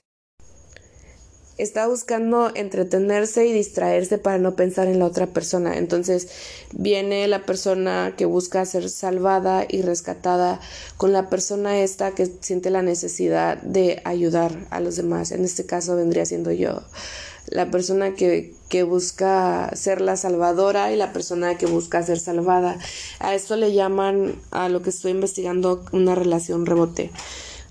está 1.58 1.88
buscando 1.88 2.52
entretenerse 2.54 3.48
y 3.48 3.54
distraerse 3.54 4.18
para 4.18 4.38
no 4.38 4.56
pensar 4.56 4.88
en 4.88 5.00
la 5.00 5.06
otra 5.06 5.28
persona. 5.28 5.78
Entonces 5.78 6.30
viene 6.72 7.28
la 7.28 7.46
persona 7.46 8.14
que 8.16 8.26
busca 8.26 8.66
ser 8.66 8.90
salvada 8.90 9.66
y 9.68 9.82
rescatada 9.82 10.60
con 10.98 11.14
la 11.14 11.30
persona 11.30 11.80
esta 11.80 12.12
que 12.12 12.32
siente 12.42 12.70
la 12.70 12.82
necesidad 12.82 13.58
de 13.62 14.02
ayudar 14.06 14.68
a 14.70 14.80
los 14.80 14.96
demás. 14.96 15.32
En 15.32 15.44
este 15.44 15.66
caso 15.66 15.96
vendría 15.96 16.26
siendo 16.26 16.52
yo. 16.52 16.82
La 17.48 17.72
persona 17.72 18.14
que, 18.14 18.54
que 18.68 18.84
busca 18.84 19.72
ser 19.74 20.02
la 20.02 20.18
salvadora 20.18 20.92
y 20.92 20.98
la 20.98 21.14
persona 21.14 21.58
que 21.58 21.66
busca 21.66 22.04
ser 22.04 22.20
salvada. 22.20 22.78
A 23.20 23.36
esto 23.36 23.56
le 23.56 23.74
llaman, 23.74 24.36
a 24.52 24.68
lo 24.68 24.82
que 24.82 24.90
estoy 24.90 25.12
investigando, 25.12 25.86
una 25.94 26.14
relación 26.14 26.66
rebote 26.66 27.10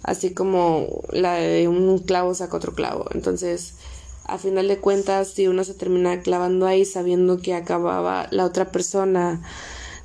así 0.07 0.33
como 0.33 0.87
la 1.11 1.35
de 1.35 1.69
un 1.69 1.99
clavo 1.99 2.33
saca 2.35 2.57
otro 2.57 2.75
clavo. 2.75 3.07
Entonces, 3.13 3.75
a 4.25 4.39
final 4.39 4.69
de 4.69 4.79
cuentas, 4.79 5.29
si 5.29 5.49
uno 5.49 5.65
se 5.65 5.75
termina 5.75 6.21
clavando 6.21 6.67
ahí 6.67 6.85
sabiendo 6.85 7.39
que 7.39 7.55
acababa 7.55 8.29
la 8.31 8.45
otra 8.45 8.71
persona 8.71 9.43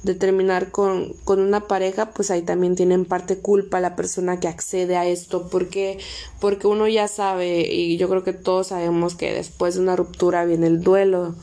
de 0.01 0.15
terminar 0.15 0.71
con, 0.71 1.13
con 1.23 1.39
una 1.39 1.67
pareja, 1.67 2.09
pues 2.11 2.31
ahí 2.31 2.41
también 2.41 2.75
tienen 2.75 3.05
parte 3.05 3.37
culpa 3.37 3.79
la 3.79 3.95
persona 3.95 4.39
que 4.39 4.47
accede 4.47 4.97
a 4.97 5.05
esto, 5.05 5.47
porque, 5.49 5.99
porque 6.39 6.65
uno 6.65 6.87
ya 6.87 7.07
sabe, 7.07 7.71
y 7.71 7.97
yo 7.97 8.09
creo 8.09 8.23
que 8.23 8.33
todos 8.33 8.67
sabemos 8.67 9.13
que 9.13 9.31
después 9.31 9.75
de 9.75 9.81
una 9.81 9.95
ruptura 9.95 10.45
viene 10.45 10.65
el 10.65 10.81
duelo. 10.81 11.35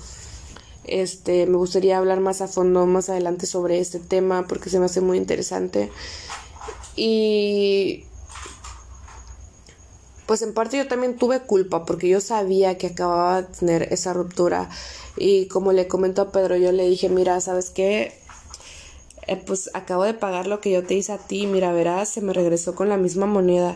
Este, 0.82 1.46
me 1.46 1.58
gustaría 1.58 1.98
hablar 1.98 2.18
más 2.18 2.40
a 2.40 2.48
fondo 2.48 2.86
más 2.86 3.08
adelante 3.08 3.46
sobre 3.46 3.78
este 3.78 4.00
tema 4.00 4.46
porque 4.48 4.70
se 4.70 4.80
me 4.80 4.86
hace 4.86 5.00
muy 5.00 5.16
interesante. 5.16 5.92
Y 6.96 8.07
pues 10.28 10.42
en 10.42 10.52
parte 10.52 10.76
yo 10.76 10.86
también 10.86 11.16
tuve 11.16 11.40
culpa 11.40 11.86
porque 11.86 12.06
yo 12.06 12.20
sabía 12.20 12.76
que 12.76 12.88
acababa 12.88 13.40
de 13.40 13.48
tener 13.48 13.82
esa 13.94 14.12
ruptura 14.12 14.68
y 15.16 15.46
como 15.46 15.72
le 15.72 15.88
comentó 15.88 16.20
a 16.20 16.32
Pedro, 16.32 16.54
yo 16.58 16.70
le 16.70 16.86
dije, 16.86 17.08
mira, 17.08 17.40
¿sabes 17.40 17.70
qué? 17.70 18.12
Eh, 19.26 19.36
pues 19.36 19.70
acabo 19.72 20.04
de 20.04 20.12
pagar 20.12 20.46
lo 20.46 20.60
que 20.60 20.70
yo 20.70 20.84
te 20.84 20.92
hice 20.92 21.12
a 21.12 21.18
ti, 21.18 21.46
mira, 21.46 21.72
verás, 21.72 22.10
se 22.10 22.20
me 22.20 22.34
regresó 22.34 22.74
con 22.74 22.90
la 22.90 22.98
misma 22.98 23.24
moneda 23.24 23.74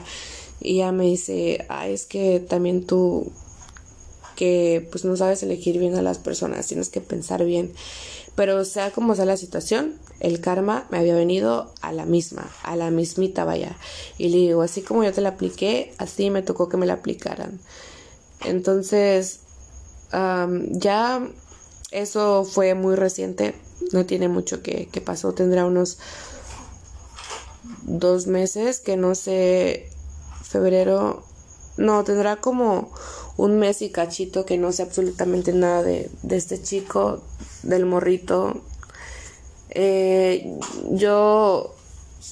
y 0.61 0.75
ella 0.75 0.93
me 0.93 1.05
dice, 1.05 1.65
ay, 1.71 1.95
es 1.95 2.05
que 2.05 2.39
también 2.39 2.87
tú 2.87 3.33
que 4.37 4.87
pues 4.91 5.07
no 5.07 5.17
sabes 5.17 5.43
elegir 5.43 5.79
bien 5.79 5.95
a 5.95 6.03
las 6.03 6.19
personas, 6.19 6.67
tienes 6.67 6.91
que 6.91 7.01
pensar 7.01 7.47
bien. 7.47 7.73
Pero 8.35 8.65
sea 8.65 8.91
como 8.91 9.15
sea 9.15 9.27
la 9.27 9.37
situación, 9.37 9.99
el 10.21 10.41
karma 10.41 10.87
me 10.91 10.99
había 10.99 11.15
venido 11.15 11.73
a 11.81 11.93
la 11.93 12.07
misma, 12.07 12.51
a 12.63 12.77
la 12.77 12.91
mismita 12.91 13.45
vaya. 13.45 13.77
Y 14.19 14.29
le 14.29 14.39
digo, 14.39 14.63
así 14.63 14.83
como 14.83 15.05
yo 15.05 15.13
te 15.13 15.21
la 15.21 15.31
apliqué, 15.31 15.95
así 15.99 16.31
me 16.31 16.43
tocó 16.43 16.69
que 16.69 16.77
me 16.77 16.87
la 16.87 16.95
aplicaran. 16.95 17.61
Entonces, 18.45 19.41
ya 20.13 21.29
eso 21.91 22.45
fue 22.45 22.75
muy 22.75 22.97
reciente, 22.97 23.55
no 23.93 24.07
tiene 24.07 24.29
mucho 24.29 24.63
que, 24.63 24.87
que 24.87 25.01
pasó, 25.01 25.33
tendrá 25.33 25.67
unos 25.67 25.99
dos 27.83 28.27
meses, 28.27 28.81
que 28.81 28.97
no 28.97 29.15
sé, 29.15 29.91
febrero, 30.43 31.25
no, 31.77 32.05
tendrá 32.05 32.37
como 32.37 32.93
un 33.37 33.59
mes 33.59 33.83
y 33.83 33.91
cachito 33.91 34.45
que 34.45 34.59
no 34.59 34.73
sé 34.73 34.83
absolutamente 34.83 35.53
nada 35.53 35.83
de, 35.83 36.11
de 36.23 36.37
este 36.37 36.61
chico, 36.63 37.23
del 37.63 37.87
morrito, 37.87 38.61
eh, 39.71 40.55
yo, 40.91 41.75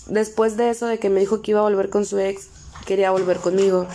después 0.07 0.57
de 0.57 0.71
eso, 0.71 0.87
de 0.87 0.99
que 0.99 1.11
me 1.11 1.21
dijo 1.21 1.43
que 1.43 1.53
iba 1.53 1.61
a 1.61 1.65
volver 1.65 1.89
con 1.89 2.05
su 2.05 2.19
ex, 2.19 2.49
quería 2.87 3.11
volver 3.11 3.39
conmigo 3.39 3.87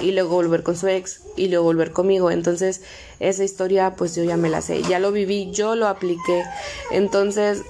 y 0.00 0.12
luego 0.12 0.30
volver 0.30 0.62
con 0.62 0.76
su 0.76 0.88
ex 0.88 1.20
y 1.36 1.48
luego 1.48 1.64
volver 1.64 1.92
conmigo. 1.92 2.30
Entonces, 2.30 2.82
esa 3.20 3.44
historia 3.44 3.94
pues 3.96 4.14
yo 4.14 4.24
ya 4.24 4.36
me 4.36 4.50
la 4.50 4.60
sé, 4.60 4.82
ya 4.82 4.98
lo 4.98 5.12
viví, 5.12 5.50
yo 5.52 5.74
lo 5.74 5.88
apliqué. 5.88 6.42
Entonces, 6.90 7.62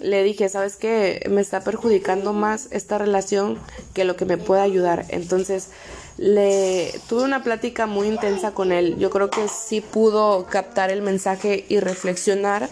le 0.00 0.22
dije, 0.22 0.48
¿sabes 0.48 0.76
qué? 0.76 1.26
Me 1.30 1.40
está 1.40 1.60
perjudicando 1.60 2.32
más 2.32 2.68
esta 2.70 2.98
relación 2.98 3.58
que 3.94 4.04
lo 4.04 4.16
que 4.16 4.24
me 4.24 4.36
puede 4.36 4.62
ayudar. 4.62 5.06
Entonces, 5.08 5.68
le 6.16 6.92
tuve 7.08 7.24
una 7.24 7.42
plática 7.42 7.86
muy 7.86 8.08
intensa 8.08 8.52
con 8.52 8.72
él. 8.72 8.96
Yo 8.98 9.10
creo 9.10 9.30
que 9.30 9.48
sí 9.48 9.80
pudo 9.80 10.46
captar 10.46 10.90
el 10.90 11.02
mensaje 11.02 11.64
y 11.68 11.80
reflexionar 11.80 12.68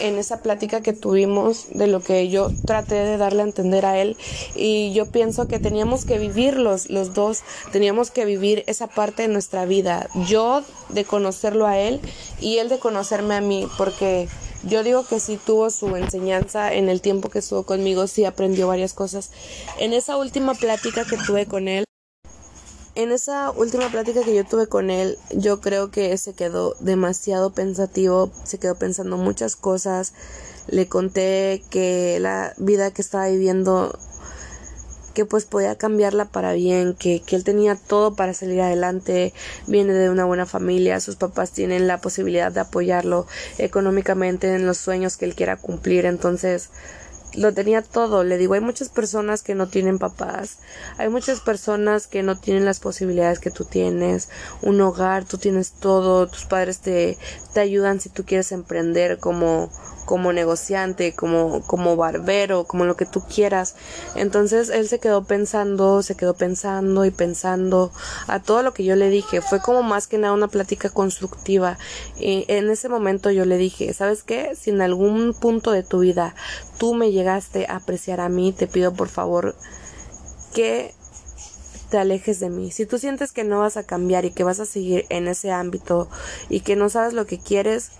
en 0.00 0.18
esa 0.18 0.42
plática 0.42 0.80
que 0.80 0.92
tuvimos 0.92 1.66
de 1.70 1.86
lo 1.86 2.00
que 2.00 2.28
yo 2.28 2.50
traté 2.66 2.96
de 2.96 3.16
darle 3.16 3.42
a 3.42 3.46
entender 3.46 3.86
a 3.86 3.98
él 3.98 4.16
y 4.54 4.92
yo 4.92 5.06
pienso 5.06 5.48
que 5.48 5.58
teníamos 5.58 6.04
que 6.04 6.18
vivir 6.18 6.56
los, 6.58 6.90
los 6.90 7.14
dos, 7.14 7.42
teníamos 7.72 8.10
que 8.10 8.24
vivir 8.24 8.64
esa 8.66 8.88
parte 8.88 9.22
de 9.22 9.28
nuestra 9.28 9.64
vida, 9.64 10.08
yo 10.26 10.62
de 10.90 11.04
conocerlo 11.04 11.66
a 11.66 11.78
él 11.78 12.00
y 12.40 12.58
él 12.58 12.68
de 12.68 12.78
conocerme 12.78 13.36
a 13.36 13.40
mí, 13.40 13.66
porque 13.78 14.28
yo 14.64 14.82
digo 14.82 15.06
que 15.06 15.20
sí 15.20 15.38
tuvo 15.44 15.70
su 15.70 15.94
enseñanza 15.96 16.72
en 16.74 16.88
el 16.88 17.00
tiempo 17.00 17.28
que 17.30 17.38
estuvo 17.38 17.62
conmigo, 17.62 18.06
sí 18.06 18.24
aprendió 18.24 18.68
varias 18.68 18.94
cosas. 18.94 19.30
En 19.78 19.92
esa 19.92 20.16
última 20.16 20.54
plática 20.54 21.04
que 21.04 21.16
tuve 21.16 21.46
con 21.46 21.68
él, 21.68 21.86
en 22.96 23.12
esa 23.12 23.50
última 23.50 23.90
plática 23.90 24.22
que 24.22 24.34
yo 24.34 24.44
tuve 24.44 24.66
con 24.66 24.90
él, 24.90 25.18
yo 25.30 25.60
creo 25.60 25.90
que 25.90 26.16
se 26.16 26.32
quedó 26.32 26.74
demasiado 26.80 27.52
pensativo, 27.52 28.32
se 28.42 28.58
quedó 28.58 28.74
pensando 28.74 29.18
muchas 29.18 29.54
cosas. 29.54 30.14
Le 30.66 30.88
conté 30.88 31.62
que 31.70 32.18
la 32.20 32.54
vida 32.56 32.90
que 32.90 33.02
estaba 33.02 33.28
viviendo 33.28 33.96
que 35.12 35.24
pues 35.24 35.44
podía 35.46 35.76
cambiarla 35.76 36.26
para 36.26 36.52
bien, 36.52 36.94
que, 36.94 37.22
que 37.22 37.36
él 37.36 37.44
tenía 37.44 37.74
todo 37.74 38.14
para 38.16 38.34
salir 38.34 38.60
adelante, 38.60 39.32
viene 39.66 39.94
de 39.94 40.10
una 40.10 40.26
buena 40.26 40.44
familia, 40.44 41.00
sus 41.00 41.16
papás 41.16 41.52
tienen 41.52 41.86
la 41.86 42.02
posibilidad 42.02 42.52
de 42.52 42.60
apoyarlo 42.60 43.26
económicamente 43.56 44.54
en 44.54 44.66
los 44.66 44.76
sueños 44.76 45.16
que 45.16 45.24
él 45.24 45.34
quiera 45.34 45.56
cumplir, 45.56 46.04
entonces 46.04 46.68
lo 47.36 47.52
tenía 47.54 47.82
todo. 47.82 48.24
Le 48.24 48.38
digo, 48.38 48.54
hay 48.54 48.60
muchas 48.60 48.88
personas 48.88 49.42
que 49.42 49.54
no 49.54 49.68
tienen 49.68 49.98
papás, 49.98 50.58
hay 50.98 51.08
muchas 51.08 51.40
personas 51.40 52.06
que 52.06 52.22
no 52.22 52.36
tienen 52.38 52.64
las 52.64 52.80
posibilidades 52.80 53.38
que 53.38 53.50
tú 53.50 53.64
tienes, 53.64 54.28
un 54.62 54.80
hogar, 54.80 55.24
tú 55.24 55.38
tienes 55.38 55.72
todo, 55.72 56.26
tus 56.26 56.44
padres 56.44 56.78
te, 56.78 57.18
te 57.52 57.60
ayudan 57.60 58.00
si 58.00 58.08
tú 58.08 58.24
quieres 58.24 58.52
emprender 58.52 59.18
como 59.18 59.70
como 60.06 60.32
negociante, 60.32 61.14
como, 61.14 61.60
como 61.66 61.96
barbero, 61.96 62.64
como 62.64 62.86
lo 62.86 62.96
que 62.96 63.04
tú 63.04 63.22
quieras. 63.22 63.74
Entonces 64.14 64.70
él 64.70 64.88
se 64.88 64.98
quedó 64.98 65.24
pensando, 65.24 66.02
se 66.02 66.16
quedó 66.16 66.32
pensando 66.32 67.04
y 67.04 67.10
pensando 67.10 67.92
a 68.28 68.40
todo 68.40 68.62
lo 68.62 68.72
que 68.72 68.84
yo 68.84 68.96
le 68.96 69.10
dije. 69.10 69.42
Fue 69.42 69.60
como 69.60 69.82
más 69.82 70.06
que 70.06 70.16
nada 70.16 70.32
una 70.32 70.48
plática 70.48 70.88
constructiva. 70.88 71.76
Y 72.18 72.46
en 72.48 72.70
ese 72.70 72.88
momento 72.88 73.30
yo 73.30 73.44
le 73.44 73.58
dije, 73.58 73.92
¿sabes 73.92 74.22
qué? 74.22 74.56
Si 74.56 74.70
en 74.70 74.80
algún 74.80 75.34
punto 75.34 75.72
de 75.72 75.82
tu 75.82 75.98
vida 75.98 76.34
tú 76.78 76.94
me 76.94 77.12
llegaste 77.12 77.66
a 77.68 77.76
apreciar 77.76 78.20
a 78.20 78.30
mí, 78.30 78.52
te 78.52 78.66
pido 78.66 78.94
por 78.94 79.08
favor 79.08 79.54
que 80.54 80.94
te 81.90 81.98
alejes 81.98 82.40
de 82.40 82.50
mí. 82.50 82.70
Si 82.70 82.86
tú 82.86 82.98
sientes 82.98 83.32
que 83.32 83.44
no 83.44 83.60
vas 83.60 83.76
a 83.76 83.84
cambiar 83.84 84.24
y 84.24 84.30
que 84.30 84.44
vas 84.44 84.60
a 84.60 84.66
seguir 84.66 85.06
en 85.08 85.28
ese 85.28 85.50
ámbito 85.50 86.08
y 86.48 86.60
que 86.60 86.76
no 86.76 86.88
sabes 86.88 87.12
lo 87.12 87.26
que 87.26 87.38
quieres, 87.38 87.90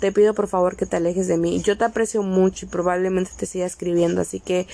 te 0.00 0.12
pido 0.12 0.34
por 0.34 0.48
favor 0.48 0.76
que 0.76 0.86
te 0.86 0.96
alejes 0.96 1.26
de 1.26 1.36
mí. 1.36 1.60
Yo 1.62 1.76
te 1.76 1.84
aprecio 1.84 2.22
mucho 2.22 2.66
y 2.66 2.68
probablemente 2.68 3.30
te 3.36 3.46
siga 3.46 3.66
escribiendo, 3.66 4.20
así 4.20 4.40
que 4.40 4.66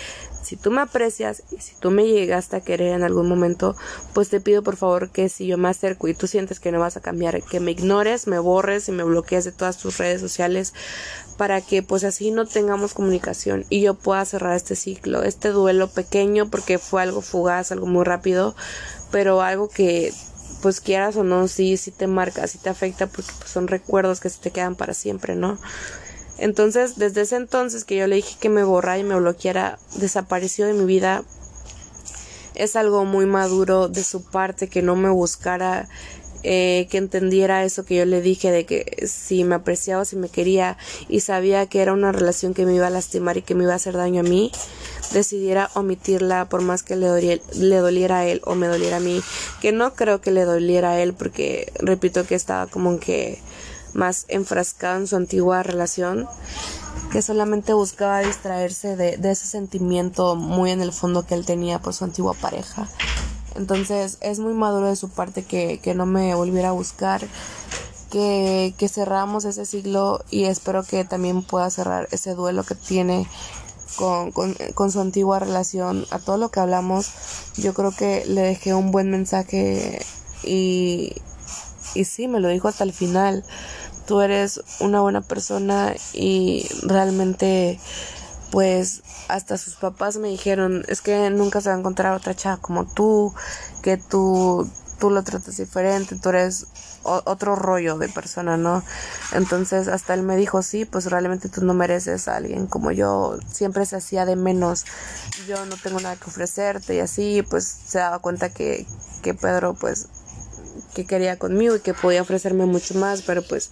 si 0.42 0.56
tú 0.56 0.70
me 0.70 0.82
aprecias 0.82 1.42
y 1.50 1.60
si 1.60 1.74
tú 1.76 1.90
me 1.90 2.06
llegaste 2.06 2.56
a 2.56 2.60
querer 2.60 2.94
en 2.94 3.02
algún 3.02 3.28
momento, 3.28 3.76
pues 4.12 4.28
te 4.28 4.40
pido 4.40 4.62
por 4.62 4.76
favor 4.76 5.10
que 5.10 5.28
si 5.28 5.46
yo 5.46 5.56
me 5.56 5.68
acerco 5.68 6.08
y 6.08 6.14
tú 6.14 6.26
sientes 6.26 6.60
que 6.60 6.72
no 6.72 6.80
vas 6.80 6.96
a 6.96 7.00
cambiar, 7.00 7.42
que 7.42 7.60
me 7.60 7.70
ignores, 7.70 8.26
me 8.26 8.38
borres 8.38 8.88
y 8.88 8.92
me 8.92 9.04
bloquees 9.04 9.44
de 9.44 9.52
todas 9.52 9.78
tus 9.78 9.98
redes 9.98 10.20
sociales 10.20 10.74
para 11.38 11.60
que 11.60 11.82
pues 11.82 12.04
así 12.04 12.30
no 12.30 12.46
tengamos 12.46 12.94
comunicación 12.94 13.64
y 13.70 13.80
yo 13.80 13.94
pueda 13.94 14.24
cerrar 14.24 14.54
este 14.54 14.76
ciclo, 14.76 15.22
este 15.22 15.48
duelo 15.48 15.88
pequeño 15.88 16.50
porque 16.50 16.78
fue 16.78 17.02
algo 17.02 17.22
fugaz, 17.22 17.72
algo 17.72 17.86
muy 17.86 18.04
rápido, 18.04 18.54
pero 19.10 19.40
algo 19.40 19.68
que 19.68 20.12
pues 20.62 20.80
quieras 20.80 21.16
o 21.16 21.24
no, 21.24 21.46
sí, 21.48 21.76
sí 21.76 21.90
te 21.90 22.06
marca, 22.06 22.46
sí 22.46 22.58
te 22.58 22.70
afecta 22.70 23.06
porque 23.06 23.30
pues, 23.38 23.50
son 23.50 23.68
recuerdos 23.68 24.20
que 24.20 24.30
se 24.30 24.40
te 24.40 24.50
quedan 24.50 24.76
para 24.76 24.94
siempre, 24.94 25.36
¿no? 25.36 25.58
Entonces, 26.38 26.96
desde 26.96 27.22
ese 27.22 27.36
entonces 27.36 27.84
que 27.84 27.96
yo 27.96 28.06
le 28.06 28.16
dije 28.16 28.36
que 28.40 28.48
me 28.48 28.64
borra 28.64 28.98
y 28.98 29.04
me 29.04 29.14
bloqueara, 29.14 29.78
desapareció 29.96 30.66
de 30.66 30.72
mi 30.72 30.84
vida. 30.84 31.22
Es 32.54 32.76
algo 32.76 33.04
muy 33.04 33.26
maduro 33.26 33.88
de 33.88 34.04
su 34.04 34.24
parte 34.24 34.68
que 34.68 34.82
no 34.82 34.96
me 34.96 35.10
buscara, 35.10 35.88
eh, 36.46 36.86
que 36.90 36.98
entendiera 36.98 37.64
eso 37.64 37.86
que 37.86 37.96
yo 37.96 38.04
le 38.04 38.20
dije 38.20 38.50
de 38.50 38.66
que 38.66 39.06
si 39.06 39.44
me 39.44 39.54
apreciaba, 39.54 40.04
si 40.04 40.16
me 40.16 40.28
quería 40.28 40.76
y 41.08 41.20
sabía 41.20 41.66
que 41.66 41.80
era 41.80 41.94
una 41.94 42.12
relación 42.12 42.52
que 42.52 42.66
me 42.66 42.74
iba 42.74 42.86
a 42.86 42.90
lastimar 42.90 43.38
y 43.38 43.42
que 43.42 43.54
me 43.54 43.64
iba 43.64 43.72
a 43.72 43.76
hacer 43.76 43.96
daño 43.96 44.20
a 44.20 44.24
mí, 44.24 44.52
decidiera 45.12 45.70
omitirla 45.72 46.48
por 46.50 46.60
más 46.60 46.82
que 46.82 46.96
le, 46.96 47.06
doliera, 47.06 47.42
le 47.54 47.76
doliera 47.76 48.18
a 48.18 48.26
él 48.26 48.42
o 48.44 48.54
me 48.54 48.66
doliera 48.66 48.98
a 48.98 49.00
mí, 49.00 49.22
que 49.62 49.72
no 49.72 49.94
creo 49.94 50.20
que 50.20 50.32
le 50.32 50.44
doliera 50.44 50.90
a 50.90 51.00
él 51.00 51.14
porque 51.14 51.72
repito 51.78 52.26
que 52.26 52.34
estaba 52.34 52.66
como 52.66 53.00
que 53.00 53.40
más 53.94 54.26
enfrascado 54.28 54.98
en 54.98 55.06
su 55.06 55.16
antigua 55.16 55.62
relación 55.62 56.28
que 57.10 57.22
solamente 57.22 57.72
buscaba 57.72 58.20
distraerse 58.20 58.96
de, 58.96 59.16
de, 59.16 59.30
ese 59.30 59.46
sentimiento 59.46 60.36
muy 60.36 60.72
en 60.72 60.82
el 60.82 60.92
fondo 60.92 61.24
que 61.24 61.34
él 61.34 61.46
tenía 61.46 61.78
por 61.78 61.94
su 61.94 62.04
antigua 62.04 62.34
pareja. 62.34 62.88
Entonces 63.54 64.18
es 64.20 64.38
muy 64.38 64.54
maduro 64.54 64.88
de 64.88 64.96
su 64.96 65.08
parte 65.08 65.44
que, 65.44 65.78
que 65.78 65.94
no 65.94 66.06
me 66.06 66.34
volviera 66.34 66.70
a 66.70 66.72
buscar, 66.72 67.26
que, 68.10 68.74
que 68.78 68.88
cerramos 68.88 69.44
ese 69.44 69.64
siglo 69.66 70.24
y 70.30 70.44
espero 70.44 70.82
que 70.82 71.04
también 71.04 71.42
pueda 71.42 71.70
cerrar 71.70 72.08
ese 72.10 72.34
duelo 72.34 72.64
que 72.64 72.74
tiene 72.74 73.26
con, 73.96 74.32
con, 74.32 74.90
su 74.90 75.00
antigua 75.00 75.38
relación, 75.38 76.06
a 76.10 76.18
todo 76.18 76.36
lo 76.36 76.50
que 76.50 76.60
hablamos, 76.60 77.10
yo 77.56 77.74
creo 77.74 77.92
que 77.92 78.24
le 78.26 78.42
dejé 78.42 78.74
un 78.74 78.90
buen 78.90 79.10
mensaje 79.10 80.04
y, 80.42 81.12
y 81.94 82.04
sí, 82.04 82.28
me 82.28 82.40
lo 82.40 82.48
dijo 82.48 82.68
hasta 82.68 82.84
el 82.84 82.92
final. 82.92 83.44
Tú 84.06 84.20
eres 84.20 84.60
una 84.80 85.00
buena 85.00 85.22
persona 85.22 85.94
y 86.12 86.68
realmente, 86.82 87.78
pues, 88.50 89.02
hasta 89.34 89.58
sus 89.58 89.74
papás 89.74 90.16
me 90.16 90.28
dijeron, 90.28 90.84
es 90.86 91.00
que 91.00 91.28
nunca 91.30 91.60
se 91.60 91.68
va 91.68 91.74
a 91.74 91.78
encontrar 91.78 92.14
otra 92.14 92.36
chava 92.36 92.56
como 92.58 92.86
tú, 92.86 93.34
que 93.82 93.96
tú, 93.96 94.70
tú 95.00 95.10
lo 95.10 95.24
tratas 95.24 95.56
diferente, 95.56 96.14
tú 96.14 96.28
eres 96.28 96.66
otro 97.02 97.56
rollo 97.56 97.98
de 97.98 98.08
persona, 98.08 98.56
¿no? 98.56 98.82
Entonces 99.32 99.88
hasta 99.88 100.14
él 100.14 100.22
me 100.22 100.36
dijo, 100.36 100.62
sí, 100.62 100.84
pues 100.84 101.06
realmente 101.06 101.48
tú 101.48 101.64
no 101.64 101.74
mereces 101.74 102.28
a 102.28 102.36
alguien 102.36 102.66
como 102.68 102.92
yo, 102.92 103.36
siempre 103.50 103.84
se 103.86 103.96
hacía 103.96 104.24
de 104.24 104.36
menos, 104.36 104.84
yo 105.48 105.66
no 105.66 105.76
tengo 105.82 105.98
nada 105.98 106.14
que 106.14 106.30
ofrecerte 106.30 106.94
y 106.94 107.00
así, 107.00 107.42
pues 107.42 107.64
se 107.64 107.98
daba 107.98 108.20
cuenta 108.20 108.50
que, 108.50 108.86
que 109.22 109.34
Pedro 109.34 109.74
pues 109.74 110.06
que 110.94 111.06
quería 111.06 111.38
conmigo 111.38 111.74
y 111.74 111.80
que 111.80 111.92
podía 111.92 112.22
ofrecerme 112.22 112.66
mucho 112.66 112.94
más, 112.94 113.22
pero 113.22 113.42
pues 113.42 113.70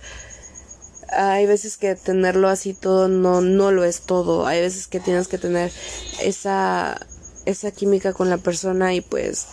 hay 1.13 1.47
veces 1.47 1.77
que 1.77 1.95
tenerlo 1.95 2.49
así 2.49 2.75
todo 2.75 3.09
no, 3.09 3.41
no 3.41 3.71
lo 3.71 3.85
es 3.85 4.03
todo, 4.03 4.47
hay 4.47 4.61
veces 4.61 4.87
que 4.87 5.01
tienes 5.01 5.29
que 5.29 5.39
tener 5.39 5.71
esa, 6.23 6.99
esa 7.45 7.71
química 7.71 8.13
con 8.13 8.31
la 8.31 8.39
persona 8.39 8.95
y 8.95 9.01
pues 9.01 9.47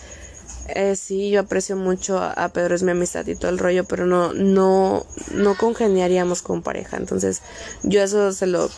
eh, 0.76 0.95
sí, 0.95 1.32
yo 1.32 1.41
aprecio 1.41 1.76
mucho 1.76 2.20
a, 2.20 2.49
Pedro, 2.49 2.76
es 2.76 2.84
mi 2.84 2.91
amistad 2.91 3.26
y 3.28 3.36
todo 3.36 3.49
el 3.49 3.57
rollo, 3.57 3.86
pero 3.86 4.05
no, 4.05 4.34
no, 4.34 5.05
no 5.34 5.57
congeniaríamos 5.57 6.41
con 6.41 6.62
pareja. 6.62 6.97
Entonces, 6.97 7.41
yo 7.84 8.03
eso 8.03 8.32
se 8.32 8.45
lo, 8.45 8.70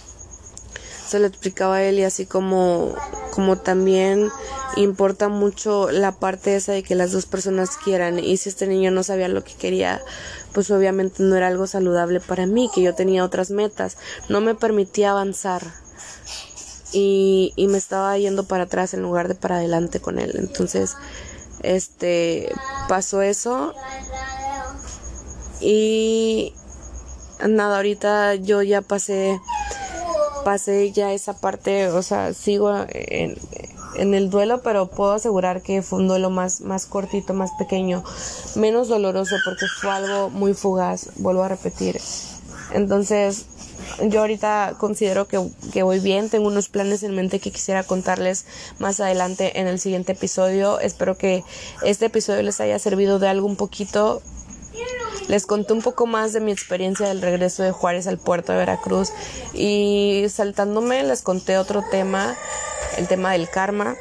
se 1.12 1.20
lo 1.20 1.28
explicaba 1.28 1.76
a 1.76 1.84
él 1.84 2.00
y 2.00 2.04
así 2.04 2.26
como, 2.26 2.96
como 3.32 3.58
también 3.58 4.30
importa 4.78 5.28
mucho 5.28 5.92
la 5.92 6.14
parte 6.14 6.56
esa 6.56 6.72
de 6.72 6.84
que 6.84 6.96
las 6.96 7.12
dos 7.12 7.26
personas 7.26 7.76
quieran 7.76 8.18
y 8.18 8.38
si 8.38 8.48
este 8.48 8.66
niño 8.66 8.92
no 8.92 9.04
sabía 9.04 9.28
lo 9.28 9.44
que 9.44 9.54
quería, 9.56 10.02
pues 10.54 10.72
obviamente 10.72 11.22
no 11.22 11.36
era 11.36 11.48
algo 11.48 11.68
saludable 11.68 12.22
para 12.22 12.46
mí, 12.46 12.72
que 12.74 12.82
yo 12.82 12.96
tenía 12.96 13.26
otras 13.26 13.52
metas, 13.52 13.98
no 14.30 14.40
me 14.40 14.56
permitía 14.56 15.12
avanzar. 15.12 15.62
Y, 16.94 17.54
y 17.56 17.68
me 17.68 17.78
estaba 17.78 18.18
yendo 18.18 18.46
para 18.46 18.64
atrás 18.64 18.94
en 18.94 19.02
lugar 19.02 19.30
de 19.30 19.36
para 19.36 19.58
adelante 19.58 20.02
con 20.02 20.20
él. 20.20 20.34
Entonces, 20.36 20.96
este 21.62 22.54
pasó 22.90 23.22
eso 23.22 23.74
y 25.62 26.54
nada 27.48 27.78
ahorita 27.78 28.36
yo 28.36 28.62
ya 28.62 28.82
pasé 28.82 29.40
pasé 30.44 30.92
ya 30.92 31.14
esa 31.14 31.34
parte 31.34 31.88
o 31.90 32.02
sea 32.02 32.34
sigo 32.34 32.74
en, 32.90 33.38
en 33.96 34.14
el 34.14 34.30
duelo 34.30 34.62
pero 34.62 34.88
puedo 34.88 35.14
asegurar 35.14 35.62
que 35.62 35.82
fue 35.82 36.00
un 36.00 36.08
duelo 36.08 36.30
más 36.30 36.62
más 36.62 36.86
cortito 36.86 37.34
más 37.34 37.52
pequeño 37.58 38.04
menos 38.56 38.88
doloroso 38.88 39.36
porque 39.46 39.66
fue 39.68 39.92
algo 39.92 40.30
muy 40.30 40.54
fugaz 40.54 41.10
vuelvo 41.18 41.44
a 41.44 41.50
repetir 41.50 42.00
entonces 42.74 43.46
yo 44.04 44.22
ahorita 44.22 44.76
considero 44.78 45.28
que, 45.28 45.40
que, 45.74 45.84
voy 45.84 46.00
bien, 46.00 46.30
tengo 46.30 46.48
unos 46.48 46.70
planes 46.70 47.04
en 47.04 47.16
mente 47.16 47.40
que 47.40 47.52
quisiera 47.52 47.84
contarles 47.84 48.46
más 48.80 49.00
adelante 49.00 49.60
en 49.60 49.68
el 49.68 49.80
siguiente 49.80 50.14
episodio. 50.14 50.80
Espero 50.80 51.18
que 51.18 51.44
este 51.84 52.06
episodio 52.06 52.42
les 52.44 52.60
haya 52.62 52.80
servido 52.80 53.20
de 53.20 53.28
algo 53.28 53.48
un 53.48 53.56
poquito. 53.56 54.22
Les 55.32 55.46
conté 55.46 55.72
un 55.72 55.82
poco 55.82 56.08
más 56.08 56.34
de 56.34 56.42
mi 56.42 56.52
experiencia 56.52 57.08
del 57.08 57.22
regreso 57.22 57.64
de 57.64 57.72
Juárez 57.72 58.06
al 58.06 58.18
puerto 58.18 58.52
de 58.52 58.58
Veracruz 58.58 59.14
y 59.54 60.26
saltándome 60.28 61.06
les 61.06 61.22
conté 61.22 61.58
otro 61.58 61.86
tema, 61.90 62.36
el 62.98 63.08
tema 63.08 63.32
del 63.32 63.48
karma 63.48 63.96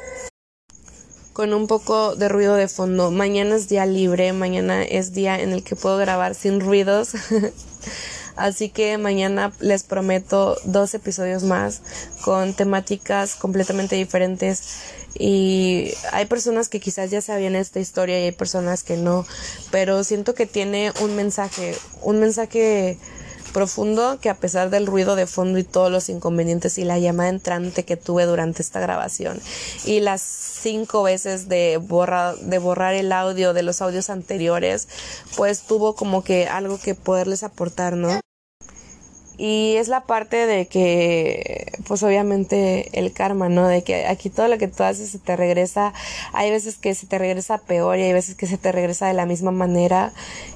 con 1.31 1.53
un 1.53 1.67
poco 1.67 2.17
de 2.17 2.27
ruido 2.27 2.55
de 2.55 2.67
fondo. 2.67 3.11
Mañana 3.11 3.55
es 3.55 3.69
día 3.69 3.85
libre, 3.85 4.33
mañana 4.33 4.83
es 4.83 5.13
día 5.13 5.39
en 5.39 5.53
el 5.53 5.63
que 5.63 5.77
puedo 5.77 5.95
grabar 5.95 6.35
sin 6.35 6.59
ruidos. 6.59 7.11
Así 8.35 8.67
que 8.67 8.97
mañana 8.97 9.53
les 9.61 9.83
prometo 9.83 10.57
dos 10.65 10.93
episodios 10.93 11.43
más 11.43 11.81
con 12.25 12.53
temáticas 12.53 13.35
completamente 13.35 13.95
diferentes. 13.95 14.81
Y 15.17 15.93
hay 16.11 16.25
personas 16.25 16.69
que 16.69 16.79
quizás 16.79 17.11
ya 17.11 17.21
sabían 17.21 17.55
esta 17.55 17.79
historia 17.79 18.19
y 18.19 18.25
hay 18.25 18.31
personas 18.31 18.83
que 18.83 18.97
no. 18.97 19.25
Pero 19.71 20.03
siento 20.03 20.33
que 20.33 20.45
tiene 20.45 20.91
un 21.01 21.15
mensaje, 21.15 21.75
un 22.01 22.19
mensaje 22.19 22.97
profundo 23.51 24.17
que 24.19 24.29
a 24.29 24.35
pesar 24.35 24.69
del 24.69 24.87
ruido 24.87 25.15
de 25.15 25.27
fondo 25.27 25.59
y 25.59 25.63
todos 25.63 25.91
los 25.91 26.09
inconvenientes 26.09 26.77
y 26.77 26.85
la 26.85 26.99
llamada 26.99 27.29
entrante 27.29 27.83
que 27.83 27.97
tuve 27.97 28.25
durante 28.25 28.61
esta 28.61 28.79
grabación 28.79 29.41
y 29.85 29.99
las 29.99 30.21
cinco 30.21 31.03
veces 31.03 31.49
de 31.49 31.77
borrar, 31.77 32.37
de 32.37 32.57
borrar 32.57 32.93
el 32.93 33.11
audio 33.11 33.53
de 33.53 33.63
los 33.63 33.81
audios 33.81 34.09
anteriores, 34.09 34.87
pues 35.35 35.63
tuvo 35.63 35.95
como 35.95 36.23
que 36.23 36.47
algo 36.47 36.79
que 36.79 36.95
poderles 36.95 37.43
aportar, 37.43 37.97
¿no? 37.97 38.21
Y 39.43 39.77
es 39.77 39.87
la 39.87 40.01
parte 40.01 40.45
de 40.45 40.67
que, 40.67 41.73
pues 41.87 42.03
obviamente 42.03 42.87
el 42.93 43.11
karma, 43.11 43.49
¿no? 43.49 43.67
De 43.67 43.83
que 43.83 44.05
aquí 44.05 44.29
todo 44.29 44.47
lo 44.47 44.59
que 44.59 44.67
tú 44.67 44.83
haces 44.83 45.09
se 45.09 45.17
te 45.17 45.35
regresa. 45.35 45.93
Hay 46.31 46.51
veces 46.51 46.77
que 46.77 46.93
se 46.93 47.07
te 47.07 47.17
regresa 47.17 47.57
peor 47.57 47.97
y 47.97 48.03
hay 48.03 48.13
veces 48.13 48.35
que 48.35 48.45
se 48.45 48.59
te 48.59 48.71
regresa 48.71 49.07
de 49.07 49.15
la 49.15 49.25
misma 49.25 49.49
manera. 49.49 50.13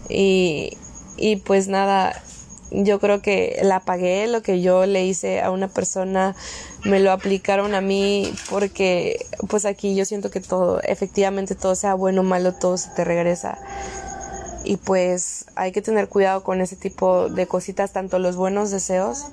Y, 0.08 0.78
y 1.18 1.38
pues 1.38 1.68
nada, 1.68 2.22
yo 2.70 3.00
creo 3.00 3.24
que 3.24 3.60
la 3.64 3.80
pagué, 3.80 4.28
lo 4.28 4.44
que 4.44 4.62
yo 4.62 4.86
le 4.86 5.04
hice 5.04 5.42
a 5.42 5.50
una 5.50 5.68
persona, 5.68 6.36
me 6.84 7.00
lo 7.00 7.12
aplicaron 7.12 7.74
a 7.74 7.82
mí 7.82 8.32
porque 8.52 9.26
pues 9.48 9.66
aquí 9.66 9.96
yo 9.96 10.06
siento 10.06 10.30
que 10.30 10.42
todo, 10.42 10.80
efectivamente 10.84 11.56
todo 11.56 11.74
sea 11.74 11.96
bueno 11.96 12.22
o 12.22 12.24
malo, 12.24 12.54
todo 12.54 12.78
se 12.78 12.92
te 12.92 13.04
regresa 13.04 13.58
y 14.66 14.78
pues 14.78 15.46
hay 15.56 15.72
que 15.72 15.82
tener 15.82 16.10
cuidado 16.10 16.44
con 16.44 16.62
ese 16.62 16.76
tipo 16.76 17.30
de 17.30 17.48
cositas, 17.48 17.92
tanto 17.92 18.20
los 18.20 18.36
buenos 18.36 18.72
deseos, 18.72 19.26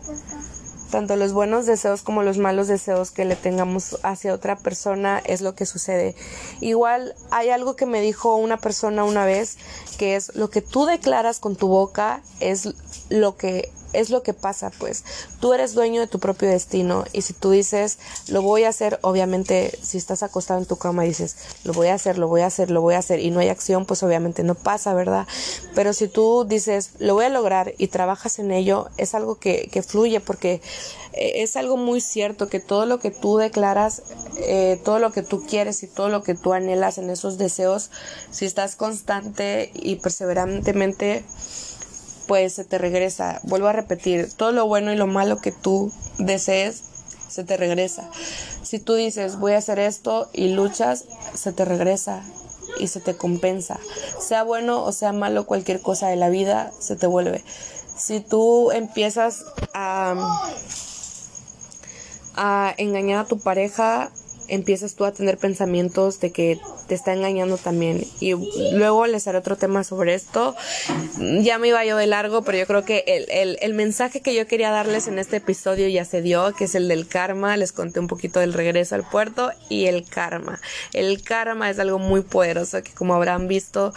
tanto 0.90 1.16
los 1.16 1.32
buenos 1.32 1.66
deseos 1.66 2.02
como 2.02 2.22
los 2.22 2.38
malos 2.38 2.68
deseos 2.68 3.10
que 3.10 3.24
le 3.24 3.34
tengamos 3.34 3.98
hacia 4.02 4.34
otra 4.34 4.56
persona 4.56 5.20
es 5.24 5.40
lo 5.40 5.54
que 5.54 5.64
sucede. 5.66 6.14
Igual 6.60 7.14
hay 7.30 7.48
algo 7.48 7.76
que 7.76 7.86
me 7.86 8.00
dijo 8.02 8.36
una 8.36 8.58
persona 8.58 9.02
una 9.02 9.24
vez, 9.24 9.56
que 9.98 10.16
es 10.16 10.34
lo 10.36 10.50
que 10.50 10.60
tú 10.60 10.84
declaras 10.84 11.40
con 11.40 11.56
tu 11.56 11.68
boca 11.68 12.20
es 12.40 12.74
lo 13.08 13.36
que 13.36 13.72
es 13.92 14.10
lo 14.10 14.22
que 14.22 14.34
pasa, 14.34 14.70
pues 14.78 15.04
tú 15.40 15.52
eres 15.52 15.74
dueño 15.74 16.00
de 16.00 16.06
tu 16.06 16.18
propio 16.18 16.48
destino 16.48 17.04
y 17.12 17.22
si 17.22 17.32
tú 17.32 17.50
dices, 17.50 17.98
lo 18.28 18.42
voy 18.42 18.64
a 18.64 18.68
hacer, 18.68 18.98
obviamente 19.02 19.78
si 19.82 19.98
estás 19.98 20.22
acostado 20.22 20.60
en 20.60 20.66
tu 20.66 20.76
cama 20.76 21.04
y 21.04 21.08
dices, 21.08 21.36
lo 21.64 21.72
voy 21.72 21.88
a 21.88 21.94
hacer, 21.94 22.18
lo 22.18 22.28
voy 22.28 22.42
a 22.42 22.46
hacer, 22.46 22.70
lo 22.70 22.80
voy 22.80 22.94
a 22.94 22.98
hacer 22.98 23.20
y 23.20 23.30
no 23.30 23.40
hay 23.40 23.48
acción, 23.48 23.86
pues 23.86 24.02
obviamente 24.02 24.42
no 24.42 24.54
pasa, 24.54 24.94
¿verdad? 24.94 25.26
Pero 25.74 25.92
si 25.92 26.08
tú 26.08 26.44
dices, 26.48 26.90
lo 26.98 27.14
voy 27.14 27.26
a 27.26 27.28
lograr 27.28 27.74
y 27.78 27.88
trabajas 27.88 28.38
en 28.38 28.50
ello, 28.52 28.88
es 28.96 29.14
algo 29.14 29.36
que, 29.36 29.68
que 29.72 29.82
fluye 29.82 30.20
porque 30.20 30.60
eh, 31.12 31.42
es 31.42 31.56
algo 31.56 31.76
muy 31.76 32.00
cierto 32.00 32.48
que 32.48 32.60
todo 32.60 32.86
lo 32.86 32.98
que 32.98 33.10
tú 33.10 33.36
declaras, 33.36 34.02
eh, 34.38 34.80
todo 34.84 34.98
lo 34.98 35.12
que 35.12 35.22
tú 35.22 35.44
quieres 35.46 35.82
y 35.82 35.86
todo 35.86 36.08
lo 36.08 36.22
que 36.22 36.34
tú 36.34 36.52
anhelas 36.52 36.98
en 36.98 37.10
esos 37.10 37.38
deseos, 37.38 37.90
si 38.30 38.46
estás 38.46 38.76
constante 38.76 39.70
y 39.74 39.96
perseverantemente, 39.96 41.24
pues 42.32 42.54
se 42.54 42.64
te 42.64 42.78
regresa. 42.78 43.40
Vuelvo 43.42 43.68
a 43.68 43.74
repetir, 43.74 44.32
todo 44.32 44.52
lo 44.52 44.66
bueno 44.66 44.90
y 44.90 44.96
lo 44.96 45.06
malo 45.06 45.42
que 45.42 45.52
tú 45.52 45.92
desees, 46.16 46.82
se 47.28 47.44
te 47.44 47.58
regresa. 47.58 48.08
Si 48.62 48.78
tú 48.78 48.94
dices, 48.94 49.38
voy 49.38 49.52
a 49.52 49.58
hacer 49.58 49.78
esto 49.78 50.30
y 50.32 50.48
luchas, 50.48 51.04
se 51.34 51.52
te 51.52 51.66
regresa 51.66 52.22
y 52.80 52.86
se 52.86 53.00
te 53.00 53.18
compensa. 53.18 53.78
Sea 54.18 54.44
bueno 54.44 54.82
o 54.82 54.92
sea 54.92 55.12
malo 55.12 55.44
cualquier 55.44 55.82
cosa 55.82 56.08
de 56.08 56.16
la 56.16 56.30
vida, 56.30 56.72
se 56.78 56.96
te 56.96 57.06
vuelve. 57.06 57.44
Si 57.98 58.20
tú 58.20 58.70
empiezas 58.70 59.44
a, 59.74 60.14
a 62.34 62.74
engañar 62.78 63.26
a 63.26 63.28
tu 63.28 63.40
pareja, 63.40 64.10
empiezas 64.48 64.94
tú 64.94 65.04
a 65.04 65.12
tener 65.12 65.38
pensamientos 65.38 66.20
de 66.20 66.32
que 66.32 66.58
te 66.88 66.94
está 66.94 67.12
engañando 67.12 67.56
también. 67.56 68.04
Y 68.20 68.34
luego 68.74 69.06
les 69.06 69.26
haré 69.26 69.38
otro 69.38 69.56
tema 69.56 69.84
sobre 69.84 70.14
esto. 70.14 70.54
Ya 71.40 71.58
me 71.58 71.68
iba 71.68 71.84
yo 71.84 71.96
de 71.96 72.06
largo, 72.06 72.42
pero 72.42 72.58
yo 72.58 72.66
creo 72.66 72.84
que 72.84 73.04
el, 73.06 73.30
el, 73.30 73.58
el 73.60 73.74
mensaje 73.74 74.20
que 74.20 74.34
yo 74.34 74.46
quería 74.46 74.70
darles 74.70 75.08
en 75.08 75.18
este 75.18 75.36
episodio 75.36 75.88
ya 75.88 76.04
se 76.04 76.22
dio, 76.22 76.52
que 76.54 76.64
es 76.64 76.74
el 76.74 76.88
del 76.88 77.06
karma. 77.06 77.56
Les 77.56 77.72
conté 77.72 78.00
un 78.00 78.08
poquito 78.08 78.40
del 78.40 78.52
regreso 78.52 78.94
al 78.94 79.08
puerto 79.08 79.52
y 79.68 79.86
el 79.86 80.06
karma. 80.08 80.60
El 80.92 81.22
karma 81.22 81.70
es 81.70 81.78
algo 81.78 81.98
muy 81.98 82.22
poderoso 82.22 82.82
que 82.82 82.92
como 82.92 83.14
habrán 83.14 83.48
visto 83.48 83.92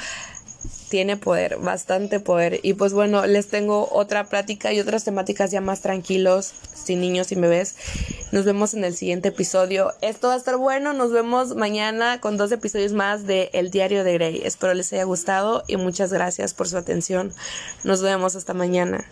tiene 0.96 1.18
poder, 1.18 1.58
bastante 1.58 2.22
poder. 2.22 2.62
Y 2.64 2.76
pues 2.76 2.94
bueno, 2.94 3.26
les 3.26 3.50
tengo 3.50 3.90
otra 3.92 4.24
plática 4.30 4.72
y 4.72 4.80
otras 4.80 5.04
temáticas 5.04 5.52
ya 5.52 5.60
más 5.60 5.82
tranquilos, 5.82 6.54
sin 6.74 7.02
niños, 7.02 7.28
sin 7.28 7.42
bebés. 7.42 7.76
Nos 8.32 8.46
vemos 8.46 8.74
en 8.74 8.86
el 8.86 8.96
siguiente 8.96 9.28
episodio. 9.28 9.92
Esto 10.00 10.30
va 10.30 10.36
a 10.36 10.38
estar 10.38 10.56
bueno. 10.56 10.94
Nos 10.94 11.12
vemos 11.12 11.54
mañana 11.58 12.22
con 12.22 12.38
dos 12.38 12.50
episodios 12.54 12.94
más 12.94 13.28
de 13.28 13.50
El 13.52 13.72
Diario 13.72 14.06
de 14.06 14.14
Grey. 14.14 14.42
Espero 14.46 14.74
les 14.74 14.94
haya 14.94 15.04
gustado 15.04 15.66
y 15.68 15.76
muchas 15.76 16.14
gracias 16.14 16.54
por 16.54 16.70
su 16.70 16.78
atención. 16.78 17.34
Nos 17.84 18.02
vemos 18.02 18.38
hasta 18.38 18.54
mañana. 18.54 19.04